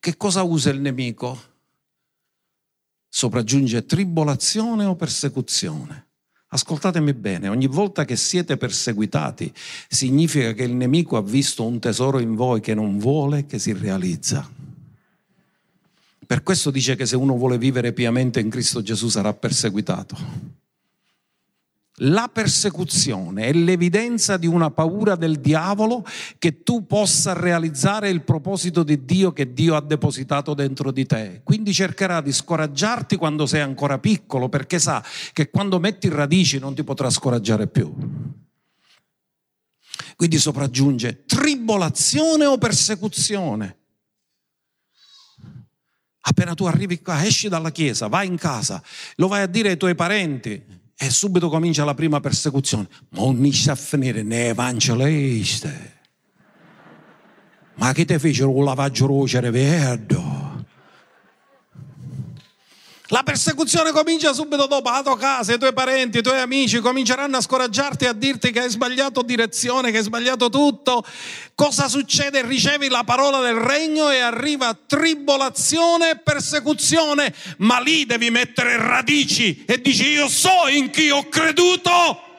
Che 0.00 0.16
cosa 0.16 0.42
usa 0.42 0.70
il 0.70 0.80
nemico? 0.80 1.50
Sopraggiunge 3.14 3.84
tribolazione 3.84 4.86
o 4.86 4.96
persecuzione. 4.96 6.06
Ascoltatemi 6.46 7.12
bene, 7.12 7.48
ogni 7.48 7.66
volta 7.66 8.06
che 8.06 8.16
siete 8.16 8.56
perseguitati 8.56 9.52
significa 9.86 10.54
che 10.54 10.62
il 10.62 10.74
nemico 10.74 11.18
ha 11.18 11.22
visto 11.22 11.62
un 11.62 11.78
tesoro 11.78 12.20
in 12.20 12.34
voi 12.34 12.62
che 12.62 12.72
non 12.72 12.98
vuole 12.98 13.44
che 13.44 13.58
si 13.58 13.74
realizza. 13.74 14.50
Per 16.26 16.42
questo 16.42 16.70
dice 16.70 16.96
che 16.96 17.04
se 17.04 17.16
uno 17.16 17.36
vuole 17.36 17.58
vivere 17.58 17.92
piamente 17.92 18.40
in 18.40 18.48
Cristo 18.48 18.80
Gesù 18.80 19.10
sarà 19.10 19.34
perseguitato 19.34 20.61
la 22.02 22.28
persecuzione 22.32 23.46
è 23.46 23.52
l'evidenza 23.52 24.36
di 24.36 24.46
una 24.46 24.70
paura 24.70 25.14
del 25.14 25.40
diavolo 25.40 26.04
che 26.38 26.62
tu 26.62 26.86
possa 26.86 27.32
realizzare 27.32 28.08
il 28.08 28.22
proposito 28.22 28.82
di 28.82 29.04
Dio 29.04 29.32
che 29.32 29.52
Dio 29.52 29.76
ha 29.76 29.80
depositato 29.80 30.54
dentro 30.54 30.90
di 30.90 31.06
te. 31.06 31.42
Quindi 31.44 31.72
cercherà 31.72 32.20
di 32.20 32.32
scoraggiarti 32.32 33.16
quando 33.16 33.46
sei 33.46 33.60
ancora 33.60 33.98
piccolo 33.98 34.48
perché 34.48 34.78
sa 34.78 35.04
che 35.32 35.50
quando 35.50 35.78
metti 35.78 36.08
radici 36.08 36.58
non 36.58 36.74
ti 36.74 36.82
potrà 36.82 37.10
scoraggiare 37.10 37.66
più. 37.68 37.94
Quindi 40.16 40.38
sopraggiunge 40.38 41.24
tribolazione 41.24 42.44
o 42.46 42.58
persecuzione. 42.58 43.76
Appena 46.24 46.54
tu 46.54 46.66
arrivi 46.66 47.00
qua, 47.00 47.24
esci 47.24 47.48
dalla 47.48 47.72
chiesa, 47.72 48.06
vai 48.06 48.28
in 48.28 48.36
casa, 48.36 48.80
lo 49.16 49.26
vai 49.26 49.42
a 49.42 49.46
dire 49.46 49.70
ai 49.70 49.76
tuoi 49.76 49.96
parenti, 49.96 50.64
e 51.02 51.10
subito 51.10 51.48
comincia 51.48 51.84
la 51.84 51.94
prima 51.94 52.20
persecuzione. 52.20 52.86
Ma 53.08 53.22
non 53.22 53.34
inizia 53.34 53.72
a 53.72 53.74
finire 53.74 54.22
ne 54.22 54.50
evangeliste. 54.50 55.98
Ma 57.74 57.92
che 57.92 58.04
ti 58.04 58.16
fecero 58.20 58.50
un 58.50 58.62
lavaggio 58.62 59.06
rocere 59.06 59.50
verde? 59.50 60.61
La 63.08 63.22
persecuzione 63.22 63.90
comincia 63.90 64.32
subito 64.32 64.66
dopo, 64.66 64.88
la 64.88 65.02
tua 65.02 65.18
casa, 65.18 65.52
i 65.52 65.58
tuoi 65.58 65.72
parenti, 65.72 66.18
i 66.18 66.22
tuoi 66.22 66.38
amici 66.38 66.78
cominceranno 66.80 67.36
a 67.36 67.40
scoraggiarti 67.40 68.04
e 68.04 68.08
a 68.08 68.12
dirti 68.12 68.50
che 68.52 68.60
hai 68.60 68.70
sbagliato 68.70 69.22
direzione, 69.22 69.90
che 69.90 69.98
hai 69.98 70.02
sbagliato 70.02 70.48
tutto. 70.48 71.04
Cosa 71.54 71.88
succede? 71.88 72.40
Ricevi 72.46 72.88
la 72.88 73.04
parola 73.04 73.40
del 73.40 73.56
regno 73.56 74.08
e 74.08 74.20
arriva 74.20 74.74
tribolazione 74.86 76.10
e 76.10 76.16
persecuzione, 76.16 77.34
ma 77.58 77.80
lì 77.80 78.06
devi 78.06 78.30
mettere 78.30 78.76
radici 78.76 79.64
e 79.66 79.80
dici 79.80 80.08
io 80.08 80.28
so 80.28 80.68
in 80.68 80.90
chi 80.90 81.10
ho 81.10 81.28
creduto. 81.28 82.30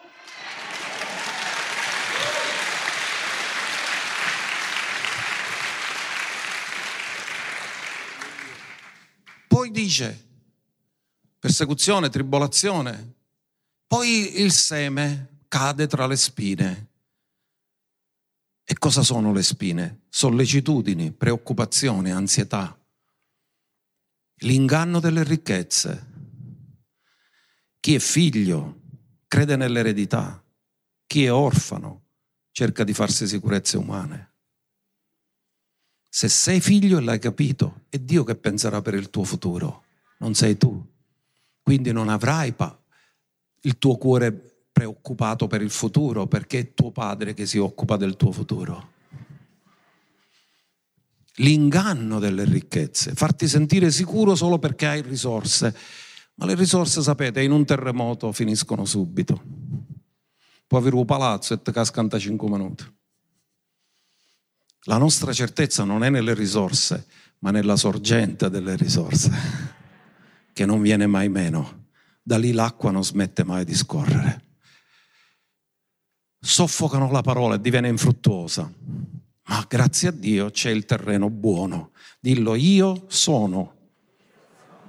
dice 9.74 10.23
persecuzione, 11.44 12.08
tribolazione, 12.08 13.16
poi 13.86 14.40
il 14.40 14.54
seme 14.54 15.40
cade 15.50 15.88
tra 15.88 16.08
le 16.08 16.16
spine. 16.16 16.88
E 18.64 18.78
cosa 18.78 19.02
sono 19.02 19.34
le 19.34 19.44
spine? 19.44 20.04
Sollecitudini, 20.08 21.12
preoccupazioni, 21.12 22.12
ansietà, 22.12 22.82
l'inganno 24.36 25.02
delle 25.02 25.22
ricchezze. 25.24 26.12
Chi 27.82 27.96
è 27.96 28.00
figlio 28.00 28.80
crede 29.28 29.58
nell'eredità, 29.58 30.42
chi 31.06 31.26
è 31.26 31.34
orfano 31.34 32.06
cerca 32.52 32.86
di 32.86 32.94
farsi 32.94 33.28
sicurezze 33.28 33.76
umane. 33.76 34.36
Se 36.08 36.30
sei 36.30 36.62
figlio 36.62 37.00
e 37.00 37.02
l'hai 37.02 37.20
capito, 37.20 37.82
è 37.90 38.00
Dio 38.00 38.24
che 38.24 38.38
penserà 38.38 38.82
per 38.82 38.94
il 38.94 39.10
tuo 39.10 39.26
futuro, 39.26 39.84
non 40.20 40.36
sei 40.36 40.56
tu. 40.56 40.92
Quindi 41.64 41.92
non 41.92 42.10
avrai 42.10 42.54
pa- 42.54 42.78
il 43.62 43.78
tuo 43.78 43.96
cuore 43.96 44.68
preoccupato 44.72 45.48
per 45.48 45.62
il 45.62 45.70
futuro 45.70 46.28
perché 46.28 46.60
è 46.60 46.74
tuo 46.74 46.92
padre 46.92 47.34
che 47.34 47.46
si 47.46 47.58
occupa 47.58 47.96
del 47.96 48.18
tuo 48.18 48.32
futuro. 48.32 48.92
L'inganno 51.38 52.20
delle 52.20 52.44
ricchezze, 52.44 53.14
farti 53.14 53.48
sentire 53.48 53.90
sicuro 53.92 54.36
solo 54.36 54.60
perché 54.60 54.86
hai 54.86 55.02
risorse, 55.02 55.76
ma 56.36 56.46
le 56.46 56.56
risorse, 56.56 57.02
sapete, 57.02 57.42
in 57.42 57.52
un 57.52 57.66
terremoto 57.66 58.32
finiscono 58.32 58.86
subito. 58.86 59.42
Può 60.68 60.78
avere 60.78 60.96
un 60.96 61.06
palazzo 61.06 61.54
e 61.54 61.62
ti 61.62 61.72
casca 61.72 62.02
in 62.02 62.10
5 62.10 62.50
minuti. 62.50 62.84
La 64.86 64.98
nostra 64.98 65.32
certezza 65.32 65.84
non 65.84 66.04
è 66.04 66.10
nelle 66.10 66.34
risorse, 66.34 67.08
ma 67.40 67.52
nella 67.52 67.78
sorgente 67.78 68.50
delle 68.50 68.76
risorse, 68.76 69.32
che 70.54 70.66
non 70.66 70.82
viene 70.82 71.08
mai 71.08 71.30
meno. 71.30 71.88
Da 72.22 72.38
lì 72.38 72.54
l'acqua 72.54 72.92
non 72.92 73.04
smette 73.04 73.44
mai 73.44 73.66
di 73.66 73.76
scorrere. 73.76 74.42
Soffocano 76.40 77.12
la 77.12 77.22
parola 77.22 77.56
e 77.56 77.62
diviene 77.62 77.88
infruttuosa, 77.88 78.72
ma 79.46 79.66
grazie 79.68 80.10
a 80.10 80.12
Dio 80.12 80.52
c'è 80.52 80.70
il 80.70 80.86
terreno 80.86 81.30
buono. 81.30 81.92
Dillo, 82.20 82.56
io 82.56 83.06
sono 83.08 83.76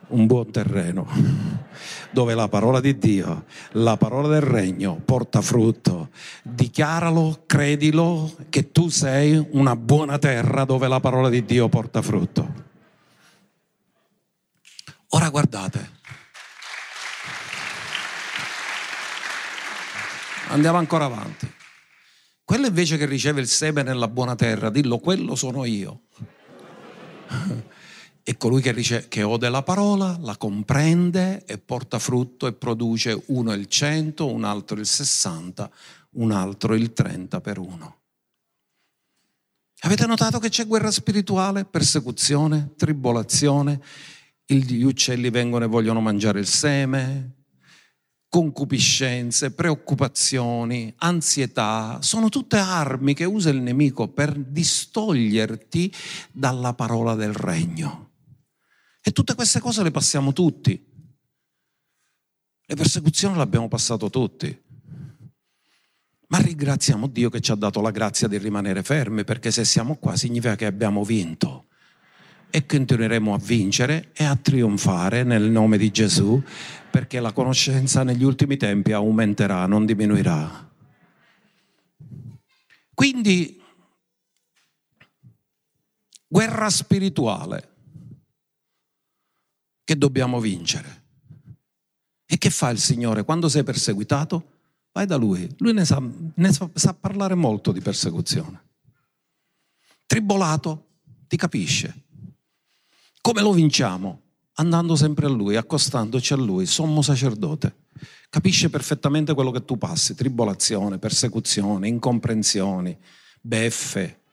un 0.08 0.26
buon 0.26 0.50
terreno 0.50 1.08
dove 2.10 2.34
la 2.34 2.48
parola 2.48 2.80
di 2.80 2.96
Dio, 2.96 3.44
la 3.72 3.96
parola 3.96 4.28
del 4.28 4.42
regno 4.42 5.00
porta 5.04 5.40
frutto. 5.40 6.10
Dichiaralo, 6.42 7.42
credilo 7.46 8.32
che 8.48 8.70
tu 8.70 8.88
sei 8.88 9.44
una 9.50 9.74
buona 9.74 10.18
terra 10.18 10.64
dove 10.64 10.86
la 10.86 11.00
parola 11.00 11.28
di 11.28 11.44
Dio 11.44 11.68
porta 11.68 12.02
frutto. 12.02 12.63
Ora 15.14 15.28
guardate. 15.28 15.90
Andiamo 20.48 20.78
ancora 20.78 21.04
avanti. 21.04 21.48
Quello 22.42 22.66
invece 22.66 22.96
che 22.96 23.06
riceve 23.06 23.40
il 23.40 23.46
seme 23.46 23.84
nella 23.84 24.08
buona 24.08 24.34
terra, 24.34 24.70
dillo, 24.70 24.98
quello 24.98 25.36
sono 25.36 25.64
io. 25.64 26.02
E 28.26 28.38
colui 28.38 28.62
che, 28.62 28.72
dice, 28.72 29.06
che 29.08 29.22
ode 29.22 29.50
la 29.50 29.62
parola, 29.62 30.16
la 30.18 30.38
comprende 30.38 31.44
e 31.44 31.58
porta 31.58 31.98
frutto 31.98 32.46
e 32.46 32.54
produce 32.54 33.22
uno 33.26 33.52
il 33.52 33.66
cento, 33.66 34.32
un 34.32 34.44
altro 34.44 34.80
il 34.80 34.86
sessanta, 34.86 35.70
un 36.12 36.30
altro 36.32 36.74
il 36.74 36.94
trenta 36.94 37.42
per 37.42 37.58
uno. 37.58 37.98
Avete 39.80 40.06
notato 40.06 40.38
che 40.38 40.48
c'è 40.48 40.66
guerra 40.66 40.90
spirituale, 40.90 41.66
persecuzione, 41.66 42.72
tribolazione? 42.78 43.78
Gli 44.46 44.82
uccelli 44.82 45.30
vengono 45.30 45.64
e 45.64 45.68
vogliono 45.68 46.00
mangiare 46.00 46.38
il 46.38 46.46
seme, 46.46 47.44
concupiscenze, 48.28 49.52
preoccupazioni, 49.52 50.92
ansietà, 50.98 51.98
sono 52.02 52.28
tutte 52.28 52.56
armi 52.56 53.14
che 53.14 53.24
usa 53.24 53.48
il 53.50 53.60
nemico 53.60 54.08
per 54.08 54.34
distoglierti 54.34 55.92
dalla 56.32 56.74
parola 56.74 57.14
del 57.14 57.32
regno. 57.32 58.10
E 59.00 59.12
tutte 59.12 59.34
queste 59.34 59.60
cose 59.60 59.82
le 59.82 59.90
passiamo 59.90 60.32
tutti. 60.32 60.92
Le 62.66 62.74
persecuzioni 62.74 63.36
le 63.36 63.42
abbiamo 63.42 63.68
passato 63.68 64.10
tutti. 64.10 64.62
Ma 66.28 66.38
ringraziamo 66.38 67.06
Dio 67.06 67.30
che 67.30 67.40
ci 67.40 67.52
ha 67.52 67.54
dato 67.54 67.80
la 67.80 67.90
grazia 67.92 68.26
di 68.26 68.38
rimanere 68.38 68.82
fermi, 68.82 69.24
perché 69.24 69.50
se 69.50 69.64
siamo 69.64 69.96
qua 69.96 70.16
significa 70.16 70.56
che 70.56 70.66
abbiamo 70.66 71.04
vinto. 71.04 71.68
E 72.54 72.66
continueremo 72.66 73.34
a 73.34 73.38
vincere 73.38 74.10
e 74.12 74.22
a 74.22 74.36
trionfare 74.36 75.24
nel 75.24 75.50
nome 75.50 75.76
di 75.76 75.90
Gesù, 75.90 76.40
perché 76.88 77.18
la 77.18 77.32
conoscenza 77.32 78.04
negli 78.04 78.22
ultimi 78.22 78.56
tempi 78.56 78.92
aumenterà, 78.92 79.66
non 79.66 79.84
diminuirà. 79.84 80.70
Quindi, 82.94 83.60
guerra 86.28 86.70
spirituale 86.70 87.70
che 89.82 89.98
dobbiamo 89.98 90.38
vincere. 90.38 91.02
E 92.24 92.38
che 92.38 92.50
fa 92.50 92.68
il 92.68 92.78
Signore 92.78 93.24
quando 93.24 93.48
sei 93.48 93.64
perseguitato? 93.64 94.52
Vai 94.92 95.06
da 95.06 95.16
Lui, 95.16 95.52
Lui 95.58 95.72
ne 95.72 95.84
sa, 95.84 96.00
ne 96.00 96.52
sa, 96.52 96.94
parlare 96.94 97.34
molto 97.34 97.72
di 97.72 97.80
persecuzione. 97.80 98.62
Tribolato, 100.06 101.00
ti 101.26 101.36
capisce. 101.36 102.02
Come 103.24 103.40
lo 103.40 103.52
vinciamo? 103.54 104.20
Andando 104.56 104.96
sempre 104.96 105.24
a 105.24 105.30
Lui, 105.30 105.56
accostandoci 105.56 106.34
a 106.34 106.36
Lui, 106.36 106.66
sommo 106.66 107.00
sacerdote. 107.00 107.86
Capisce 108.28 108.68
perfettamente 108.68 109.32
quello 109.32 109.50
che 109.50 109.64
tu 109.64 109.78
passi, 109.78 110.14
tribolazione, 110.14 110.98
persecuzione, 110.98 111.88
incomprensioni, 111.88 112.94
beffe, 113.40 114.24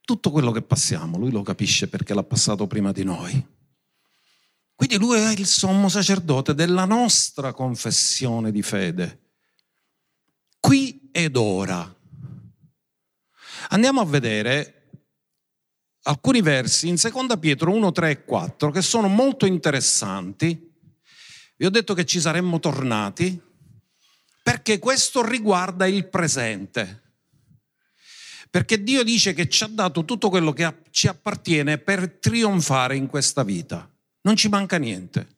tutto 0.00 0.30
quello 0.30 0.50
che 0.50 0.62
passiamo, 0.62 1.18
Lui 1.18 1.30
lo 1.30 1.42
capisce 1.42 1.88
perché 1.88 2.14
l'ha 2.14 2.22
passato 2.22 2.66
prima 2.66 2.90
di 2.90 3.04
noi. 3.04 3.46
Quindi 4.74 4.96
lui 4.96 5.18
è 5.18 5.32
il 5.32 5.44
sommo 5.44 5.90
sacerdote 5.90 6.54
della 6.54 6.86
nostra 6.86 7.52
confessione 7.52 8.50
di 8.50 8.62
fede, 8.62 9.20
qui 10.58 11.10
ed 11.12 11.36
ora. 11.36 11.94
Andiamo 13.68 14.00
a 14.00 14.06
vedere 14.06 14.81
alcuni 16.02 16.40
versi 16.40 16.88
in 16.88 16.96
2 16.96 17.38
Pietro 17.38 17.72
1, 17.72 17.92
3 17.92 18.10
e 18.10 18.24
4 18.24 18.70
che 18.70 18.82
sono 18.82 19.08
molto 19.08 19.46
interessanti. 19.46 20.70
Vi 21.56 21.64
ho 21.64 21.70
detto 21.70 21.94
che 21.94 22.04
ci 22.04 22.20
saremmo 22.20 22.58
tornati 22.58 23.40
perché 24.42 24.78
questo 24.78 25.24
riguarda 25.24 25.86
il 25.86 26.08
presente. 26.08 27.00
Perché 28.50 28.82
Dio 28.82 29.02
dice 29.02 29.32
che 29.32 29.48
ci 29.48 29.64
ha 29.64 29.68
dato 29.68 30.04
tutto 30.04 30.28
quello 30.28 30.52
che 30.52 30.82
ci 30.90 31.06
appartiene 31.06 31.78
per 31.78 32.18
trionfare 32.20 32.96
in 32.96 33.06
questa 33.06 33.42
vita 33.42 33.88
non 34.22 34.36
ci 34.36 34.48
manca 34.48 34.78
niente. 34.78 35.36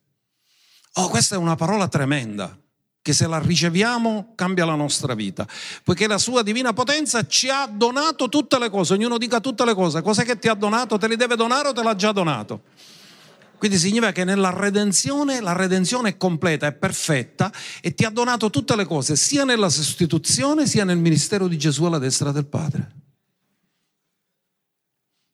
Oh, 0.93 1.09
questa 1.09 1.35
è 1.35 1.37
una 1.37 1.55
parola 1.55 1.87
tremenda, 1.87 2.57
che 3.05 3.13
se 3.13 3.27
la 3.27 3.37
riceviamo 3.37 4.31
cambia 4.33 4.65
la 4.65 4.73
nostra 4.73 5.13
vita, 5.13 5.47
poiché 5.83 6.07
la 6.07 6.17
sua 6.17 6.41
divina 6.41 6.73
potenza 6.73 7.27
ci 7.27 7.49
ha 7.49 7.67
donato 7.67 8.29
tutte 8.29 8.57
le 8.57 8.71
cose, 8.71 8.93
ognuno 8.93 9.19
dica 9.19 9.39
tutte 9.39 9.63
le 9.63 9.75
cose, 9.75 10.01
cos'è 10.01 10.25
che 10.25 10.39
ti 10.39 10.47
ha 10.47 10.55
donato, 10.55 10.97
te 10.97 11.07
li 11.07 11.15
deve 11.15 11.35
donare 11.35 11.67
o 11.67 11.73
te 11.73 11.83
l'ha 11.83 11.95
già 11.95 12.11
donato? 12.11 12.63
Quindi 13.59 13.77
significa 13.77 14.11
che 14.11 14.23
nella 14.23 14.49
redenzione 14.49 15.39
la 15.39 15.53
redenzione 15.53 16.09
è 16.09 16.17
completa, 16.17 16.65
è 16.65 16.73
perfetta 16.73 17.51
e 17.79 17.93
ti 17.93 18.05
ha 18.05 18.09
donato 18.09 18.49
tutte 18.49 18.75
le 18.75 18.85
cose, 18.85 19.15
sia 19.15 19.43
nella 19.43 19.69
sostituzione 19.69 20.65
sia 20.65 20.83
nel 20.83 20.97
ministero 20.97 21.47
di 21.47 21.59
Gesù 21.59 21.83
alla 21.83 21.99
destra 21.99 22.31
del 22.31 22.47
Padre. 22.47 22.91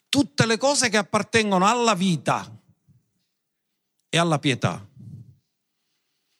Tutte 0.09 0.45
le 0.45 0.57
cose 0.57 0.89
che 0.89 0.97
appartengono 0.97 1.65
alla 1.65 1.93
vita, 1.95 2.45
e 4.13 4.17
alla 4.17 4.39
pietà. 4.39 4.85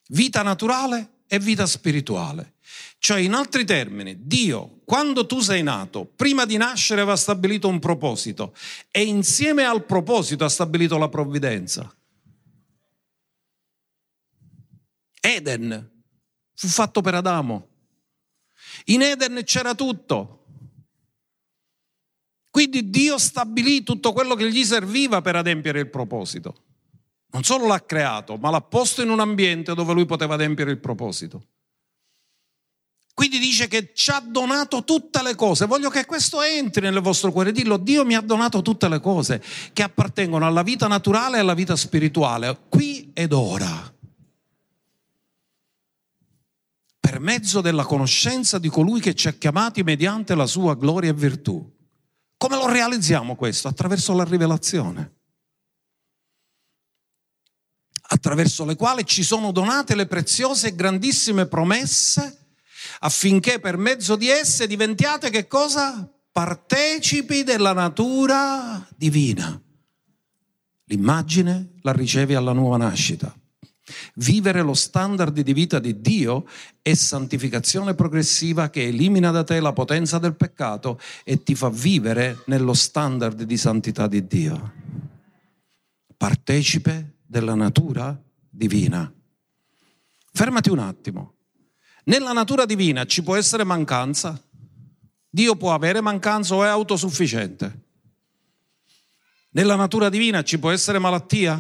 Vita 0.10 0.42
naturale 0.42 1.11
e 1.34 1.40
vita 1.40 1.66
spirituale. 1.66 2.56
Cioè, 2.98 3.22
in 3.22 3.32
altri 3.32 3.64
termini, 3.64 4.28
Dio, 4.28 4.82
quando 4.84 5.26
tu 5.26 5.40
sei 5.40 5.64
nato, 5.64 6.04
prima 6.04 6.44
di 6.44 6.58
nascere 6.58 7.00
aveva 7.00 7.16
stabilito 7.16 7.70
un 7.70 7.80
proposito 7.80 8.54
e 8.92 9.04
insieme 9.04 9.64
al 9.64 9.86
proposito 9.86 10.44
ha 10.44 10.50
stabilito 10.50 10.98
la 10.98 11.08
provvidenza. 11.08 11.96
Eden 15.22 15.90
fu 16.54 16.68
fatto 16.68 17.00
per 17.00 17.16
Adamo. 17.16 17.68
In 18.86 19.02
Eden 19.02 19.42
c'era 19.46 19.74
tutto. 19.74 20.44
Quindi 22.50 22.90
Dio 22.90 23.18
stabilì 23.18 23.84
tutto 23.84 24.12
quello 24.12 24.36
che 24.36 24.52
gli 24.52 24.66
serviva 24.66 25.22
per 25.22 25.38
adempiere 25.38 25.80
il 25.80 25.90
proposito. 25.90 26.71
Non 27.32 27.44
solo 27.44 27.66
l'ha 27.66 27.84
creato, 27.84 28.36
ma 28.36 28.50
l'ha 28.50 28.62
posto 28.62 29.02
in 29.02 29.10
un 29.10 29.20
ambiente 29.20 29.74
dove 29.74 29.94
lui 29.94 30.06
poteva 30.06 30.34
adempiere 30.34 30.72
il 30.72 30.80
proposito. 30.80 31.46
Quindi 33.14 33.40
dice 33.40 33.68
che 33.68 33.92
ci 33.94 34.10
ha 34.10 34.22
donato 34.26 34.84
tutte 34.84 35.22
le 35.22 35.36
cose. 35.36 35.66
Voglio 35.66 35.90
che 35.90 36.06
questo 36.06 36.42
entri 36.42 36.82
nel 36.82 37.00
vostro 37.00 37.32
cuore. 37.32 37.52
Dillo, 37.52 37.78
Dio 37.78 38.04
mi 38.04 38.16
ha 38.16 38.22
donato 38.22 38.62
tutte 38.62 38.90
le 38.90 39.00
cose 39.00 39.42
che 39.74 39.84
appartengono 39.84 40.46
alla 40.46 40.64
vita 40.64 40.88
naturale 40.88 41.38
e 41.38 41.40
alla 41.42 41.54
vita 41.54 41.76
spirituale, 41.76 42.58
qui 42.68 43.12
ed 43.14 43.32
ora. 43.32 43.94
Per 47.00 47.20
mezzo 47.20 47.62
della 47.62 47.84
conoscenza 47.84 48.58
di 48.58 48.70
colui 48.70 49.00
che 49.00 49.14
ci 49.14 49.28
ha 49.28 49.34
chiamati 49.34 49.84
mediante 49.84 50.36
la 50.36 50.46
sua 50.46 50.76
gloria 50.76 51.12
e 51.12 51.14
virtù. 51.14 51.70
Come 52.38 52.56
lo 52.56 52.68
realizziamo 52.68 53.36
questo? 53.36 53.68
Attraverso 53.68 54.14
la 54.14 54.24
rivelazione 54.24 55.21
attraverso 58.14 58.66
le 58.66 58.76
quali 58.76 59.06
ci 59.06 59.24
sono 59.24 59.52
donate 59.52 59.96
le 59.96 60.06
preziose 60.06 60.68
e 60.68 60.76
grandissime 60.76 61.46
promesse 61.46 62.38
affinché 63.00 63.60
per 63.60 63.78
mezzo 63.78 64.16
di 64.16 64.30
esse 64.30 64.68
diventiate 64.68 65.30
che 65.30 65.48
cosa? 65.48 66.10
Partecipi 66.32 67.44
della 67.44 67.74
natura 67.74 68.86
divina. 68.96 69.60
L'immagine 70.86 71.76
la 71.82 71.94
ricevi 71.94 72.36
alla 72.36 72.52
nuova 72.52 72.78
nascita. 72.78 73.34
Vivere 74.16 74.62
lo 74.62 74.74
standard 74.74 75.40
di 75.40 75.54
vita 75.54 75.80
di 75.80 76.00
Dio 76.02 76.48
è 76.82 76.94
santificazione 76.94 77.94
progressiva 77.94 78.70
che 78.70 78.88
elimina 78.88 79.32
da 79.32 79.44
te 79.44 79.60
la 79.60 79.74
potenza 79.74 80.18
del 80.18 80.36
peccato 80.36 81.00
e 81.24 81.44
ti 81.44 81.56
fa 81.56 81.70
vivere 81.70 82.44
nello 82.48 82.74
standard 82.74 83.44
di 83.44 83.58
santità 83.58 84.08
di 84.08 84.28
Dio. 84.28 84.74
Partecipe 86.16 87.20
della 87.32 87.56
natura 87.56 88.22
divina. 88.50 89.10
Fermati 90.34 90.70
un 90.70 90.80
attimo. 90.80 91.36
Nella 92.04 92.34
natura 92.34 92.66
divina 92.66 93.06
ci 93.06 93.24
può 93.24 93.38
essere 93.38 93.64
mancanza? 93.64 94.38
Dio 95.30 95.56
può 95.56 95.74
avere 95.74 96.02
mancanza 96.02 96.56
o 96.56 96.66
è 96.66 96.68
autosufficiente? 96.68 97.84
Nella 99.52 99.78
natura 99.78 100.10
divina 100.10 100.44
ci 100.44 100.60
può 100.60 100.72
essere 100.72 101.00
malattia? 101.00 101.58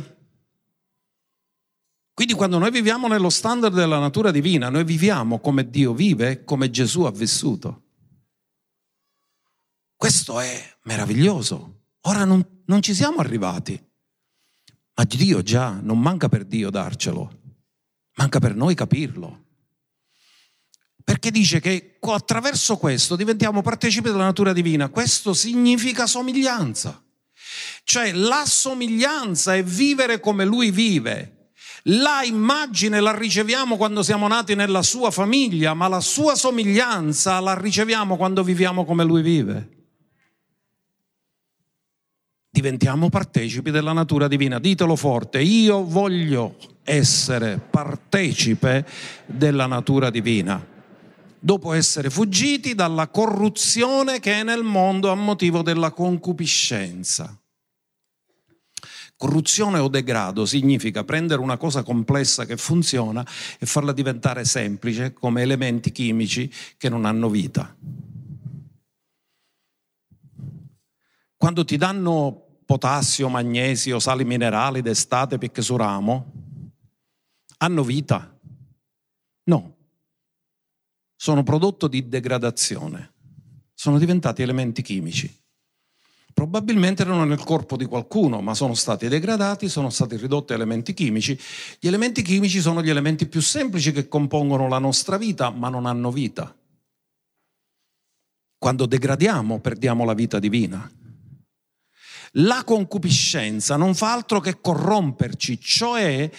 Quindi 2.14 2.34
quando 2.34 2.58
noi 2.58 2.72
viviamo 2.72 3.08
nello 3.08 3.30
standard 3.30 3.74
della 3.74 4.00
natura 4.00 4.32
divina, 4.32 4.68
noi 4.68 4.84
viviamo 4.84 5.40
come 5.40 5.70
Dio 5.70 5.94
vive, 5.94 6.44
come 6.44 6.70
Gesù 6.70 7.04
ha 7.04 7.12
vissuto. 7.12 7.84
Questo 9.96 10.42
è 10.42 10.78
meraviglioso. 10.84 11.84
Ora 12.02 12.26
non, 12.26 12.46
non 12.66 12.82
ci 12.82 12.94
siamo 12.94 13.20
arrivati, 13.20 13.82
ma 15.02 15.08
Dio 15.08 15.41
già, 15.41 15.80
non 15.82 15.99
manca 15.99 16.30
per 16.30 16.45
Dio 16.45 16.70
darcelo, 16.70 17.39
manca 18.18 18.38
per 18.38 18.54
noi 18.56 18.76
capirlo. 18.76 19.45
Perché 21.04 21.32
dice 21.32 21.60
che 21.60 21.97
attraverso 21.99 22.78
questo 22.78 23.16
diventiamo 23.16 23.64
partecipi 23.64 24.12
della 24.12 24.26
natura 24.26 24.54
divina. 24.54 24.89
Questo 24.89 25.34
significa 25.34 26.06
somiglianza. 26.06 27.04
Cioè 27.84 28.12
la 28.12 28.43
somiglianza 28.45 29.56
è 29.56 29.64
vivere 29.64 30.20
come 30.20 30.45
lui 30.45 30.70
vive. 30.70 31.54
La 31.86 32.22
immagine 32.24 32.99
la 32.99 33.18
riceviamo 33.18 33.78
quando 33.78 34.04
siamo 34.04 34.28
nati 34.28 34.54
nella 34.54 34.84
sua 34.84 35.10
famiglia, 35.10 35.74
ma 35.74 35.88
la 35.88 35.99
sua 35.99 36.36
somiglianza 36.36 37.39
la 37.39 37.58
riceviamo 37.58 38.18
quando 38.18 38.43
viviamo 38.43 38.86
come 38.86 39.04
lui 39.04 39.24
vive. 39.24 39.81
Diventiamo 42.62 43.09
partecipi 43.09 43.72
della 43.72 43.91
natura 43.91 44.28
divina. 44.28 44.59
Ditelo 44.59 44.95
forte, 44.95 45.41
io 45.41 45.84
voglio 45.84 46.57
essere 46.84 47.57
partecipe 47.57 48.86
della 49.26 49.66
natura 49.66 50.12
divina 50.12 50.64
dopo 51.39 51.74
essere 51.74 52.12
fuggiti 52.12 52.76
dalla 52.76 53.07
corruzione 53.07 54.20
che 54.20 54.41
è 54.41 54.43
nel 54.43 54.62
mondo 54.62 55.09
a 55.09 55.16
motivo 55.16 55.64
della 55.64 55.89
concupiscenza. 55.89 57.36
Corruzione 59.18 59.80
o 59.80 59.88
degrado 59.88 60.45
significa 60.45 61.03
prendere 61.03 61.41
una 61.41 61.57
cosa 61.57 61.82
complessa 61.82 62.45
che 62.45 62.57
funziona 62.57 63.26
e 63.57 63.66
farla 63.66 63.91
diventare 63.91 64.45
semplice 64.45 65.14
come 65.14 65.41
elementi 65.41 65.91
chimici 65.91 66.53
che 66.78 66.89
non 66.89 67.05
hanno 67.05 67.28
vita. 67.28 67.76
Quando 71.38 71.66
ti 71.66 71.76
danno 71.76 72.49
potassio, 72.72 73.28
magnesio, 73.28 74.00
sali 74.00 74.24
minerali 74.24 74.82
d'estate 74.82 75.38
perché 75.38 75.62
su 75.62 75.76
ramo, 75.76 76.32
hanno 77.58 77.84
vita? 77.84 78.34
No, 79.44 79.76
sono 81.14 81.44
prodotto 81.44 81.90
di 81.90 82.08
degradazione, 82.08 83.12
sono 83.74 84.00
diventati 84.00 84.42
elementi 84.42 84.82
chimici. 84.82 85.30
Probabilmente 86.34 87.02
erano 87.02 87.26
nel 87.26 87.44
corpo 87.44 87.76
di 87.76 87.84
qualcuno, 87.84 88.40
ma 88.40 88.54
sono 88.54 88.74
stati 88.74 89.10
degradati, 89.10 89.68
sono 89.68 89.90
stati 89.90 90.16
ridotti 90.16 90.54
a 90.54 90.56
elementi 90.56 90.94
chimici. 90.94 91.38
Gli 91.78 91.88
elementi 91.88 92.22
chimici 92.22 92.62
sono 92.62 92.82
gli 92.82 92.90
elementi 92.90 93.28
più 93.28 93.42
semplici 93.42 93.92
che 93.92 94.08
compongono 94.08 94.70
la 94.70 94.80
nostra 94.80 95.18
vita, 95.18 95.50
ma 95.50 95.68
non 95.68 95.86
hanno 95.86 96.10
vita. 96.10 96.56
Quando 98.58 98.86
degradiamo, 98.86 99.60
perdiamo 99.60 100.06
la 100.06 100.14
vita 100.14 100.40
divina. 100.40 100.90
La 102.36 102.64
concupiscenza 102.64 103.76
non 103.76 103.94
fa 103.94 104.14
altro 104.14 104.40
che 104.40 104.62
corromperci, 104.62 105.60
cioè 105.60 106.30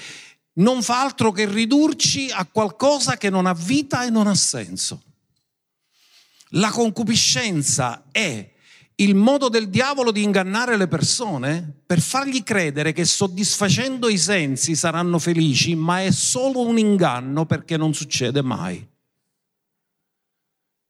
non 0.54 0.82
fa 0.82 1.00
altro 1.00 1.32
che 1.32 1.46
ridurci 1.46 2.30
a 2.30 2.46
qualcosa 2.46 3.16
che 3.16 3.30
non 3.30 3.46
ha 3.46 3.54
vita 3.54 4.04
e 4.04 4.10
non 4.10 4.26
ha 4.26 4.34
senso. 4.34 5.02
La 6.54 6.70
concupiscenza 6.70 8.04
è 8.10 8.50
il 8.96 9.14
modo 9.14 9.48
del 9.48 9.68
diavolo 9.68 10.10
di 10.10 10.22
ingannare 10.22 10.76
le 10.76 10.86
persone 10.86 11.82
per 11.86 12.00
fargli 12.00 12.42
credere 12.42 12.92
che 12.92 13.04
soddisfacendo 13.04 14.08
i 14.08 14.18
sensi 14.18 14.76
saranno 14.76 15.18
felici, 15.18 15.74
ma 15.74 16.02
è 16.02 16.10
solo 16.10 16.60
un 16.60 16.78
inganno 16.78 17.46
perché 17.46 17.76
non 17.76 17.94
succede 17.94 18.42
mai. 18.42 18.86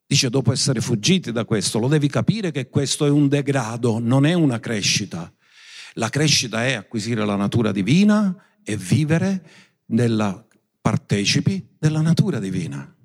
Dice, 0.05 0.29
dopo 0.29 0.51
essere 0.51 0.81
fuggiti 0.81 1.31
da 1.31 1.45
questo, 1.45 1.79
lo 1.79 1.87
devi 1.87 2.07
capire 2.07 2.51
che 2.51 2.69
questo 2.69 3.05
è 3.05 3.09
un 3.09 3.27
degrado, 3.27 3.99
non 3.99 4.25
è 4.25 4.33
una 4.33 4.59
crescita. 4.59 5.33
La 5.93 6.09
crescita 6.09 6.65
è 6.65 6.73
acquisire 6.73 7.25
la 7.25 7.35
natura 7.35 7.71
divina 7.71 8.35
e 8.63 8.77
vivere 8.77 9.43
nella 9.87 10.45
partecipi 10.81 11.75
della 11.77 12.01
natura 12.01 12.39
divina. 12.39 12.95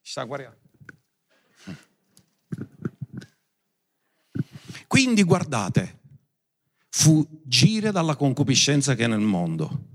Sta 0.00 0.24
guardando. 0.24 0.58
Quindi 4.86 5.22
guardate, 5.22 6.00
fuggire 6.88 7.92
dalla 7.92 8.16
concupiscenza 8.16 8.96
che 8.96 9.04
è 9.04 9.06
nel 9.06 9.20
mondo. 9.20 9.86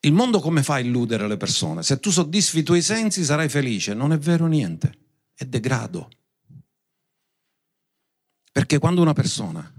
Il 0.00 0.12
mondo 0.12 0.40
come 0.40 0.62
fa 0.62 0.74
a 0.74 0.80
illudere 0.80 1.28
le 1.28 1.36
persone? 1.36 1.82
Se 1.82 2.00
tu 2.00 2.10
soddisfi 2.10 2.58
i 2.58 2.62
tuoi 2.62 2.82
sensi 2.82 3.22
sarai 3.22 3.48
felice. 3.48 3.94
Non 3.94 4.12
è 4.12 4.18
vero 4.18 4.46
niente, 4.46 5.09
è 5.40 5.46
degrado. 5.46 6.10
Perché 8.52 8.78
quando 8.78 9.00
una 9.00 9.14
persona 9.14 9.72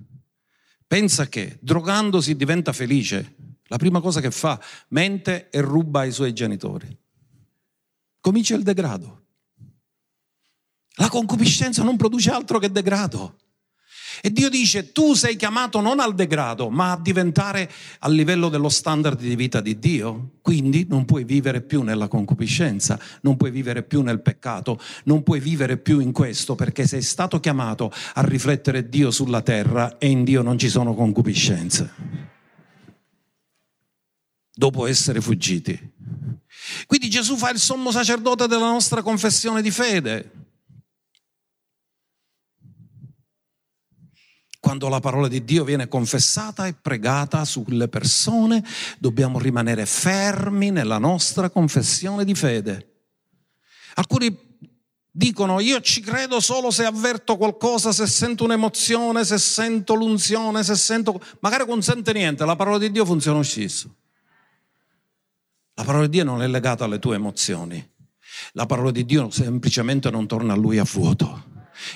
pensa 0.88 1.28
che 1.28 1.59
drogandosi 1.62 2.36
diventa 2.36 2.74
felice, 2.74 3.36
la 3.66 3.78
prima 3.78 4.01
cosa 4.01 4.22
che 4.22 4.32
fa, 4.32 4.59
mente 4.88 5.51
e 5.51 5.62
ruba 5.62 5.99
ai 5.99 6.12
suoi 6.12 6.34
genitori. 6.34 6.97
Comincia 8.20 8.55
il 8.55 8.64
degrado. 8.64 9.26
La 10.95 11.09
concupiscenza 11.09 11.84
non 11.84 11.95
produce 11.95 12.32
altro 12.32 12.57
che 12.57 12.72
degrado. 12.72 13.38
E 14.22 14.32
Dio 14.32 14.50
dice, 14.50 14.92
tu 14.92 15.14
sei 15.14 15.36
chiamato 15.36 15.82
non 15.82 16.00
al 16.00 16.14
degrado, 16.14 16.70
ma 16.70 16.92
a 16.92 17.00
diventare 17.00 17.70
a 18.00 18.10
livello 18.10 18.50
dello 18.50 18.70
standard 18.70 19.20
di 19.20 19.36
vita 19.36 19.62
di 19.62 19.80
Dio. 19.80 20.34
Quindi 20.42 20.86
non 20.88 21.06
puoi 21.06 21.24
vivere 21.24 21.62
più 21.62 21.82
nella 21.82 22.08
concupiscenza, 22.08 23.00
non 23.22 23.36
puoi 23.36 23.50
vivere 23.52 23.84
più 23.84 24.02
nel 24.02 24.22
peccato, 24.22 24.80
non 25.06 25.24
puoi 25.24 25.40
vivere 25.40 25.78
più 25.78 26.00
in 26.00 26.12
questo 26.12 26.56
perché 26.56 26.86
sei 26.86 27.02
stato 27.02 27.40
chiamato 27.40 27.92
a 28.14 28.22
riflettere 28.22 28.88
Dio 28.88 29.10
sulla 29.10 29.42
terra 29.42 29.98
e 29.98 30.08
in 30.08 30.24
Dio 30.24 30.42
non 30.42 30.58
ci 30.58 30.70
sono 30.70 30.94
concupiscenze 30.94 32.30
dopo 34.54 34.86
essere 34.86 35.22
fuggiti. 35.22 35.92
Quindi 36.86 37.10
Gesù 37.10 37.36
fa 37.36 37.50
il 37.50 37.58
sommo 37.58 37.90
sacerdote 37.90 38.46
della 38.46 38.70
nostra 38.70 39.02
confessione 39.02 39.64
di 39.64 39.72
fede. 39.72 40.32
Quando 44.62 44.89
la 44.89 44.99
parola 44.99 45.28
di 45.28 45.43
Dio 45.43 45.64
viene 45.64 45.88
confessata 45.88 46.68
e 46.68 46.76
pregata 46.80 47.43
sulle 47.45 47.88
persone, 47.88 48.64
dobbiamo 48.99 49.39
rimanere 49.39 49.88
fermi 49.88 50.70
nella 50.70 50.99
nostra 50.99 51.49
confessione 51.49 52.24
di 52.24 52.36
fede. 52.36 53.07
Alcuni 53.95 54.59
dicono 55.09 55.59
io 55.62 55.82
ci 55.82 56.01
credo 56.01 56.39
solo 56.39 56.70
se 56.70 56.86
avverto 56.86 57.38
qualcosa, 57.38 57.91
se 57.91 58.05
sento 58.05 58.43
un'emozione, 58.43 59.26
se 59.26 59.39
sento 59.39 59.95
l'unzione, 59.95 60.64
se 60.64 60.76
sento... 60.76 61.20
Magari 61.39 61.66
non 61.66 61.82
sente 61.82 62.14
niente, 62.14 62.45
la 62.45 62.55
parola 62.55 62.78
di 62.78 62.91
Dio 62.91 63.03
funziona 63.03 63.41
stesso. 63.41 63.95
La 65.74 65.84
parola 65.84 66.05
di 66.05 66.12
Dio 66.12 66.24
non 66.24 66.43
è 66.43 66.47
legata 66.47 66.86
alle 66.86 66.99
tue 66.99 67.16
emozioni. 67.16 67.84
La 68.51 68.68
parola 68.68 68.91
di 68.91 69.05
Dio 69.05 69.32
semplicemente 69.32 70.12
non 70.12 70.28
torna 70.28 70.53
a 70.53 70.55
lui 70.55 70.78
a 70.78 70.86
vuoto 70.86 71.49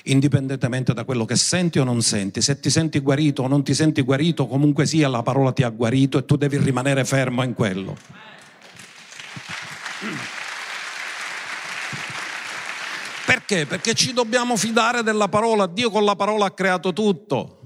indipendentemente 0.04 0.94
da 0.94 1.04
quello 1.04 1.26
che 1.26 1.36
senti 1.36 1.80
o 1.80 1.84
non 1.84 2.02
senti. 2.02 2.42
Se 2.42 2.60
ti 2.60 2.70
senti 2.70 3.00
guarito 3.00 3.44
o 3.44 3.48
non 3.48 3.64
ti 3.64 3.74
senti 3.74 4.02
guarito, 4.02 4.48
comunque 4.48 4.86
sia 4.86 5.08
la 5.08 5.24
parola 5.24 5.52
ti 5.52 5.64
ha 5.64 5.70
guarito 5.70 6.18
e 6.18 6.26
tu 6.26 6.36
devi 6.36 6.58
rimanere 6.58 7.06
fermo 7.06 7.44
in 7.44 7.54
quello. 7.54 7.98
Perché? 13.26 13.66
Perché 13.66 13.94
ci 13.94 14.14
dobbiamo 14.14 14.56
fidare 14.56 15.04
della 15.04 15.28
parola. 15.28 15.68
Dio 15.68 15.90
con 15.90 16.04
la 16.04 16.16
parola 16.16 16.46
ha 16.46 16.52
creato 16.52 16.94
tutto. 16.94 17.60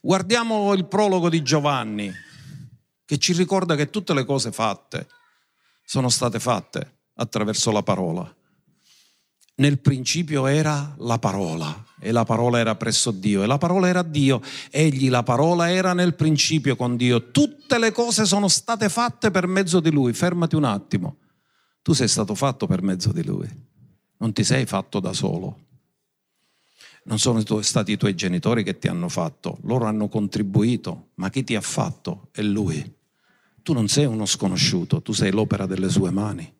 Guardiamo 0.00 0.72
il 0.72 0.86
prologo 0.86 1.28
di 1.28 1.42
Giovanni, 1.42 2.12
che 3.04 3.18
ci 3.18 3.32
ricorda 3.32 3.74
che 3.74 3.90
tutte 3.90 4.14
le 4.14 4.24
cose 4.24 4.52
fatte 4.52 5.08
sono 5.84 6.08
state 6.08 6.38
fatte 6.38 6.98
attraverso 7.14 7.70
la 7.70 7.82
parola. 7.82 8.35
Nel 9.58 9.78
principio 9.78 10.46
era 10.46 10.94
la 10.98 11.18
parola 11.18 11.84
e 11.98 12.12
la 12.12 12.24
parola 12.24 12.58
era 12.58 12.74
presso 12.74 13.10
Dio 13.10 13.42
e 13.42 13.46
la 13.46 13.56
parola 13.56 13.88
era 13.88 14.02
Dio. 14.02 14.42
Egli, 14.70 15.08
la 15.08 15.22
parola, 15.22 15.70
era 15.70 15.94
nel 15.94 16.14
principio 16.14 16.76
con 16.76 16.96
Dio. 16.96 17.30
Tutte 17.30 17.78
le 17.78 17.90
cose 17.90 18.26
sono 18.26 18.48
state 18.48 18.90
fatte 18.90 19.30
per 19.30 19.46
mezzo 19.46 19.80
di 19.80 19.90
Lui. 19.90 20.12
Fermati 20.12 20.56
un 20.56 20.64
attimo. 20.64 21.16
Tu 21.80 21.94
sei 21.94 22.08
stato 22.08 22.34
fatto 22.34 22.66
per 22.66 22.82
mezzo 22.82 23.12
di 23.12 23.24
Lui. 23.24 23.48
Non 24.18 24.32
ti 24.34 24.44
sei 24.44 24.66
fatto 24.66 25.00
da 25.00 25.14
solo. 25.14 25.60
Non 27.04 27.18
sono 27.18 27.42
stati 27.62 27.92
i 27.92 27.96
tuoi 27.96 28.14
genitori 28.14 28.62
che 28.62 28.78
ti 28.78 28.88
hanno 28.88 29.08
fatto, 29.08 29.58
loro 29.62 29.84
hanno 29.84 30.08
contribuito, 30.08 31.10
ma 31.14 31.30
chi 31.30 31.44
ti 31.44 31.54
ha 31.54 31.60
fatto 31.60 32.28
è 32.32 32.42
Lui. 32.42 32.94
Tu 33.62 33.72
non 33.72 33.88
sei 33.88 34.04
uno 34.06 34.26
sconosciuto, 34.26 35.00
tu 35.00 35.12
sei 35.12 35.30
l'opera 35.30 35.66
delle 35.66 35.88
sue 35.88 36.10
mani. 36.10 36.52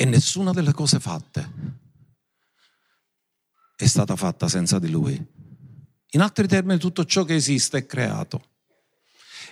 E 0.00 0.04
nessuna 0.04 0.52
delle 0.52 0.72
cose 0.72 1.00
fatte 1.00 1.50
è 3.74 3.84
stata 3.84 4.14
fatta 4.14 4.46
senza 4.46 4.78
di 4.78 4.88
lui. 4.90 5.20
In 6.10 6.20
altri 6.20 6.46
termini, 6.46 6.78
tutto 6.78 7.04
ciò 7.04 7.24
che 7.24 7.34
esiste 7.34 7.78
è 7.78 7.86
creato. 7.86 8.50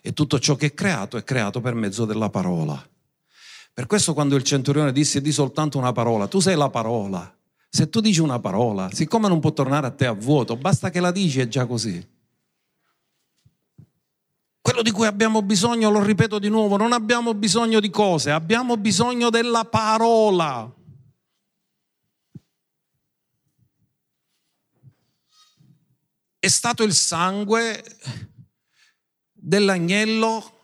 E 0.02 0.12
tutto 0.12 0.38
ciò 0.38 0.54
che 0.54 0.66
è 0.66 0.72
creato 0.72 1.16
è 1.16 1.24
creato 1.24 1.60
per 1.60 1.74
mezzo 1.74 2.04
della 2.04 2.30
parola. 2.30 2.80
Per 3.74 3.86
questo 3.86 4.14
quando 4.14 4.36
il 4.36 4.44
centurione 4.44 4.92
disse 4.92 5.20
di 5.20 5.32
soltanto 5.32 5.78
una 5.78 5.90
parola, 5.90 6.28
tu 6.28 6.38
sei 6.38 6.54
la 6.54 6.70
parola. 6.70 7.36
Se 7.68 7.88
tu 7.88 7.98
dici 7.98 8.20
una 8.20 8.38
parola, 8.38 8.88
siccome 8.92 9.26
non 9.26 9.40
può 9.40 9.52
tornare 9.52 9.88
a 9.88 9.90
te 9.90 10.06
a 10.06 10.12
vuoto, 10.12 10.56
basta 10.56 10.90
che 10.90 11.00
la 11.00 11.10
dici 11.10 11.40
è 11.40 11.48
già 11.48 11.66
così. 11.66 12.06
Quello 14.66 14.82
di 14.82 14.90
cui 14.90 15.06
abbiamo 15.06 15.42
bisogno, 15.42 15.90
lo 15.90 16.02
ripeto 16.02 16.40
di 16.40 16.48
nuovo, 16.48 16.76
non 16.76 16.92
abbiamo 16.92 17.34
bisogno 17.34 17.78
di 17.78 17.88
cose, 17.88 18.32
abbiamo 18.32 18.76
bisogno 18.76 19.30
della 19.30 19.64
parola. 19.64 20.68
È 26.36 26.48
stato 26.48 26.82
il 26.82 26.92
sangue 26.94 27.84
dell'agnello, 29.30 30.60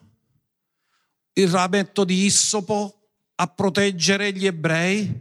il 1.35 1.47
rametto 1.47 2.03
di 2.03 2.25
Issopo 2.25 3.07
a 3.35 3.47
proteggere 3.47 4.33
gli 4.33 4.45
ebrei 4.45 5.17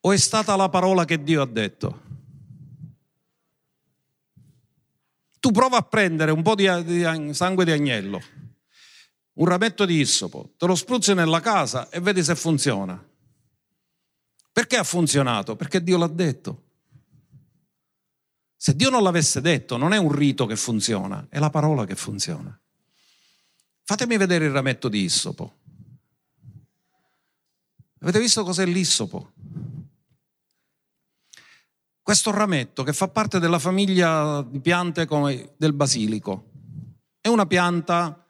o 0.00 0.10
è 0.10 0.16
stata 0.16 0.56
la 0.56 0.68
parola 0.68 1.04
che 1.04 1.22
Dio 1.22 1.40
ha 1.40 1.46
detto? 1.46 2.07
Tu 5.40 5.50
prova 5.50 5.78
a 5.78 5.82
prendere 5.82 6.30
un 6.30 6.42
po' 6.42 6.54
di, 6.54 6.68
di 6.84 7.34
sangue 7.34 7.64
di 7.64 7.70
agnello, 7.70 8.20
un 9.34 9.46
rametto 9.46 9.84
di 9.84 10.00
issopo, 10.00 10.54
te 10.56 10.66
lo 10.66 10.74
spruzzi 10.74 11.14
nella 11.14 11.40
casa 11.40 11.88
e 11.90 12.00
vedi 12.00 12.22
se 12.22 12.34
funziona. 12.34 13.02
Perché 14.52 14.76
ha 14.76 14.84
funzionato? 14.84 15.54
Perché 15.54 15.82
Dio 15.82 15.98
l'ha 15.98 16.08
detto. 16.08 16.64
Se 18.56 18.74
Dio 18.74 18.90
non 18.90 19.04
l'avesse 19.04 19.40
detto, 19.40 19.76
non 19.76 19.92
è 19.92 19.98
un 19.98 20.10
rito 20.10 20.44
che 20.46 20.56
funziona, 20.56 21.26
è 21.30 21.38
la 21.38 21.50
parola 21.50 21.84
che 21.84 21.94
funziona. 21.94 22.60
Fatemi 23.84 24.16
vedere 24.16 24.46
il 24.46 24.50
rametto 24.50 24.88
di 24.88 25.02
issopo. 25.02 25.58
Avete 28.00 28.18
visto 28.18 28.42
cos'è 28.42 28.66
l'issopo? 28.66 29.32
Questo 32.08 32.30
rametto 32.30 32.84
che 32.84 32.94
fa 32.94 33.08
parte 33.08 33.38
della 33.38 33.58
famiglia 33.58 34.40
di 34.40 34.60
piante 34.60 35.04
come 35.04 35.52
del 35.58 35.74
basilico. 35.74 36.48
È 37.20 37.28
una 37.28 37.44
pianta 37.44 38.26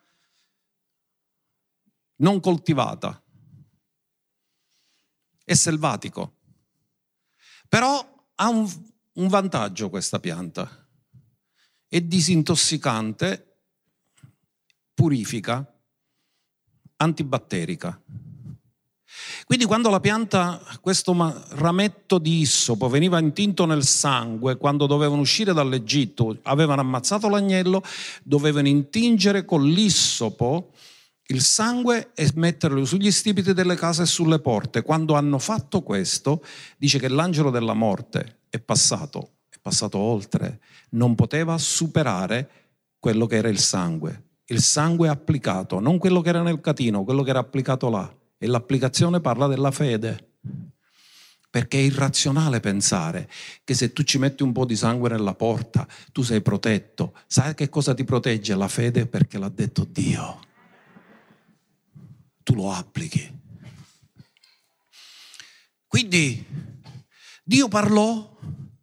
non 2.17 2.41
coltivata, 2.41 3.23
è 5.45 5.55
selvatico, 5.55 6.39
però 7.69 8.27
ha 8.35 8.49
un, 8.49 8.69
un 9.13 9.29
vantaggio 9.29 9.91
questa 9.91 10.19
pianta, 10.19 10.69
è 11.87 12.01
disintossicante, 12.01 13.61
purifica, 14.93 15.65
antibatterica. 16.97 18.03
Quindi 19.45 19.65
quando 19.65 19.91
la 19.91 20.01
pianta, 20.01 20.61
questo 20.81 21.15
rametto 21.51 22.19
di 22.19 22.39
issopo 22.41 22.89
veniva 22.89 23.19
intinto 23.19 23.65
nel 23.65 23.85
sangue, 23.85 24.57
quando 24.57 24.87
dovevano 24.87 25.21
uscire 25.21 25.53
dall'Egitto, 25.53 26.39
avevano 26.43 26.81
ammazzato 26.81 27.29
l'agnello, 27.29 27.83
dovevano 28.23 28.69
intingere 28.69 29.45
con 29.45 29.65
l'issopo 29.65 30.71
il 31.31 31.43
sangue 31.43 32.11
e 32.15 32.31
metterlo 32.35 32.85
sugli 32.85 33.11
stipiti 33.11 33.53
delle 33.53 33.75
case 33.75 34.03
e 34.03 34.07
sulle 34.07 34.39
porte. 34.39 34.83
Quando 34.83 35.15
hanno 35.15 35.39
fatto 35.39 35.83
questo, 35.83 36.43
dice 36.79 36.99
che 36.99 37.09
l'angelo 37.09 37.51
della 37.51 37.75
morte 37.75 38.41
è 38.49 38.59
passato, 38.59 39.33
è 39.51 39.57
passato 39.61 39.99
oltre, 39.99 40.61
non 40.91 41.15
poteva 41.15 41.59
superare 41.59 42.49
quello 42.99 43.27
che 43.27 43.37
era 43.37 43.49
il 43.49 43.59
sangue. 43.59 44.25
Il 44.47 44.63
sangue 44.63 45.09
applicato, 45.09 45.79
non 45.81 45.99
quello 45.99 46.23
che 46.23 46.31
era 46.31 46.41
nel 46.41 46.63
catino, 46.63 47.05
quello 47.05 47.23
che 47.23 47.31
era 47.31 47.41
applicato 47.41 47.91
là. 47.91 48.11
E 48.39 48.47
l'applicazione 48.47 49.21
parla 49.21 49.49
della 49.49 49.73
fede. 49.73 50.37
Perché 51.51 51.79
è 51.79 51.83
irrazionale 51.83 52.61
pensare 52.61 53.29
che 53.65 53.75
se 53.75 53.93
tu 53.93 54.05
ci 54.05 54.19
metti 54.19 54.45
un 54.45 54.53
po' 54.53 54.65
di 54.65 54.77
sangue 54.77 55.09
nella 55.09 55.35
porta, 55.35 55.89
tu 56.13 56.23
sei 56.23 56.41
protetto. 56.41 57.19
Sai 57.27 57.55
che 57.55 57.69
cosa 57.69 57.95
ti 57.95 58.05
protegge? 58.05 58.55
La 58.55 58.69
fede 58.69 59.07
perché 59.07 59.39
l'ha 59.39 59.49
detto 59.49 59.85
Dio. 59.85 60.41
Tu 62.45 62.55
lo 62.55 62.71
applichi. 62.71 63.37
Quindi 65.89 66.45
Dio 67.43 67.67
parlò 67.67 68.39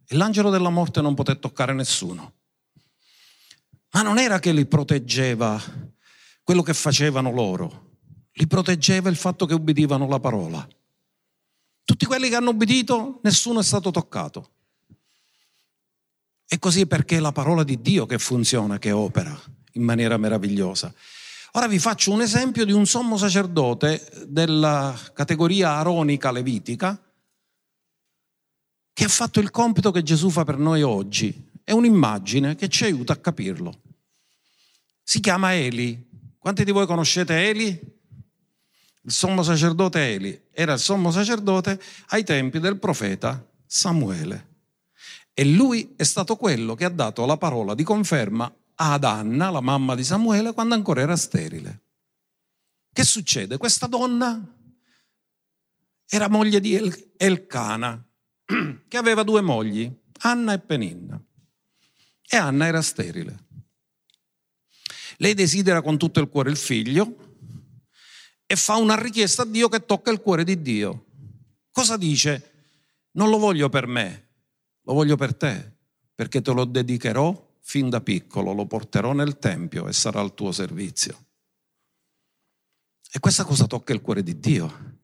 e 0.06 0.16
l'angelo 0.16 0.50
della 0.50 0.70
morte 0.70 1.00
non 1.00 1.14
poté 1.14 1.38
toccare 1.38 1.72
nessuno. 1.72 2.34
Ma 3.92 4.02
non 4.02 4.18
era 4.18 4.38
che 4.38 4.52
li 4.52 4.66
proteggeva 4.66 5.58
quello 6.42 6.62
che 6.62 6.74
facevano 6.74 7.30
loro 7.30 7.85
li 8.38 8.46
proteggeva 8.46 9.08
il 9.08 9.16
fatto 9.16 9.46
che 9.46 9.54
ubbidivano 9.54 10.06
la 10.08 10.20
parola. 10.20 10.66
Tutti 11.84 12.04
quelli 12.04 12.28
che 12.28 12.34
hanno 12.34 12.50
ubbidito, 12.50 13.20
nessuno 13.22 13.60
è 13.60 13.62
stato 13.62 13.90
toccato. 13.90 14.50
E 16.46 16.58
così 16.58 16.86
perché 16.86 17.16
è 17.16 17.20
la 17.20 17.32
parola 17.32 17.64
di 17.64 17.80
Dio 17.80 18.06
che 18.06 18.18
funziona, 18.18 18.78
che 18.78 18.92
opera 18.92 19.38
in 19.72 19.82
maniera 19.82 20.16
meravigliosa. 20.16 20.92
Ora 21.52 21.66
vi 21.66 21.78
faccio 21.78 22.12
un 22.12 22.20
esempio 22.20 22.66
di 22.66 22.72
un 22.72 22.84
sommo 22.86 23.16
sacerdote 23.16 24.26
della 24.26 24.94
categoria 25.14 25.76
aronica 25.76 26.30
levitica 26.30 27.00
che 28.92 29.04
ha 29.04 29.08
fatto 29.08 29.40
il 29.40 29.50
compito 29.50 29.90
che 29.90 30.02
Gesù 30.02 30.28
fa 30.28 30.44
per 30.44 30.58
noi 30.58 30.82
oggi. 30.82 31.50
È 31.64 31.72
un'immagine 31.72 32.54
che 32.54 32.68
ci 32.68 32.84
aiuta 32.84 33.14
a 33.14 33.16
capirlo. 33.16 33.80
Si 35.02 35.20
chiama 35.20 35.54
Eli. 35.54 36.34
Quanti 36.38 36.64
di 36.64 36.70
voi 36.70 36.86
conoscete 36.86 37.48
Eli? 37.48 37.95
Il 39.06 39.12
sommo 39.12 39.44
sacerdote 39.44 40.14
Eli 40.14 40.48
era 40.50 40.72
il 40.72 40.80
sommo 40.80 41.12
sacerdote 41.12 41.80
ai 42.08 42.24
tempi 42.24 42.58
del 42.58 42.76
profeta 42.78 43.48
Samuele. 43.64 44.54
E 45.32 45.44
lui 45.44 45.94
è 45.96 46.02
stato 46.02 46.34
quello 46.34 46.74
che 46.74 46.84
ha 46.84 46.88
dato 46.88 47.24
la 47.24 47.36
parola 47.36 47.74
di 47.74 47.84
conferma 47.84 48.52
ad 48.74 49.04
Anna, 49.04 49.50
la 49.50 49.60
mamma 49.60 49.94
di 49.94 50.02
Samuele, 50.02 50.52
quando 50.52 50.74
ancora 50.74 51.02
era 51.02 51.14
sterile. 51.16 51.82
Che 52.92 53.04
succede? 53.04 53.58
Questa 53.58 53.86
donna 53.86 54.42
era 56.08 56.28
moglie 56.28 56.58
di 56.58 56.74
El- 56.74 57.12
Elcana, 57.16 58.04
che 58.88 58.96
aveva 58.96 59.22
due 59.22 59.40
mogli, 59.40 59.88
Anna 60.20 60.52
e 60.52 60.58
Peninna. 60.58 61.22
E 62.28 62.36
Anna 62.36 62.66
era 62.66 62.82
sterile. 62.82 63.44
Lei 65.18 65.34
desidera 65.34 65.80
con 65.80 65.96
tutto 65.96 66.18
il 66.18 66.28
cuore 66.28 66.50
il 66.50 66.56
figlio, 66.56 67.25
e 68.46 68.56
fa 68.56 68.76
una 68.76 69.00
richiesta 69.00 69.42
a 69.42 69.46
Dio 69.46 69.68
che 69.68 69.84
tocca 69.84 70.10
il 70.10 70.20
cuore 70.20 70.44
di 70.44 70.62
Dio. 70.62 71.04
Cosa 71.70 71.96
dice? 71.96 72.52
Non 73.12 73.28
lo 73.28 73.38
voglio 73.38 73.68
per 73.68 73.86
me, 73.86 74.28
lo 74.82 74.94
voglio 74.94 75.16
per 75.16 75.34
te, 75.34 75.72
perché 76.14 76.40
te 76.40 76.52
lo 76.52 76.64
dedicherò 76.64 77.54
fin 77.60 77.90
da 77.90 78.00
piccolo, 78.00 78.52
lo 78.52 78.66
porterò 78.66 79.12
nel 79.12 79.38
Tempio 79.38 79.88
e 79.88 79.92
sarà 79.92 80.20
al 80.20 80.34
tuo 80.34 80.52
servizio. 80.52 81.24
E 83.10 83.18
questa 83.18 83.44
cosa 83.44 83.66
tocca 83.66 83.92
il 83.92 84.00
cuore 84.00 84.22
di 84.22 84.38
Dio, 84.38 84.96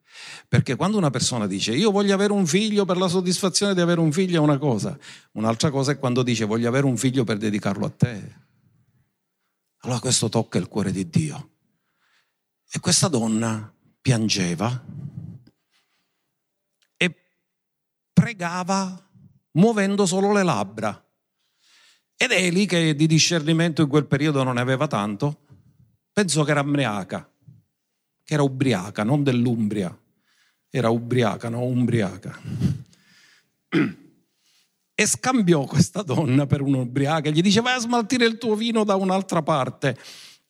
Perché 0.48 0.76
quando 0.76 0.98
una 0.98 1.10
persona 1.10 1.46
dice 1.46 1.74
io 1.74 1.90
voglio 1.90 2.12
avere 2.12 2.32
un 2.32 2.46
figlio 2.46 2.84
per 2.84 2.98
la 2.98 3.08
soddisfazione 3.08 3.74
di 3.74 3.80
avere 3.80 4.00
un 4.00 4.12
figlio 4.12 4.36
è 4.36 4.44
una 4.44 4.58
cosa, 4.58 4.98
un'altra 5.32 5.70
cosa 5.70 5.92
è 5.92 5.98
quando 5.98 6.22
dice 6.22 6.44
voglio 6.44 6.68
avere 6.68 6.84
un 6.84 6.98
figlio 6.98 7.24
per 7.24 7.38
dedicarlo 7.38 7.86
a 7.86 7.90
te. 7.90 8.40
Allora 9.78 9.98
questo 9.98 10.28
tocca 10.28 10.58
il 10.58 10.68
cuore 10.68 10.92
di 10.92 11.08
Dio. 11.08 11.51
E 12.74 12.80
questa 12.80 13.08
donna 13.08 13.70
piangeva 14.00 14.82
e 16.96 17.14
pregava 18.14 19.10
muovendo 19.52 20.06
solo 20.06 20.32
le 20.32 20.42
labbra. 20.42 21.06
Ed 22.16 22.30
Eli, 22.30 22.64
che 22.64 22.94
di 22.94 23.06
discernimento 23.06 23.82
in 23.82 23.88
quel 23.88 24.06
periodo 24.06 24.42
non 24.42 24.54
ne 24.54 24.62
aveva 24.62 24.86
tanto, 24.86 25.44
pensò 26.12 26.44
che 26.44 26.52
era 26.52 26.60
ambriaca, 26.60 27.30
che 28.22 28.32
era 28.32 28.42
ubriaca, 28.42 29.04
non 29.04 29.22
dell'Umbria, 29.22 29.94
era 30.70 30.88
ubriaca, 30.88 31.50
no, 31.50 31.64
umbriaca. 31.64 32.40
E 34.94 35.06
scambiò 35.06 35.64
questa 35.64 36.02
donna 36.02 36.46
per 36.46 36.60
un'ubriaca, 36.60 37.30
gli 37.30 37.40
dice 37.40 37.62
vai 37.62 37.74
a 37.74 37.80
smaltire 37.80 38.26
il 38.26 38.36
tuo 38.36 38.54
vino 38.54 38.84
da 38.84 38.94
un'altra 38.94 39.42
parte. 39.42 39.98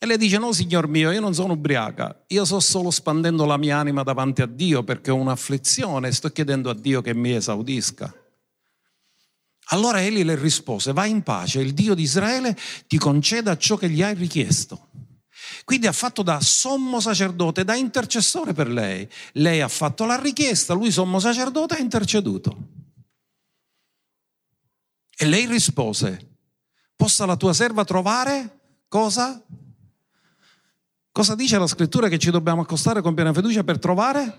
E 0.02 0.06
lei 0.06 0.16
dice 0.16 0.36
no 0.36 0.52
signor 0.52 0.88
mio, 0.88 1.12
io 1.12 1.20
non 1.20 1.32
sono 1.32 1.52
ubriaca, 1.52 2.24
io 2.26 2.44
sto 2.44 2.58
solo 2.58 2.90
spandendo 2.90 3.44
la 3.44 3.56
mia 3.56 3.78
anima 3.78 4.02
davanti 4.02 4.42
a 4.42 4.46
Dio 4.46 4.82
perché 4.82 5.12
ho 5.12 5.14
un'afflizione 5.14 6.08
e 6.08 6.12
sto 6.12 6.30
chiedendo 6.30 6.70
a 6.70 6.74
Dio 6.74 7.00
che 7.00 7.14
mi 7.14 7.32
esaudisca. 7.32 8.12
Allora 9.66 10.02
egli 10.02 10.24
le 10.24 10.34
rispose, 10.34 10.92
vai 10.92 11.10
in 11.10 11.22
pace, 11.22 11.60
il 11.60 11.72
Dio 11.72 11.94
di 11.94 12.02
Israele 12.02 12.58
ti 12.88 12.98
conceda 12.98 13.56
ciò 13.56 13.76
che 13.76 13.88
gli 13.88 14.02
hai 14.02 14.14
richiesto. 14.14 14.88
Quindi 15.62 15.86
ha 15.86 15.92
fatto 15.92 16.24
da 16.24 16.40
sommo 16.40 16.98
sacerdote, 16.98 17.62
da 17.62 17.76
intercessore 17.76 18.52
per 18.52 18.68
lei. 18.68 19.08
Lei 19.34 19.60
ha 19.60 19.68
fatto 19.68 20.04
la 20.04 20.20
richiesta, 20.20 20.74
lui 20.74 20.90
sommo 20.90 21.20
sacerdote 21.20 21.74
ha 21.74 21.78
interceduto. 21.78 22.58
E 25.16 25.24
lei 25.26 25.46
rispose, 25.46 26.38
possa 26.96 27.24
la 27.24 27.36
tua 27.36 27.52
serva 27.52 27.84
trovare 27.84 28.58
cosa? 28.88 29.40
Cosa 31.12 31.34
dice 31.34 31.58
la 31.58 31.66
scrittura 31.66 32.08
che 32.08 32.18
ci 32.18 32.30
dobbiamo 32.30 32.62
accostare 32.62 33.02
con 33.02 33.12
piena 33.12 33.34
fiducia 33.34 33.62
per 33.62 33.78
trovare? 33.78 34.38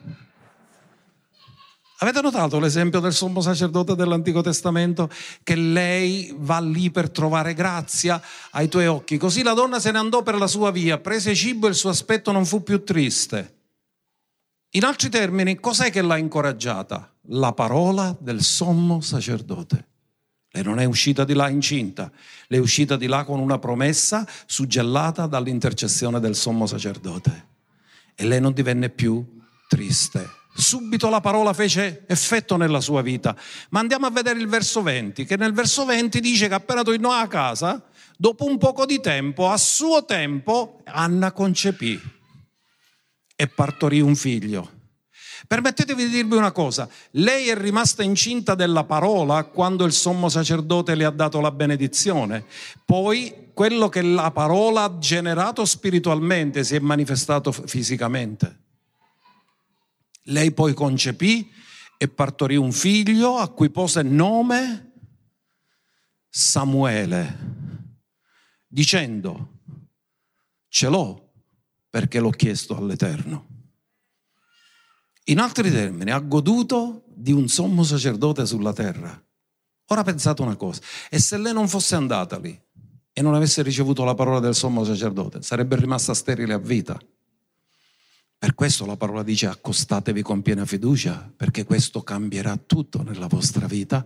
Avete 2.00 2.20
notato 2.20 2.60
l'esempio 2.60 3.00
del 3.00 3.14
sommo 3.14 3.42
sacerdote 3.42 3.96
dell'Antico 3.96 4.42
Testamento? 4.42 5.08
Che 5.44 5.54
lei 5.54 6.34
va 6.36 6.60
lì 6.60 6.90
per 6.90 7.12
trovare 7.12 7.54
grazia 7.54 8.20
ai 8.52 8.70
tuoi 8.70 8.88
occhi. 8.88 9.18
Così 9.18 9.44
la 9.44 9.54
donna 9.54 9.80
se 9.80 9.92
ne 9.92 10.00
andò 10.00 10.24
per 10.24 10.36
la 10.36 10.48
sua 10.48 10.72
via, 10.72 10.98
prese 10.98 11.36
cibo 11.36 11.68
e 11.68 11.70
il 11.70 11.76
suo 11.76 11.92
aspetto 11.92 12.32
non 12.32 12.44
fu 12.44 12.64
più 12.64 12.84
triste. 12.84 13.60
In 14.72 14.84
altri 14.84 15.10
termini, 15.10 15.60
cos'è 15.60 15.92
che 15.92 16.02
l'ha 16.02 16.18
incoraggiata? 16.18 17.14
La 17.28 17.54
parola 17.54 18.18
del 18.20 18.42
sommo 18.42 19.00
sacerdote. 19.00 19.90
Lei 20.56 20.64
non 20.64 20.80
è 20.80 20.86
uscita 20.86 21.26
di 21.26 21.34
là 21.34 21.50
incinta, 21.50 22.12
lei 22.48 22.60
è 22.60 22.62
uscita 22.62 22.96
di 22.96 23.08
là 23.08 23.24
con 23.24 23.40
una 23.40 23.58
promessa 23.58 24.28
suggellata 24.46 25.26
dall'intercessione 25.26 26.20
del 26.20 26.36
sommo 26.36 26.68
sacerdote. 26.68 27.48
E 28.14 28.24
lei 28.26 28.40
non 28.40 28.54
divenne 28.54 28.90
più 28.90 29.42
triste 29.68 30.42
subito 30.56 31.10
la 31.10 31.20
parola 31.20 31.54
fece 31.54 32.04
effetto 32.08 32.58
nella 32.58 32.80
sua 32.80 33.02
vita. 33.02 33.36
Ma 33.70 33.80
andiamo 33.80 34.06
a 34.06 34.12
vedere 34.12 34.40
il 34.40 34.48
verso 34.48 34.82
20, 34.82 35.26
che 35.26 35.36
nel 35.36 35.54
verso 35.54 35.86
20 35.86 36.20
dice 36.20 36.48
che 36.48 36.54
appena 36.54 36.84
tornò 36.84 37.12
a 37.12 37.28
casa, 37.28 37.84
dopo 38.16 38.46
un 38.46 38.58
poco 38.58 38.86
di 38.86 39.00
tempo, 39.00 39.50
a 39.50 39.58
suo 39.58 40.06
tempo, 40.06 40.82
Anna 40.86 41.32
concepì 41.32 42.00
e 43.36 43.48
partorì 43.48 44.00
un 44.00 44.16
figlio. 44.16 44.82
Permettetemi 45.48 46.06
di 46.06 46.10
dirvi 46.10 46.36
una 46.36 46.52
cosa, 46.52 46.88
lei 47.12 47.50
è 47.50 47.56
rimasta 47.56 48.02
incinta 48.02 48.56
della 48.56 48.86
parola 48.86 49.44
quando 49.44 49.86
il 49.86 49.92
sommo 49.92 50.30
sacerdote 50.30 50.96
le 50.96 51.06
ha 51.06 51.10
dato 51.10 51.42
la 51.42 51.52
benedizione, 51.52 52.46
poi 52.86 53.52
quello 53.54 53.90
che 53.90 54.02
la 54.02 54.32
parola 54.32 54.84
ha 54.84 54.98
generato 54.98 55.66
spiritualmente 55.66 56.64
si 56.64 56.76
è 56.76 56.80
manifestato 56.80 57.52
fisicamente. 57.52 58.62
Lei 60.28 60.52
poi 60.52 60.74
concepì 60.74 61.52
e 61.98 62.08
partorì 62.08 62.56
un 62.56 62.72
figlio 62.72 63.38
a 63.38 63.50
cui 63.50 63.70
pose 63.70 64.02
nome 64.02 64.92
Samuele, 66.30 67.38
dicendo, 68.68 69.60
ce 70.68 70.88
l'ho 70.90 71.32
perché 71.90 72.20
l'ho 72.20 72.32
chiesto 72.32 72.76
all'Eterno. 72.76 73.53
In 75.26 75.40
altri 75.40 75.72
termini, 75.72 76.12
ha 76.12 76.20
goduto 76.20 77.04
di 77.08 77.32
un 77.32 77.48
sommo 77.48 77.84
sacerdote 77.84 78.46
sulla 78.46 78.74
terra. 78.74 79.22
Ora 79.88 80.04
pensate 80.04 80.42
una 80.42 80.56
cosa, 80.56 80.82
e 81.10 81.20
se 81.20 81.38
lei 81.38 81.54
non 81.54 81.68
fosse 81.68 81.96
andata 81.96 82.38
lì 82.38 82.60
e 83.14 83.22
non 83.22 83.36
avesse 83.36 83.62
ricevuto 83.62 84.04
la 84.04 84.16
parola 84.16 84.40
del 84.40 84.56
sommo 84.56 84.84
sacerdote, 84.84 85.42
sarebbe 85.42 85.76
rimasta 85.76 86.14
sterile 86.14 86.54
a 86.54 86.58
vita. 86.58 87.00
Per 88.38 88.56
questo 88.56 88.86
la 88.86 88.98
parola 88.98 89.24
dice 89.24 89.46
accostatevi 89.46 90.22
con 90.22 90.42
piena 90.42 90.66
fiducia, 90.66 91.32
perché 91.34 91.64
questo 91.64 92.02
cambierà 92.02 92.58
tutto 92.58 93.02
nella 93.02 93.28
vostra 93.28 93.68
vita, 93.68 94.06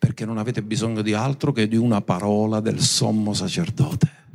perché 0.00 0.24
non 0.24 0.38
avete 0.38 0.62
bisogno 0.62 1.02
di 1.02 1.12
altro 1.12 1.52
che 1.52 1.68
di 1.68 1.76
una 1.76 2.00
parola 2.00 2.58
del 2.58 2.80
sommo 2.80 3.32
sacerdote. 3.32 4.25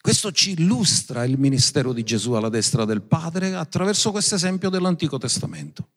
Questo 0.00 0.32
ci 0.32 0.52
illustra 0.52 1.24
il 1.24 1.38
ministero 1.38 1.92
di 1.92 2.02
Gesù 2.02 2.32
alla 2.32 2.48
destra 2.48 2.86
del 2.86 3.02
Padre 3.02 3.54
attraverso 3.54 4.10
questo 4.10 4.34
esempio 4.34 4.70
dell'Antico 4.70 5.18
Testamento. 5.18 5.90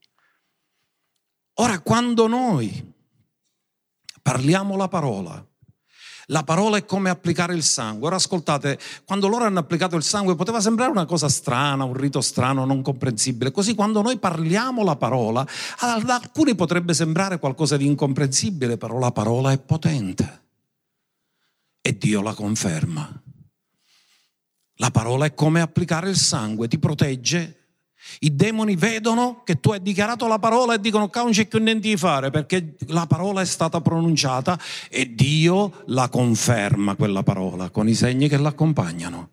Ora, 1.56 1.80
quando 1.80 2.28
noi 2.28 2.94
parliamo 4.22 4.76
la 4.76 4.90
parola, 4.90 5.46
la 6.28 6.44
parola 6.44 6.78
è 6.78 6.86
come 6.86 7.10
applicare 7.10 7.54
il 7.54 7.64
sangue. 7.64 8.08
Ora 8.08 8.18
ascoltate, 8.18 8.78
quando 9.06 9.28
loro 9.28 9.46
hanno 9.46 9.60
applicato 9.60 9.96
il 9.96 10.04
sangue 10.04 10.36
poteva 10.36 10.60
sembrare 10.60 10.92
una 10.92 11.06
cosa 11.06 11.30
strana, 11.30 11.86
un 11.86 11.94
rito 11.94 12.20
strano, 12.20 12.66
non 12.66 12.82
comprensibile. 12.82 13.52
Così 13.52 13.74
quando 13.74 14.02
noi 14.02 14.18
parliamo 14.18 14.84
la 14.84 14.98
parola, 14.98 15.48
ad 15.80 16.10
alcuni 16.10 16.56
potrebbe 16.56 16.94
sembrare 16.94 17.40
qualcosa 17.40 17.78
di 17.78 17.86
incomprensibile, 17.86 18.78
però 18.78 19.00
la 19.00 19.12
parola 19.12 19.52
è 19.52 19.60
potente. 19.60 20.42
E 21.80 21.98
Dio 21.98 22.22
la 22.22 22.34
conferma. 22.34 23.23
La 24.84 24.92
parola 24.92 25.24
è 25.24 25.34
come 25.34 25.62
applicare 25.62 26.10
il 26.10 26.18
sangue, 26.18 26.68
ti 26.68 26.78
protegge 26.78 27.60
i 28.20 28.36
demoni 28.36 28.76
vedono 28.76 29.42
che 29.46 29.62
tu 29.62 29.72
hai 29.72 29.82
dichiarato 29.82 30.28
la 30.28 30.40
parola 30.40 30.74
e 30.74 30.82
dicono 30.82 31.08
che 31.08 31.20
non 31.20 31.32
c'è 31.32 31.48
più 31.48 31.60
niente 31.60 31.88
di 31.88 31.96
fare 31.96 32.32
perché 32.32 32.76
la 32.88 33.08
parola 33.08 33.40
è 33.40 33.46
stata 33.46 33.80
pronunciata 33.80 34.60
e 34.90 35.16
Dio 35.16 35.84
la 35.86 36.10
conferma 36.10 36.96
quella 36.96 37.24
parola 37.24 37.70
con 37.70 37.88
i 37.88 37.94
segni 37.94 38.28
che 38.28 38.36
l'accompagnano. 38.36 39.30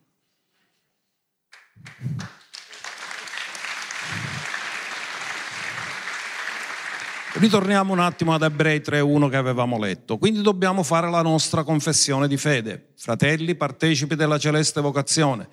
Ritorniamo 7.41 7.95
un 7.95 8.01
attimo 8.01 8.35
ad 8.35 8.43
Ebrei 8.43 8.81
3.1 8.81 9.31
che 9.31 9.37
avevamo 9.37 9.79
letto. 9.79 10.19
Quindi 10.19 10.43
dobbiamo 10.43 10.83
fare 10.83 11.09
la 11.09 11.23
nostra 11.23 11.63
confessione 11.63 12.29
di 12.29 12.37
fede. 12.37 12.93
Fratelli, 12.97 13.55
partecipi 13.55 14.15
della 14.15 14.39
celeste 14.39 14.83
vocazione 14.83 15.49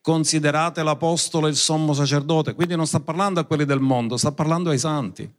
considerate 0.00 0.82
l'apostolo 0.82 1.46
il 1.46 1.54
sommo 1.54 1.92
sacerdote. 1.92 2.54
Quindi 2.54 2.74
non 2.74 2.86
sta 2.86 2.98
parlando 2.98 3.38
a 3.38 3.44
quelli 3.44 3.64
del 3.64 3.78
mondo, 3.78 4.16
sta 4.16 4.32
parlando 4.32 4.70
ai 4.70 4.78
santi. 4.78 5.30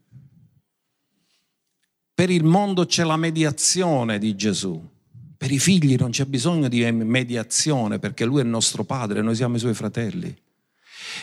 Per 2.13 2.29
il 2.29 2.45
mondo 2.45 2.85
c'è 2.85 3.03
la 3.03 3.17
mediazione 3.17 4.17
di 4.17 4.33
Gesù. 4.35 4.89
Per 5.35 5.51
i 5.51 5.59
figli 5.59 5.95
non 5.95 6.11
c'è 6.11 6.25
bisogno 6.25 6.69
di 6.69 6.89
mediazione 6.91 7.99
perché 7.99 8.23
lui 8.23 8.39
è 8.39 8.43
il 8.43 8.49
nostro 8.49 8.85
padre, 8.85 9.21
noi 9.21 9.35
siamo 9.35 9.57
i 9.57 9.59
suoi 9.59 9.73
fratelli. 9.73 10.33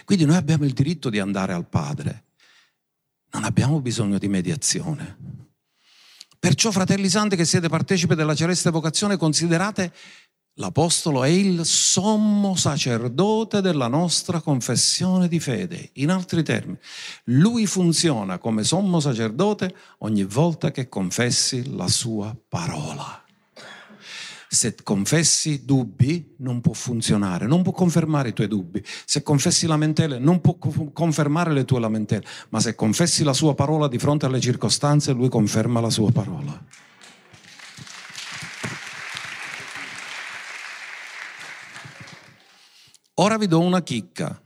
Quindi 0.04 0.26
noi 0.26 0.36
abbiamo 0.36 0.64
il 0.64 0.72
diritto 0.72 1.08
di 1.08 1.20
andare 1.20 1.54
al 1.54 1.66
Padre. 1.66 2.24
Non 3.30 3.44
abbiamo 3.44 3.80
bisogno 3.80 4.18
di 4.18 4.28
mediazione. 4.28 5.16
Perciò, 6.38 6.70
fratelli 6.70 7.08
santi 7.08 7.36
che 7.36 7.44
siete 7.44 7.68
partecipi 7.68 8.14
della 8.14 8.34
celeste 8.34 8.70
vocazione, 8.70 9.16
considerate 9.16 9.92
L'Apostolo 10.58 11.22
è 11.22 11.28
il 11.28 11.64
sommo 11.64 12.56
sacerdote 12.56 13.60
della 13.60 13.86
nostra 13.86 14.40
confessione 14.40 15.28
di 15.28 15.38
fede. 15.38 15.90
In 15.94 16.10
altri 16.10 16.42
termini, 16.42 16.78
lui 17.26 17.64
funziona 17.66 18.38
come 18.38 18.64
sommo 18.64 18.98
sacerdote 18.98 19.72
ogni 19.98 20.24
volta 20.24 20.72
che 20.72 20.88
confessi 20.88 21.76
la 21.76 21.86
sua 21.86 22.36
parola. 22.48 23.24
Se 24.51 24.74
confessi 24.82 25.66
dubbi 25.66 26.34
non 26.38 26.62
può 26.62 26.72
funzionare, 26.72 27.46
non 27.46 27.62
può 27.62 27.72
confermare 27.72 28.30
i 28.30 28.32
tuoi 28.32 28.49
dubbi. 28.49 28.82
Se 29.05 29.22
confessi 29.22 29.66
lamentele 29.66 30.18
non 30.18 30.40
può 30.40 30.57
confermare 30.57 31.53
le 31.53 31.66
tue 31.66 31.78
lamentele, 31.78 32.24
ma 32.49 32.59
se 32.59 32.74
confessi 32.74 33.24
la 33.24 33.34
sua 33.34 33.55
parola 33.55 33.88
di 33.88 33.99
fronte 33.99 34.24
alle 34.24 34.40
circostanze, 34.40 35.12
lui 35.12 35.28
conferma 35.28 35.80
la 35.80 35.90
sua 35.90 36.11
parola. 36.11 36.64
Ora 43.20 43.36
vi 43.36 43.49
do 43.49 43.61
una 43.61 43.82
chicca. 43.82 44.40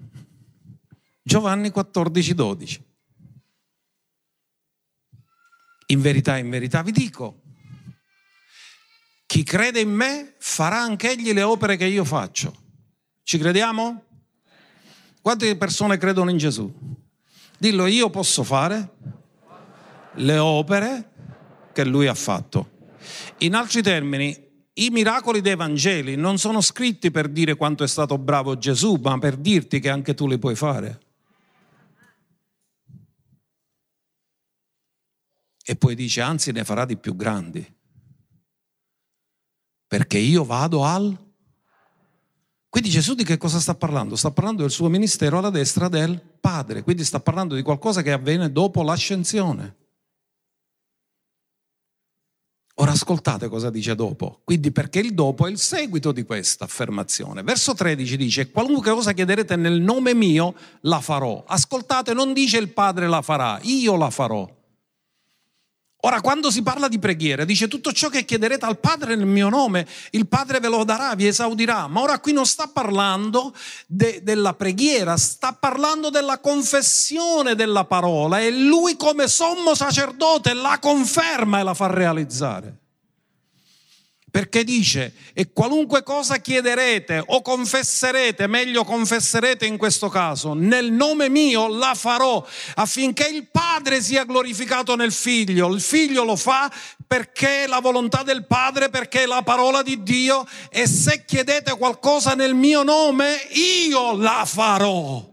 Giovanni 1.22 1.70
14, 1.70 2.34
12. 2.34 2.84
In 5.86 6.00
verità, 6.00 6.38
in 6.38 6.50
verità 6.50 6.82
vi 6.82 6.90
dico, 6.90 7.41
chi 9.32 9.44
crede 9.44 9.80
in 9.80 9.88
me 9.88 10.34
farà 10.40 10.82
anch'egli 10.82 11.32
le 11.32 11.40
opere 11.40 11.76
che 11.78 11.86
io 11.86 12.04
faccio. 12.04 12.54
Ci 13.22 13.38
crediamo? 13.38 14.04
Quante 15.22 15.56
persone 15.56 15.96
credono 15.96 16.28
in 16.28 16.36
Gesù? 16.36 16.70
Dillo, 17.56 17.86
io 17.86 18.10
posso 18.10 18.42
fare 18.42 18.90
le 20.16 20.36
opere 20.36 21.12
che 21.72 21.82
lui 21.86 22.08
ha 22.08 22.14
fatto. 22.14 22.90
In 23.38 23.54
altri 23.54 23.80
termini, 23.80 24.36
i 24.74 24.90
miracoli 24.90 25.40
dei 25.40 25.56
Vangeli 25.56 26.14
non 26.14 26.36
sono 26.36 26.60
scritti 26.60 27.10
per 27.10 27.28
dire 27.28 27.54
quanto 27.54 27.84
è 27.84 27.88
stato 27.88 28.18
bravo 28.18 28.58
Gesù, 28.58 28.96
ma 28.96 29.18
per 29.18 29.36
dirti 29.36 29.80
che 29.80 29.88
anche 29.88 30.12
tu 30.12 30.28
li 30.28 30.38
puoi 30.38 30.56
fare. 30.56 31.00
E 35.64 35.74
poi 35.74 35.94
dice, 35.94 36.20
anzi 36.20 36.52
ne 36.52 36.64
farà 36.64 36.84
di 36.84 36.98
più 36.98 37.16
grandi. 37.16 37.80
Perché 39.92 40.16
io 40.16 40.42
vado 40.42 40.84
al... 40.84 41.14
Quindi 42.70 42.88
Gesù 42.88 43.12
di 43.12 43.24
che 43.24 43.36
cosa 43.36 43.60
sta 43.60 43.74
parlando? 43.74 44.16
Sta 44.16 44.30
parlando 44.30 44.62
del 44.62 44.70
suo 44.70 44.88
ministero 44.88 45.36
alla 45.36 45.50
destra 45.50 45.88
del 45.88 46.18
Padre, 46.18 46.82
quindi 46.82 47.04
sta 47.04 47.20
parlando 47.20 47.54
di 47.54 47.60
qualcosa 47.60 48.00
che 48.00 48.10
avviene 48.10 48.50
dopo 48.50 48.82
l'ascensione. 48.82 49.76
Ora 52.76 52.92
ascoltate 52.92 53.48
cosa 53.48 53.68
dice 53.68 53.94
dopo. 53.94 54.40
Quindi 54.44 54.72
perché 54.72 55.00
il 55.00 55.12
dopo 55.12 55.46
è 55.46 55.50
il 55.50 55.58
seguito 55.58 56.10
di 56.10 56.22
questa 56.22 56.64
affermazione. 56.64 57.42
Verso 57.42 57.74
13 57.74 58.16
dice, 58.16 58.50
qualunque 58.50 58.92
cosa 58.92 59.12
chiederete 59.12 59.56
nel 59.56 59.78
nome 59.78 60.14
mio, 60.14 60.54
la 60.84 61.02
farò. 61.02 61.44
Ascoltate, 61.46 62.14
non 62.14 62.32
dice 62.32 62.56
il 62.56 62.72
Padre 62.72 63.08
la 63.08 63.20
farà, 63.20 63.58
io 63.64 63.94
la 63.96 64.08
farò. 64.08 64.61
Ora, 66.04 66.20
quando 66.20 66.50
si 66.50 66.64
parla 66.64 66.88
di 66.88 66.98
preghiera, 66.98 67.44
dice 67.44 67.68
tutto 67.68 67.92
ciò 67.92 68.08
che 68.08 68.24
chiederete 68.24 68.66
al 68.66 68.80
Padre 68.80 69.14
nel 69.14 69.24
mio 69.24 69.48
nome, 69.48 69.86
il 70.10 70.26
Padre 70.26 70.58
ve 70.58 70.68
lo 70.68 70.82
darà, 70.82 71.14
vi 71.14 71.28
esaudirà. 71.28 71.86
Ma 71.86 72.00
ora 72.00 72.18
qui 72.18 72.32
non 72.32 72.44
sta 72.44 72.66
parlando 72.66 73.54
de, 73.86 74.20
della 74.24 74.54
preghiera, 74.54 75.16
sta 75.16 75.52
parlando 75.52 76.10
della 76.10 76.40
confessione 76.40 77.54
della 77.54 77.84
parola 77.84 78.40
e 78.40 78.50
lui 78.50 78.96
come 78.96 79.28
sommo 79.28 79.76
sacerdote 79.76 80.54
la 80.54 80.78
conferma 80.80 81.60
e 81.60 81.62
la 81.62 81.74
fa 81.74 81.86
realizzare. 81.86 82.81
Perché 84.32 84.64
dice, 84.64 85.12
e 85.34 85.52
qualunque 85.52 86.02
cosa 86.02 86.38
chiederete 86.38 87.22
o 87.22 87.42
confesserete, 87.42 88.46
meglio 88.46 88.82
confesserete 88.82 89.66
in 89.66 89.76
questo 89.76 90.08
caso, 90.08 90.54
nel 90.54 90.90
nome 90.90 91.28
mio 91.28 91.68
la 91.68 91.92
farò 91.94 92.42
affinché 92.76 93.28
il 93.28 93.48
Padre 93.50 94.00
sia 94.00 94.24
glorificato 94.24 94.96
nel 94.96 95.12
Figlio. 95.12 95.70
Il 95.74 95.82
Figlio 95.82 96.24
lo 96.24 96.36
fa 96.36 96.72
perché 97.06 97.64
è 97.64 97.66
la 97.66 97.80
volontà 97.80 98.22
del 98.22 98.46
Padre, 98.46 98.88
perché 98.88 99.24
è 99.24 99.26
la 99.26 99.42
parola 99.42 99.82
di 99.82 100.02
Dio 100.02 100.46
e 100.70 100.86
se 100.86 101.26
chiedete 101.26 101.76
qualcosa 101.76 102.32
nel 102.32 102.54
mio 102.54 102.82
nome, 102.82 103.36
io 103.50 104.16
la 104.16 104.46
farò. 104.46 105.28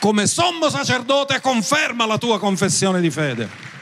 Come 0.00 0.26
sommo 0.26 0.70
sacerdote 0.70 1.42
conferma 1.42 2.06
la 2.06 2.16
tua 2.16 2.38
confessione 2.38 3.02
di 3.02 3.10
fede. 3.10 3.77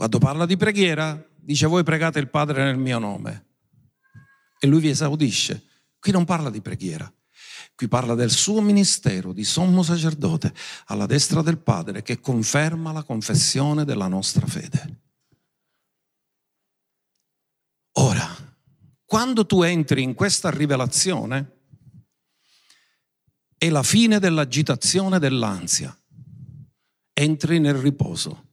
Quando 0.00 0.16
parla 0.16 0.46
di 0.46 0.56
preghiera, 0.56 1.22
dice 1.36 1.66
voi 1.66 1.82
pregate 1.82 2.18
il 2.20 2.30
Padre 2.30 2.64
nel 2.64 2.78
mio 2.78 2.98
nome 2.98 3.48
e 4.58 4.66
lui 4.66 4.80
vi 4.80 4.88
esaudisce. 4.88 5.62
Qui 5.98 6.10
non 6.10 6.24
parla 6.24 6.48
di 6.48 6.62
preghiera, 6.62 7.12
qui 7.74 7.86
parla 7.86 8.14
del 8.14 8.30
suo 8.30 8.62
ministero 8.62 9.34
di 9.34 9.44
sommo 9.44 9.82
sacerdote 9.82 10.54
alla 10.86 11.04
destra 11.04 11.42
del 11.42 11.58
Padre 11.58 12.00
che 12.00 12.18
conferma 12.18 12.92
la 12.92 13.02
confessione 13.02 13.84
della 13.84 14.08
nostra 14.08 14.46
fede. 14.46 15.00
Ora, 17.98 18.26
quando 19.04 19.44
tu 19.44 19.60
entri 19.60 20.02
in 20.02 20.14
questa 20.14 20.48
rivelazione, 20.48 21.58
è 23.58 23.68
la 23.68 23.82
fine 23.82 24.18
dell'agitazione 24.18 25.18
dell'ansia, 25.18 25.94
entri 27.12 27.58
nel 27.58 27.74
riposo 27.74 28.48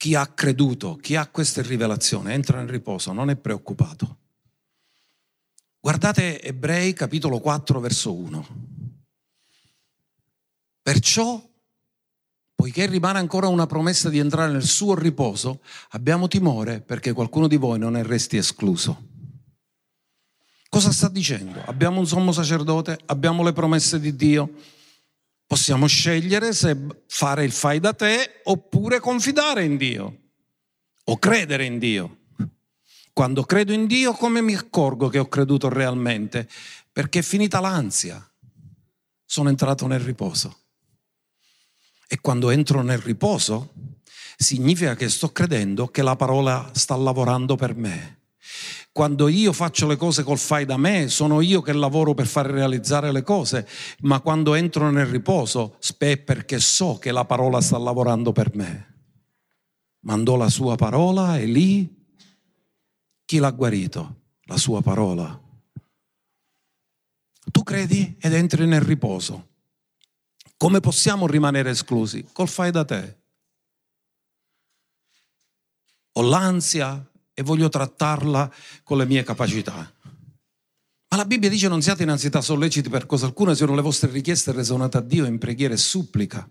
chi 0.00 0.14
ha 0.14 0.26
creduto, 0.28 0.96
chi 0.96 1.14
ha 1.14 1.26
questa 1.26 1.60
rivelazione, 1.60 2.32
entra 2.32 2.56
nel 2.56 2.70
riposo, 2.70 3.12
non 3.12 3.28
è 3.28 3.36
preoccupato. 3.36 4.16
Guardate 5.78 6.40
Ebrei 6.40 6.94
capitolo 6.94 7.38
4 7.38 7.80
verso 7.80 8.14
1. 8.14 8.46
Perciò, 10.80 11.46
poiché 12.54 12.86
rimane 12.86 13.18
ancora 13.18 13.48
una 13.48 13.66
promessa 13.66 14.08
di 14.08 14.16
entrare 14.16 14.50
nel 14.50 14.64
suo 14.64 14.94
riposo, 14.94 15.60
abbiamo 15.90 16.28
timore 16.28 16.80
perché 16.80 17.12
qualcuno 17.12 17.46
di 17.46 17.56
voi 17.56 17.78
non 17.78 17.92
ne 17.92 18.02
resti 18.02 18.38
escluso. 18.38 19.06
Cosa 20.70 20.92
sta 20.92 21.10
dicendo? 21.10 21.62
Abbiamo 21.66 21.98
un 21.98 22.06
sommo 22.06 22.32
sacerdote, 22.32 22.98
abbiamo 23.04 23.42
le 23.42 23.52
promesse 23.52 24.00
di 24.00 24.16
Dio, 24.16 24.50
Possiamo 25.50 25.88
scegliere 25.88 26.52
se 26.52 26.76
fare 27.08 27.42
il 27.42 27.50
fai 27.50 27.80
da 27.80 27.92
te 27.92 28.40
oppure 28.44 29.00
confidare 29.00 29.64
in 29.64 29.76
Dio 29.76 30.18
o 31.02 31.18
credere 31.18 31.64
in 31.64 31.80
Dio. 31.80 32.18
Quando 33.12 33.42
credo 33.42 33.72
in 33.72 33.88
Dio, 33.88 34.12
come 34.12 34.42
mi 34.42 34.54
accorgo 34.54 35.08
che 35.08 35.18
ho 35.18 35.26
creduto 35.26 35.68
realmente? 35.68 36.48
Perché 36.92 37.18
è 37.18 37.22
finita 37.22 37.58
l'ansia, 37.58 38.24
sono 39.24 39.48
entrato 39.48 39.88
nel 39.88 39.98
riposo. 39.98 40.56
E 42.06 42.20
quando 42.20 42.50
entro 42.50 42.82
nel 42.82 42.98
riposo, 42.98 43.72
significa 44.36 44.94
che 44.94 45.08
sto 45.08 45.32
credendo 45.32 45.88
che 45.88 46.02
la 46.02 46.14
parola 46.14 46.70
sta 46.74 46.94
lavorando 46.94 47.56
per 47.56 47.74
me 47.74 48.19
quando 48.92 49.28
io 49.28 49.52
faccio 49.52 49.86
le 49.86 49.96
cose 49.96 50.22
col 50.22 50.38
fai 50.38 50.64
da 50.64 50.76
me, 50.76 51.08
sono 51.08 51.40
io 51.40 51.62
che 51.62 51.72
lavoro 51.72 52.12
per 52.14 52.26
far 52.26 52.46
realizzare 52.46 53.12
le 53.12 53.22
cose, 53.22 53.68
ma 54.00 54.20
quando 54.20 54.54
entro 54.54 54.90
nel 54.90 55.06
riposo, 55.06 55.76
è 55.98 56.18
perché 56.18 56.58
so 56.58 56.98
che 56.98 57.12
la 57.12 57.24
parola 57.24 57.60
sta 57.60 57.78
lavorando 57.78 58.32
per 58.32 58.54
me. 58.54 58.88
Mandò 60.00 60.36
la 60.36 60.48
sua 60.48 60.76
parola 60.76 61.38
e 61.38 61.44
lì 61.44 61.98
chi 63.24 63.38
l'ha 63.38 63.50
guarito? 63.50 64.22
La 64.44 64.56
sua 64.56 64.82
parola. 64.82 65.40
Tu 67.52 67.62
credi 67.62 68.16
ed 68.18 68.34
entri 68.34 68.66
nel 68.66 68.80
riposo. 68.80 69.48
Come 70.56 70.80
possiamo 70.80 71.26
rimanere 71.26 71.70
esclusi? 71.70 72.26
Col 72.32 72.48
fai 72.48 72.70
da 72.70 72.84
te. 72.84 73.18
Ho 76.14 76.22
l'ansia, 76.22 77.09
e 77.40 77.42
voglio 77.42 77.70
trattarla 77.70 78.52
con 78.82 78.98
le 78.98 79.06
mie 79.06 79.22
capacità. 79.22 79.90
Ma 81.08 81.16
la 81.16 81.24
Bibbia 81.24 81.48
dice 81.48 81.68
non 81.68 81.80
siate 81.80 82.02
in 82.02 82.10
ansietà 82.10 82.42
solleciti 82.42 82.90
per 82.90 83.06
cosa 83.06 83.24
alcuna, 83.24 83.54
siano 83.54 83.74
le 83.74 83.80
vostre 83.80 84.10
richieste 84.10 84.52
resonate 84.52 84.98
a 84.98 85.00
Dio 85.00 85.24
in 85.24 85.38
preghiera 85.38 85.72
e 85.72 85.78
supplica. 85.78 86.46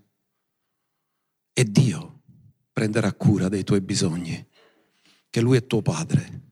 E 1.53 1.63
Dio 1.63 2.21
prenderà 2.73 3.13
cura 3.13 3.49
dei 3.49 3.63
tuoi 3.63 3.81
bisogni, 3.81 4.43
che 5.29 5.41
Lui 5.41 5.57
è 5.57 5.67
tuo 5.67 5.83
Padre. 5.83 6.47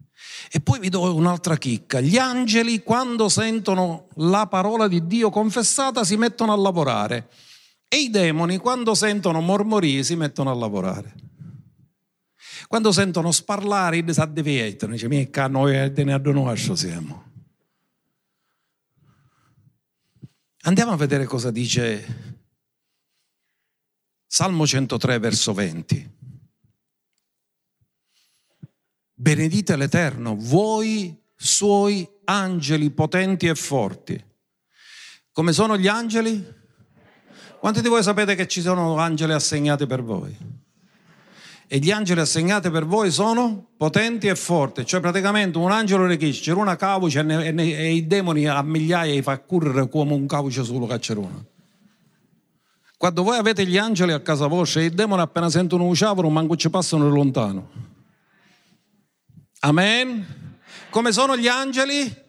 E 0.51 0.61
poi 0.61 0.80
vi 0.80 0.89
do 0.89 1.15
un'altra 1.15 1.57
chicca. 1.57 1.99
Gli 1.99 2.18
angeli 2.18 2.84
quando 2.84 3.30
sentono 3.30 4.07
la 4.18 4.45
parola 4.45 4.88
di 4.88 5.07
Dio 5.07 5.31
confessata 5.31 6.03
si 6.03 6.15
mettono 6.15 6.53
a 6.53 6.57
lavorare 6.57 7.30
e 7.88 8.01
i 8.01 8.11
demoni 8.11 8.57
quando 8.57 8.93
sentono 8.93 9.41
mormorii 9.41 10.03
si 10.03 10.15
mettono 10.15 10.51
a 10.51 10.53
lavorare. 10.53 11.26
Quando 12.68 12.91
sentono 12.91 13.31
sparlare, 13.31 14.03
si 14.14 14.19
addivietano, 14.19 14.91
dice, 14.91 15.07
mica 15.07 15.48
noi 15.48 15.94
te 15.94 16.03
ne 16.03 16.14
addonoscio 16.14 16.76
siamo. 16.76 17.26
Andiamo 20.64 20.91
a 20.91 20.98
vedere 20.98 21.23
cosa 21.23 21.49
dice 21.49 22.35
Salmo 24.26 24.68
103, 24.68 25.18
verso 25.19 25.53
20. 25.53 26.15
Benedite 29.14 29.76
l'Eterno, 29.77 30.35
voi 30.38 31.18
suoi 31.34 32.07
angeli 32.26 32.91
potenti 32.91 33.48
e 33.48 33.56
forti. 33.56 34.22
Come 35.31 35.53
sono 35.53 35.77
gli 35.77 35.88
angeli? 35.88 36.56
Quanti 37.60 37.81
di 37.81 37.88
voi 37.88 38.03
sapete 38.03 38.35
che 38.35 38.48
ci 38.48 38.60
sono 38.60 38.98
angeli 38.98 39.31
assegnati 39.31 39.88
per 39.88 40.03
voi? 40.03 40.35
E 41.68 41.80
gli 41.80 41.91
angeli 41.91 42.22
assegnati 42.22 42.69
per 42.69 42.85
voi 42.85 43.11
sono 43.11 43.68
potenti 43.76 44.27
e 44.27 44.35
forti, 44.35 44.85
cioè 44.85 45.02
praticamente 45.02 45.57
un 45.57 45.72
angelo 45.72 46.06
rechisce, 46.06 46.52
una 46.52 46.76
cauce 46.76 47.19
e, 47.19 47.53
e, 47.56 47.72
e, 47.72 47.94
i 47.94 48.07
demoni 48.07 48.48
a 48.48 48.61
migliaia 48.61 49.14
li 49.14 49.22
fa 49.22 49.39
correre 49.39 49.89
come 49.89 50.14
un 50.14 50.26
cauce 50.27 50.64
solo 50.64 50.85
caccerone. 50.85 51.45
Quando 52.98 53.23
voi 53.23 53.38
avete 53.38 53.65
gli 53.65 53.77
angeli 53.77 54.11
a 54.11 54.22
casa 54.22 54.48
vostra, 54.48 54.81
i 54.81 54.89
demoni 54.89 55.22
appena 55.22 55.49
sentono 55.49 55.84
un 55.84 55.94
ciavolo 55.94 56.30
manco 56.30 56.56
ci 56.56 56.69
passano 56.69 57.10
lontano. 57.10 57.69
Amen. 59.60 60.26
Come 60.89 61.11
sono 61.11 61.38
gli 61.38 61.48
angeli? 61.48 62.26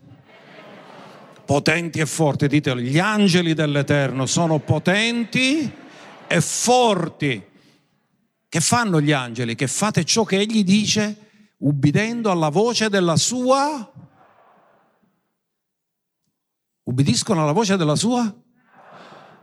potenti 1.49 1.99
e 1.99 2.05
forti, 2.05 2.47
ditelo, 2.47 2.79
gli 2.79 2.99
angeli 2.99 3.55
dell'Eterno 3.55 4.27
sono 4.27 4.59
potenti 4.59 5.73
e 6.27 6.41
forti. 6.43 7.43
Che 8.49 8.61
fanno 8.61 9.01
gli 9.01 9.13
angeli? 9.13 9.55
Che 9.55 9.67
fate 9.67 10.05
ciò 10.05 10.25
che 10.25 10.39
egli 10.39 10.65
dice, 10.65 11.55
ubbidendo 11.59 12.31
alla 12.31 12.49
voce 12.49 12.89
della 12.89 13.17
sua... 13.17 13.93
Ubbidiscono 16.85 17.43
alla 17.43 17.53
voce 17.53 17.77
della 17.77 17.97
sua? 17.97 18.35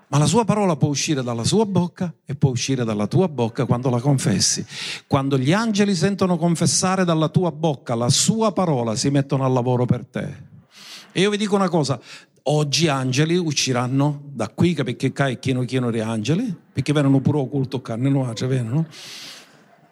Ma 0.08 0.18
la 0.18 0.26
sua 0.26 0.46
parola 0.46 0.76
può 0.76 0.90
uscire 0.90 1.22
dalla 1.22 1.44
sua 1.44 1.66
bocca 1.66 2.12
e 2.26 2.36
può 2.36 2.50
uscire 2.50 2.84
dalla 2.84 3.06
tua 3.06 3.28
bocca 3.28 3.66
quando 3.66 3.92
la 3.92 4.00
confessi. 4.00 4.66
Quando 5.06 5.38
gli 5.38 5.54
angeli 5.54 5.94
sentono 5.94 6.38
confessare 6.38 7.06
dalla 7.06 7.30
tua 7.30 7.52
bocca 7.52 7.94
la 7.94 8.10
sua 8.10 8.52
parola, 8.52 8.96
si 8.96 9.10
mettono 9.10 9.46
al 9.46 9.54
lavoro 9.54 9.86
per 9.86 10.06
te. 10.06 10.44
E 11.12 11.22
io 11.22 11.30
vi 11.30 11.38
dico 11.38 11.56
una 11.56 11.70
cosa, 11.70 12.00
oggi 12.48 12.88
angeli 12.88 13.38
usciranno 13.38 14.22
da 14.26 14.50
qui, 14.50 14.74
perché 14.74 15.12
è 15.14 15.38
pieno 15.38 15.64
pieno 15.66 15.92
di 15.92 16.00
angeli, 16.00 16.54
perché 16.74 16.94
vengono 16.94 17.20
pure 17.20 17.40
occulto 17.40 17.82
carne 17.82 18.10
nuova, 18.10 18.34
vengono 18.48 18.88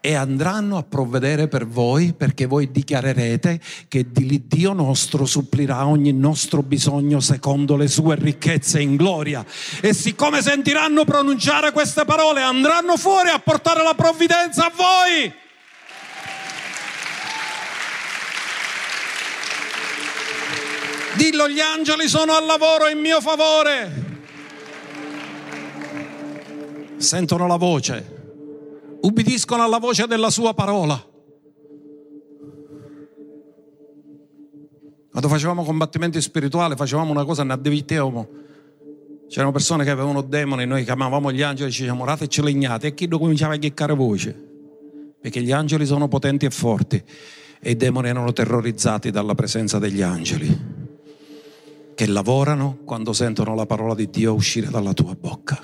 e 0.05 0.15
andranno 0.15 0.75
a 0.75 0.83
provvedere 0.83 1.47
per 1.47 1.65
voi 1.65 2.11
perché 2.11 2.45
voi 2.45 2.69
dichiarerete 2.69 3.57
che 3.87 4.05
Dio 4.11 4.73
nostro 4.73 5.25
supplirà 5.25 5.87
ogni 5.87 6.11
nostro 6.11 6.61
bisogno 6.61 7.21
secondo 7.21 7.77
le 7.77 7.87
sue 7.87 8.15
ricchezze 8.15 8.81
in 8.81 8.97
gloria. 8.97 9.45
E 9.79 9.93
siccome 9.93 10.41
sentiranno 10.41 11.05
pronunciare 11.05 11.71
queste 11.71 12.03
parole 12.03 12.41
andranno 12.41 12.97
fuori 12.97 13.29
a 13.29 13.39
portare 13.39 13.81
la 13.81 13.93
provvidenza 13.93 14.65
a 14.65 14.71
voi. 14.75 15.42
Dillo, 21.15 21.47
gli 21.47 21.59
angeli 21.59 22.07
sono 22.07 22.33
al 22.33 22.45
lavoro 22.45 22.87
in 22.87 22.99
mio 22.99 23.21
favore. 23.21 24.11
Sentono 26.97 27.45
la 27.47 27.57
voce, 27.57 28.97
ubbidiscono 29.01 29.63
alla 29.63 29.77
voce 29.77 30.07
della 30.07 30.29
sua 30.29 30.53
parola. 30.53 31.11
Quando 35.11 35.29
facevamo 35.29 35.63
combattimenti 35.63 36.19
spirituali, 36.19 36.75
facevamo 36.75 37.11
una 37.11 37.25
cosa, 37.25 37.43
ne 37.43 37.53
addebitavamo. 37.53 38.27
C'erano 39.29 39.51
persone 39.51 39.83
che 39.83 39.91
avevano 39.91 40.21
demoni, 40.21 40.65
noi 40.65 40.83
chiamavamo 40.83 41.31
gli 41.31 41.43
angeli, 41.43 41.71
ci 41.71 41.81
dicevamo 41.81 42.05
rateci 42.05 42.41
legnate, 42.41 42.87
e 42.87 42.93
chi 42.95 43.07
cominciava 43.07 43.53
a 43.53 43.57
chiccare 43.57 43.93
voce. 43.93 44.51
Perché 45.21 45.41
gli 45.41 45.51
angeli 45.51 45.85
sono 45.85 46.07
potenti 46.07 46.45
e 46.45 46.49
forti 46.49 47.03
e 47.59 47.71
i 47.71 47.75
demoni 47.75 48.09
erano 48.09 48.33
terrorizzati 48.33 49.11
dalla 49.11 49.35
presenza 49.35 49.79
degli 49.79 50.01
angeli 50.01 50.72
che 51.95 52.07
lavorano 52.07 52.79
quando 52.85 53.13
sentono 53.13 53.55
la 53.55 53.65
parola 53.65 53.95
di 53.95 54.09
Dio 54.09 54.33
uscire 54.33 54.69
dalla 54.69 54.93
tua 54.93 55.15
bocca. 55.19 55.59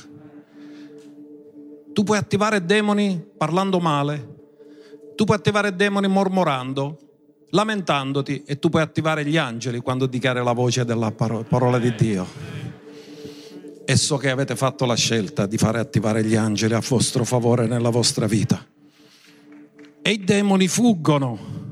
Tu 1.94 2.04
puoi 2.04 2.18
attivare 2.18 2.66
demoni 2.66 3.24
parlando 3.38 3.80
male, 3.80 4.36
tu 5.16 5.26
puoi 5.26 5.38
attivare 5.38 5.76
demoni 5.76 6.08
mormorando, 6.08 6.98
lamentandoti 7.50 8.44
e 8.46 8.60
tu 8.60 8.70
puoi 8.70 8.82
attivare 8.82 9.26
gli 9.26 9.38
angeli 9.38 9.80
quando 9.80 10.06
dichiari 10.06 10.44
la 10.44 10.54
voce 10.54 10.86
della 10.86 11.12
parola 11.12 11.78
di 11.78 11.94
Dio. 11.96 12.26
E 13.84 13.96
so 13.96 14.18
che 14.18 14.30
avete 14.30 14.56
fatto 14.56 14.86
la 14.86 14.96
scelta 14.96 15.48
di 15.48 15.58
fare 15.58 15.80
attivare 15.80 16.24
gli 16.24 16.36
angeli 16.36 16.76
a 16.76 16.82
vostro 16.88 17.24
favore 17.26 17.66
nella 17.66 17.90
vostra 17.90 18.28
vita. 18.28 18.64
E 20.02 20.12
i 20.12 20.24
demoni 20.24 20.68
fuggono 20.68 21.69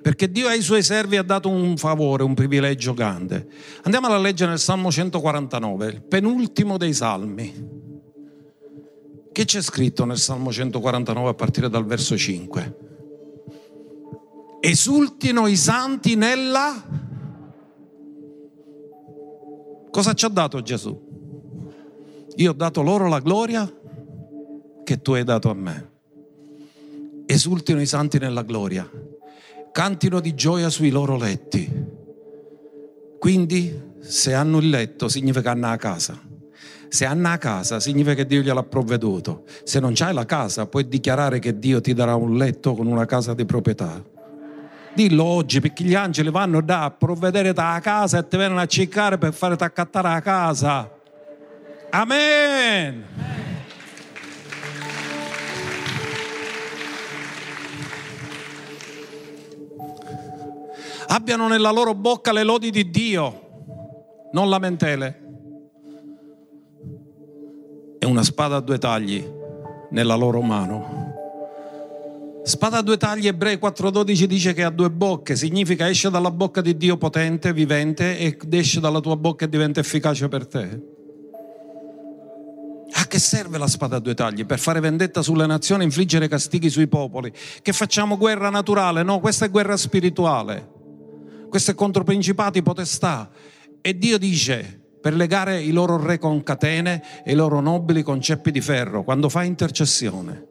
perché 0.00 0.30
Dio 0.30 0.48
ai 0.48 0.62
suoi 0.62 0.82
servi 0.82 1.16
ha 1.16 1.22
dato 1.22 1.48
un 1.48 1.76
favore, 1.76 2.22
un 2.22 2.34
privilegio 2.34 2.94
grande. 2.94 3.48
Andiamo 3.82 4.06
a 4.06 4.18
leggere 4.18 4.50
nel 4.50 4.58
Salmo 4.58 4.90
149, 4.90 5.86
il 5.86 6.02
penultimo 6.02 6.76
dei 6.76 6.94
salmi. 6.94 7.76
Che 9.32 9.44
c'è 9.44 9.62
scritto 9.62 10.04
nel 10.04 10.18
Salmo 10.18 10.50
149 10.50 11.28
a 11.28 11.34
partire 11.34 11.68
dal 11.68 11.84
verso 11.84 12.16
5? 12.16 12.76
Esultino 14.60 15.46
i 15.46 15.56
santi 15.56 16.16
nella... 16.16 17.06
Cosa 19.90 20.12
ci 20.14 20.24
ha 20.24 20.28
dato 20.28 20.60
Gesù? 20.62 21.06
Io 22.36 22.50
ho 22.50 22.54
dato 22.54 22.82
loro 22.82 23.08
la 23.08 23.20
gloria 23.20 23.72
che 24.84 25.02
tu 25.02 25.12
hai 25.12 25.24
dato 25.24 25.50
a 25.50 25.54
me. 25.54 25.90
Esultino 27.26 27.80
i 27.80 27.86
santi 27.86 28.18
nella 28.18 28.42
gloria 28.42 28.88
cantino 29.72 30.20
di 30.20 30.34
gioia 30.34 30.68
sui 30.68 30.90
loro 30.90 31.16
letti. 31.16 31.96
Quindi 33.18 33.86
se 34.00 34.34
hanno 34.34 34.58
il 34.58 34.68
letto 34.68 35.08
significa 35.08 35.40
che 35.42 35.48
hanno 35.48 35.68
la 35.68 35.76
casa. 35.76 36.18
Se 36.88 37.04
hanno 37.04 37.28
la 37.28 37.38
casa 37.38 37.80
significa 37.80 38.14
che 38.14 38.26
Dio 38.26 38.40
gliel'ha 38.40 38.62
provveduto. 38.62 39.44
Se 39.64 39.80
non 39.80 39.92
c'hai 39.94 40.14
la 40.14 40.24
casa 40.24 40.66
puoi 40.66 40.88
dichiarare 40.88 41.38
che 41.38 41.58
Dio 41.58 41.80
ti 41.80 41.92
darà 41.92 42.14
un 42.14 42.36
letto 42.36 42.74
con 42.74 42.86
una 42.86 43.04
casa 43.04 43.34
di 43.34 43.44
proprietà. 43.44 44.02
Dillo 44.94 45.24
oggi 45.24 45.60
perché 45.60 45.84
gli 45.84 45.94
angeli 45.94 46.30
vanno 46.30 46.60
da 46.60 46.84
a 46.84 46.90
provvedere 46.90 47.52
da 47.52 47.78
casa 47.82 48.18
e 48.18 48.26
ti 48.26 48.36
vengono 48.36 48.60
a 48.60 48.66
cercare 48.66 49.18
per 49.18 49.32
fare 49.32 49.54
accattare 49.58 50.08
la 50.08 50.20
casa. 50.20 50.90
Amen. 51.90 53.04
Abbiano 61.08 61.48
nella 61.48 61.70
loro 61.70 61.94
bocca 61.94 62.32
le 62.32 62.42
lodi 62.42 62.70
di 62.70 62.90
Dio, 62.90 64.28
non 64.32 64.48
lamentele. 64.48 65.26
E 67.98 68.06
una 68.06 68.22
spada 68.22 68.56
a 68.56 68.60
due 68.60 68.78
tagli 68.78 69.24
nella 69.90 70.14
loro 70.14 70.40
mano. 70.40 71.06
Spada 72.42 72.78
a 72.78 72.82
due 72.82 72.96
tagli, 72.96 73.26
Ebrei 73.26 73.58
4:12 73.58 74.24
dice 74.24 74.54
che 74.54 74.62
ha 74.62 74.70
due 74.70 74.90
bocche, 74.90 75.36
significa 75.36 75.88
esce 75.88 76.10
dalla 76.10 76.30
bocca 76.30 76.60
di 76.60 76.76
Dio 76.76 76.96
potente, 76.96 77.52
vivente, 77.52 78.18
ed 78.18 78.52
esce 78.54 78.80
dalla 78.80 79.00
tua 79.00 79.16
bocca 79.16 79.44
e 79.44 79.48
diventa 79.48 79.80
efficace 79.80 80.28
per 80.28 80.46
te. 80.46 80.96
A 82.90 83.06
che 83.06 83.18
serve 83.18 83.58
la 83.58 83.66
spada 83.66 83.96
a 83.96 83.98
due 83.98 84.14
tagli? 84.14 84.46
Per 84.46 84.58
fare 84.58 84.80
vendetta 84.80 85.20
sulle 85.20 85.46
nazioni, 85.46 85.84
infliggere 85.84 86.26
castighi 86.26 86.70
sui 86.70 86.86
popoli. 86.86 87.32
Che 87.60 87.72
facciamo 87.72 88.16
guerra 88.16 88.48
naturale? 88.50 89.02
No, 89.02 89.20
questa 89.20 89.44
è 89.44 89.50
guerra 89.50 89.76
spirituale 89.76 90.76
questo 91.48 91.72
è 91.72 91.74
contro 91.74 92.04
principati, 92.04 92.62
potestà. 92.62 93.30
E 93.80 93.96
Dio 93.96 94.18
dice, 94.18 94.80
per 95.00 95.14
legare 95.14 95.60
i 95.60 95.70
loro 95.70 95.96
re 95.96 96.18
con 96.18 96.42
catene 96.42 97.02
e 97.24 97.32
i 97.32 97.34
loro 97.34 97.60
nobili 97.60 98.02
con 98.02 98.20
ceppi 98.20 98.50
di 98.50 98.60
ferro, 98.60 99.04
quando 99.04 99.28
fai 99.28 99.46
intercessione, 99.46 100.46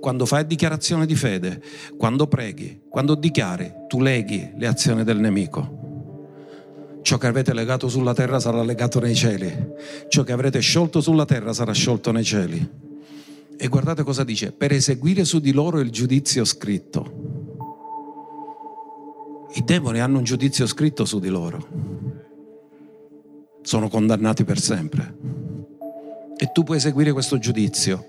quando 0.00 0.26
fai 0.26 0.46
dichiarazione 0.46 1.06
di 1.06 1.14
fede, 1.14 1.62
quando 1.96 2.26
preghi, 2.26 2.82
quando 2.88 3.14
dichiari, 3.14 3.72
tu 3.88 4.00
leghi 4.00 4.52
le 4.56 4.66
azioni 4.66 5.04
del 5.04 5.18
nemico. 5.18 5.84
Ciò 7.02 7.18
che 7.18 7.26
avete 7.28 7.54
legato 7.54 7.88
sulla 7.88 8.14
terra 8.14 8.40
sarà 8.40 8.62
legato 8.62 8.98
nei 9.00 9.14
cieli, 9.14 9.54
ciò 10.08 10.24
che 10.24 10.32
avrete 10.32 10.60
sciolto 10.60 11.00
sulla 11.00 11.24
terra 11.24 11.52
sarà 11.52 11.72
sciolto 11.72 12.10
nei 12.12 12.24
cieli. 12.24 12.68
E 13.58 13.68
guardate 13.68 14.02
cosa 14.02 14.24
dice, 14.24 14.52
per 14.52 14.72
eseguire 14.72 15.24
su 15.24 15.40
di 15.40 15.52
loro 15.52 15.80
il 15.80 15.90
giudizio 15.90 16.44
scritto. 16.44 17.15
I 19.56 19.64
demoni 19.64 20.00
hanno 20.00 20.18
un 20.18 20.24
giudizio 20.24 20.66
scritto 20.66 21.06
su 21.06 21.18
di 21.18 21.28
loro. 21.28 21.66
Sono 23.62 23.88
condannati 23.88 24.44
per 24.44 24.60
sempre. 24.60 25.16
E 26.36 26.52
tu 26.52 26.62
puoi 26.62 26.76
eseguire 26.76 27.12
questo 27.12 27.38
giudizio 27.38 28.04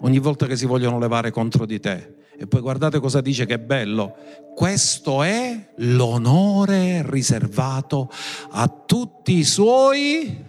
ogni 0.00 0.18
volta 0.18 0.46
che 0.46 0.56
si 0.56 0.66
vogliono 0.66 0.98
levare 0.98 1.30
contro 1.30 1.66
di 1.66 1.78
te. 1.78 2.16
E 2.36 2.48
poi 2.48 2.60
guardate 2.60 2.98
cosa 2.98 3.20
dice 3.20 3.46
che 3.46 3.54
è 3.54 3.58
bello. 3.60 4.16
Questo 4.56 5.22
è 5.22 5.72
l'onore 5.76 7.08
riservato 7.08 8.10
a 8.50 8.66
tutti 8.66 9.36
i 9.36 9.44
suoi. 9.44 10.44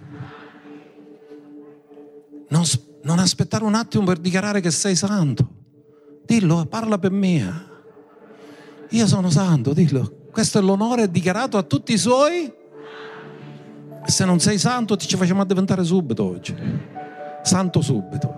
Non, 2.47 2.63
non 3.03 3.19
aspettare 3.19 3.65
un 3.65 3.75
attimo 3.75 4.03
per 4.05 4.17
dichiarare 4.17 4.61
che 4.61 4.71
sei 4.71 4.95
santo. 4.95 5.47
Dillo, 6.25 6.65
parla 6.65 6.97
per 6.97 7.11
me. 7.11 7.65
Io 8.89 9.05
sono 9.05 9.29
santo, 9.29 9.73
dillo. 9.73 10.21
Questo 10.33 10.57
è 10.57 10.61
l'onore 10.63 11.11
dichiarato 11.11 11.59
a 11.59 11.61
tutti 11.61 11.93
i 11.93 11.97
suoi. 11.99 12.51
Se 14.03 14.25
non 14.25 14.39
sei 14.39 14.57
santo 14.57 14.95
ti 14.95 15.05
ci 15.05 15.15
facciamo 15.15 15.45
diventare 15.45 15.83
subito 15.83 16.23
oggi. 16.23 16.55
Santo 17.43 17.81
subito. 17.81 18.33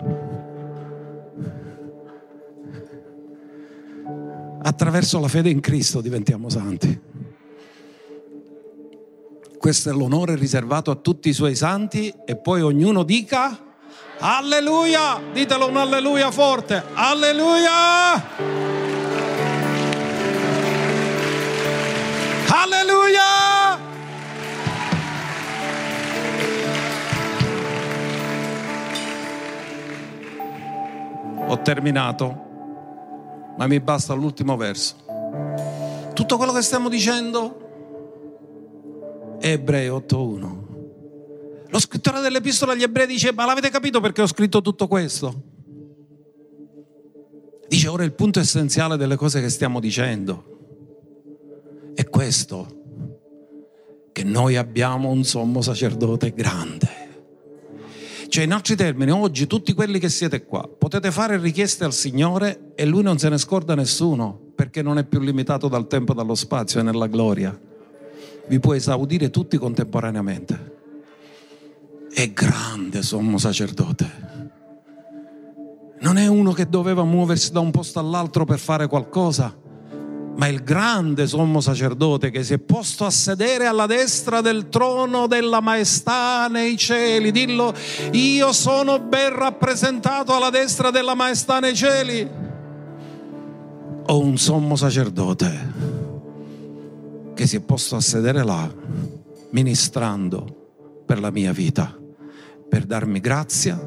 Attraverso 4.60 5.18
la 5.20 5.28
fede 5.28 5.48
in 5.48 5.60
Cristo 5.60 6.02
diventiamo 6.02 6.50
santi. 6.50 7.00
Questo 9.56 9.88
è 9.88 9.92
l'onore 9.94 10.36
riservato 10.36 10.90
a 10.90 10.96
tutti 10.96 11.30
i 11.30 11.32
suoi 11.32 11.54
santi 11.54 12.12
e 12.26 12.36
poi 12.36 12.60
ognuno 12.60 13.04
dica 13.04 13.58
alleluia. 14.18 15.18
Ditelo 15.32 15.68
un 15.68 15.78
alleluia 15.78 16.30
forte. 16.30 16.84
Alleluia. 16.92 18.65
Alleluia! 22.66 23.78
Ho 31.48 31.62
terminato, 31.62 33.54
ma 33.56 33.68
mi 33.68 33.78
basta 33.78 34.14
l'ultimo 34.14 34.56
verso. 34.56 34.96
Tutto 36.12 36.36
quello 36.36 36.52
che 36.52 36.62
stiamo 36.62 36.88
dicendo 36.88 39.36
è 39.38 39.52
Ebrei 39.52 39.88
8.1. 39.88 40.64
Lo 41.68 41.78
scrittore 41.78 42.20
dell'epistola 42.20 42.72
agli 42.72 42.82
ebrei 42.82 43.06
dice, 43.06 43.32
ma 43.32 43.44
l'avete 43.44 43.70
capito 43.70 44.00
perché 44.00 44.22
ho 44.22 44.26
scritto 44.26 44.60
tutto 44.60 44.88
questo? 44.88 45.42
Dice, 47.68 47.88
ora 47.88 48.02
il 48.02 48.12
punto 48.12 48.40
essenziale 48.40 48.96
delle 48.96 49.16
cose 49.16 49.40
che 49.40 49.50
stiamo 49.50 49.78
dicendo 49.78 50.55
è 51.96 52.10
questo, 52.10 52.66
che 54.12 54.22
noi 54.22 54.56
abbiamo 54.56 55.08
un 55.08 55.24
sommo 55.24 55.62
sacerdote 55.62 56.34
grande. 56.34 56.88
Cioè, 58.28 58.44
in 58.44 58.52
altri 58.52 58.76
termini, 58.76 59.10
oggi 59.10 59.46
tutti 59.46 59.72
quelli 59.72 59.98
che 59.98 60.10
siete 60.10 60.44
qua 60.44 60.68
potete 60.68 61.10
fare 61.10 61.38
richieste 61.38 61.84
al 61.84 61.94
Signore 61.94 62.72
e 62.74 62.84
Lui 62.84 63.02
non 63.02 63.16
se 63.16 63.30
ne 63.30 63.38
scorda 63.38 63.74
nessuno, 63.74 64.38
perché 64.54 64.82
non 64.82 64.98
è 64.98 65.06
più 65.06 65.20
limitato 65.20 65.68
dal 65.68 65.86
tempo 65.86 66.12
e 66.12 66.16
dallo 66.16 66.34
spazio, 66.34 66.80
è 66.80 66.82
nella 66.82 67.06
gloria. 67.06 67.58
Vi 68.46 68.60
può 68.60 68.74
esaudire 68.74 69.30
tutti 69.30 69.56
contemporaneamente. 69.56 70.74
È 72.12 72.30
grande 72.30 73.02
sommo 73.02 73.38
sacerdote. 73.38 74.24
Non 76.00 76.18
è 76.18 76.26
uno 76.26 76.52
che 76.52 76.68
doveva 76.68 77.04
muoversi 77.04 77.52
da 77.52 77.60
un 77.60 77.70
posto 77.70 77.98
all'altro 78.00 78.44
per 78.44 78.58
fare 78.58 78.86
qualcosa 78.86 79.64
ma 80.36 80.48
il 80.48 80.62
grande 80.62 81.26
sommo 81.26 81.60
sacerdote 81.60 82.30
che 82.30 82.44
si 82.44 82.52
è 82.52 82.58
posto 82.58 83.04
a 83.06 83.10
sedere 83.10 83.66
alla 83.66 83.86
destra 83.86 84.42
del 84.42 84.68
trono 84.68 85.26
della 85.26 85.60
maestà 85.60 86.46
nei 86.48 86.76
cieli. 86.76 87.30
Dillo, 87.30 87.72
io 88.12 88.52
sono 88.52 88.98
ben 88.98 89.34
rappresentato 89.34 90.34
alla 90.34 90.50
destra 90.50 90.90
della 90.90 91.14
maestà 91.14 91.58
nei 91.58 91.74
cieli. 91.74 92.28
Ho 94.08 94.20
un 94.20 94.36
sommo 94.36 94.76
sacerdote 94.76 95.72
che 97.34 97.46
si 97.46 97.56
è 97.56 97.60
posto 97.60 97.96
a 97.96 98.00
sedere 98.00 98.44
là, 98.44 98.70
ministrando 99.50 101.02
per 101.06 101.18
la 101.18 101.30
mia 101.30 101.52
vita, 101.52 101.96
per 102.68 102.84
darmi 102.84 103.20
grazia, 103.20 103.80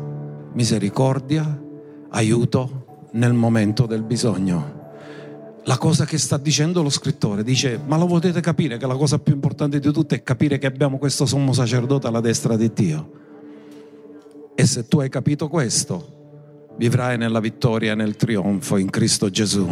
misericordia, 0.53 1.61
aiuto 2.09 3.07
nel 3.11 3.33
momento 3.33 3.85
del 3.85 4.03
bisogno 4.03 4.78
la 5.63 5.77
cosa 5.77 6.05
che 6.05 6.17
sta 6.17 6.37
dicendo 6.37 6.81
lo 6.81 6.89
scrittore. 6.89 7.43
Dice, 7.43 7.79
ma 7.85 7.97
lo 7.97 8.05
potete 8.05 8.41
capire 8.41 8.77
che 8.77 8.87
la 8.87 8.95
cosa 8.95 9.19
più 9.19 9.33
importante 9.33 9.79
di 9.79 9.91
tutto 9.91 10.15
è 10.15 10.23
capire 10.23 10.57
che 10.57 10.67
abbiamo 10.67 10.97
questo 10.97 11.25
sommo 11.25 11.53
sacerdote 11.53 12.07
alla 12.07 12.21
destra 12.21 12.55
di 12.55 12.71
Dio. 12.73 13.11
E 14.55 14.65
se 14.65 14.87
tu 14.87 14.99
hai 14.99 15.09
capito 15.09 15.47
questo, 15.47 16.73
vivrai 16.77 17.17
nella 17.17 17.39
vittoria 17.39 17.91
e 17.91 17.95
nel 17.95 18.15
trionfo 18.15 18.77
in 18.77 18.89
Cristo 18.89 19.29
Gesù. 19.29 19.67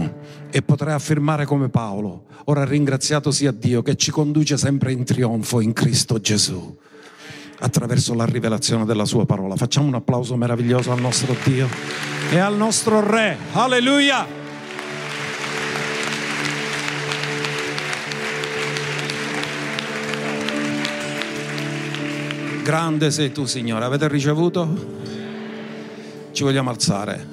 E 0.49 0.61
potrai 0.61 0.93
affermare 0.93 1.45
come 1.45 1.69
Paolo, 1.69 2.25
ora 2.45 2.63
ringraziato 2.63 3.31
sia 3.31 3.51
Dio 3.51 3.81
che 3.81 3.95
ci 3.95 4.11
conduce 4.11 4.57
sempre 4.57 4.91
in 4.91 5.03
trionfo 5.03 5.61
in 5.61 5.73
Cristo 5.73 6.19
Gesù 6.19 6.77
attraverso 7.59 8.13
la 8.13 8.25
rivelazione 8.25 8.85
della 8.85 9.05
sua 9.05 9.25
parola. 9.25 9.55
Facciamo 9.55 9.87
un 9.87 9.95
applauso 9.95 10.35
meraviglioso 10.35 10.91
al 10.91 10.99
nostro 10.99 11.35
Dio 11.43 11.67
e 12.29 12.37
al 12.37 12.55
nostro 12.55 12.99
Re. 12.99 13.35
Alleluia! 13.53 14.46
Grande 22.67 23.11
sei 23.11 23.31
tu, 23.31 23.45
Signore. 23.45 23.85
Avete 23.85 24.09
ricevuto? 24.09 24.67
Ci 26.33 26.43
vogliamo 26.43 26.69
alzare. 26.69 27.25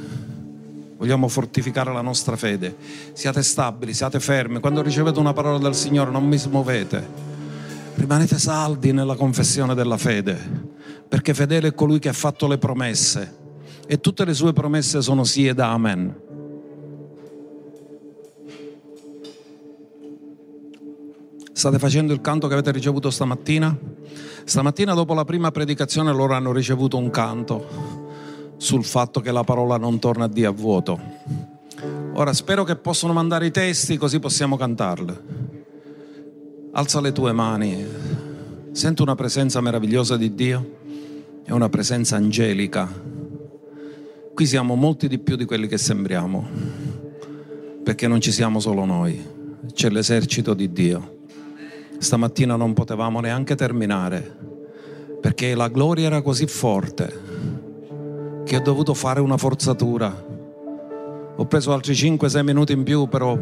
Vogliamo 0.96 1.26
fortificare 1.26 1.92
la 1.92 2.02
nostra 2.02 2.36
fede. 2.36 2.76
Siate 3.14 3.42
stabili, 3.42 3.94
siate 3.94 4.20
fermi. 4.20 4.60
Quando 4.60 4.80
ricevete 4.80 5.18
una 5.18 5.32
parola 5.32 5.58
del 5.58 5.74
Signore 5.74 6.12
non 6.12 6.24
mi 6.24 6.38
smuovete. 6.38 7.04
Rimanete 7.96 8.38
saldi 8.38 8.92
nella 8.92 9.16
confessione 9.16 9.74
della 9.74 9.96
fede, 9.96 10.38
perché 11.08 11.34
fedele 11.34 11.66
è 11.66 11.74
colui 11.74 11.98
che 11.98 12.10
ha 12.10 12.12
fatto 12.12 12.46
le 12.46 12.58
promesse 12.58 13.36
e 13.88 13.98
tutte 13.98 14.24
le 14.24 14.34
sue 14.34 14.52
promesse 14.52 15.02
sono 15.02 15.24
sì 15.24 15.48
ed 15.48 15.58
amen. 15.58 16.14
State 21.52 21.78
facendo 21.80 22.12
il 22.12 22.20
canto 22.20 22.46
che 22.46 22.52
avete 22.52 22.70
ricevuto 22.70 23.10
stamattina? 23.10 23.76
Stamattina 24.44 24.92
dopo 24.92 25.14
la 25.14 25.24
prima 25.24 25.50
predicazione 25.50 26.12
loro 26.12 26.34
hanno 26.34 26.52
ricevuto 26.52 26.98
un 26.98 27.10
canto 27.10 28.02
sul 28.56 28.84
fatto 28.84 29.20
che 29.20 29.32
la 29.32 29.42
parola 29.42 29.76
non 29.78 29.98
torna 29.98 30.24
a 30.24 30.28
Dio 30.28 30.48
a 30.48 30.52
vuoto. 30.52 31.00
Ora 32.12 32.32
spero 32.32 32.62
che 32.62 32.76
possano 32.76 33.12
mandare 33.12 33.46
i 33.46 33.50
testi 33.50 33.96
così 33.96 34.20
possiamo 34.20 34.56
cantarle. 34.56 35.22
Alza 36.72 37.00
le 37.00 37.12
tue 37.12 37.32
mani. 37.32 37.84
Sento 38.72 39.02
una 39.02 39.14
presenza 39.14 39.60
meravigliosa 39.60 40.16
di 40.16 40.34
Dio 40.34 40.76
e 41.44 41.52
una 41.52 41.68
presenza 41.68 42.16
angelica. 42.16 42.88
Qui 44.34 44.46
siamo 44.46 44.74
molti 44.74 45.08
di 45.08 45.18
più 45.18 45.36
di 45.36 45.44
quelli 45.44 45.68
che 45.68 45.78
sembriamo, 45.78 46.48
perché 47.82 48.08
non 48.08 48.20
ci 48.20 48.32
siamo 48.32 48.58
solo 48.58 48.84
noi, 48.84 49.24
c'è 49.72 49.90
l'esercito 49.90 50.54
di 50.54 50.72
Dio. 50.72 51.13
Stamattina 52.04 52.54
non 52.54 52.74
potevamo 52.74 53.18
neanche 53.20 53.54
terminare 53.54 54.36
perché 55.22 55.54
la 55.54 55.68
gloria 55.68 56.04
era 56.04 56.20
così 56.20 56.46
forte 56.46 57.22
che 58.44 58.56
ho 58.56 58.60
dovuto 58.60 58.92
fare 58.92 59.20
una 59.20 59.38
forzatura. 59.38 60.14
Ho 61.36 61.46
preso 61.46 61.72
altri 61.72 61.94
5-6 61.94 62.42
minuti 62.42 62.72
in 62.74 62.82
più, 62.82 63.08
però 63.08 63.38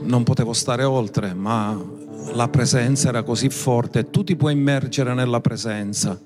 non 0.00 0.22
potevo 0.22 0.54
stare 0.54 0.84
oltre, 0.84 1.34
ma 1.34 1.78
la 2.32 2.48
presenza 2.48 3.10
era 3.10 3.22
così 3.22 3.50
forte, 3.50 4.08
tu 4.08 4.24
ti 4.24 4.34
puoi 4.34 4.54
immergere 4.54 5.12
nella 5.12 5.42
presenza. 5.42 6.18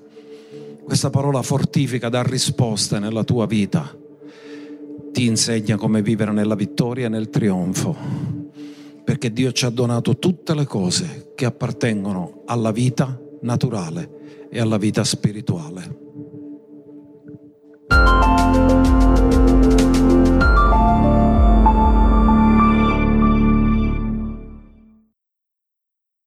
Questa 0.81 1.09
parola 1.09 1.41
fortifica, 1.41 2.07
dà 2.07 2.23
risposte 2.23 2.99
nella 2.99 3.25
tua 3.25 3.45
vita, 3.45 3.93
ti 5.11 5.25
insegna 5.25 5.75
come 5.75 6.01
vivere 6.01 6.31
nella 6.31 6.55
vittoria 6.55 7.07
e 7.07 7.09
nel 7.09 7.29
trionfo 7.29 8.36
perché 9.07 9.31
Dio 9.31 9.53
ci 9.53 9.63
ha 9.63 9.69
donato 9.69 10.17
tutte 10.17 10.53
le 10.53 10.65
cose 10.65 11.31
che 11.33 11.45
appartengono 11.45 12.41
alla 12.45 12.71
vita 12.71 13.17
naturale 13.39 14.47
e 14.49 14.59
alla 14.59 14.75
vita 14.75 15.05
spirituale. 15.05 16.06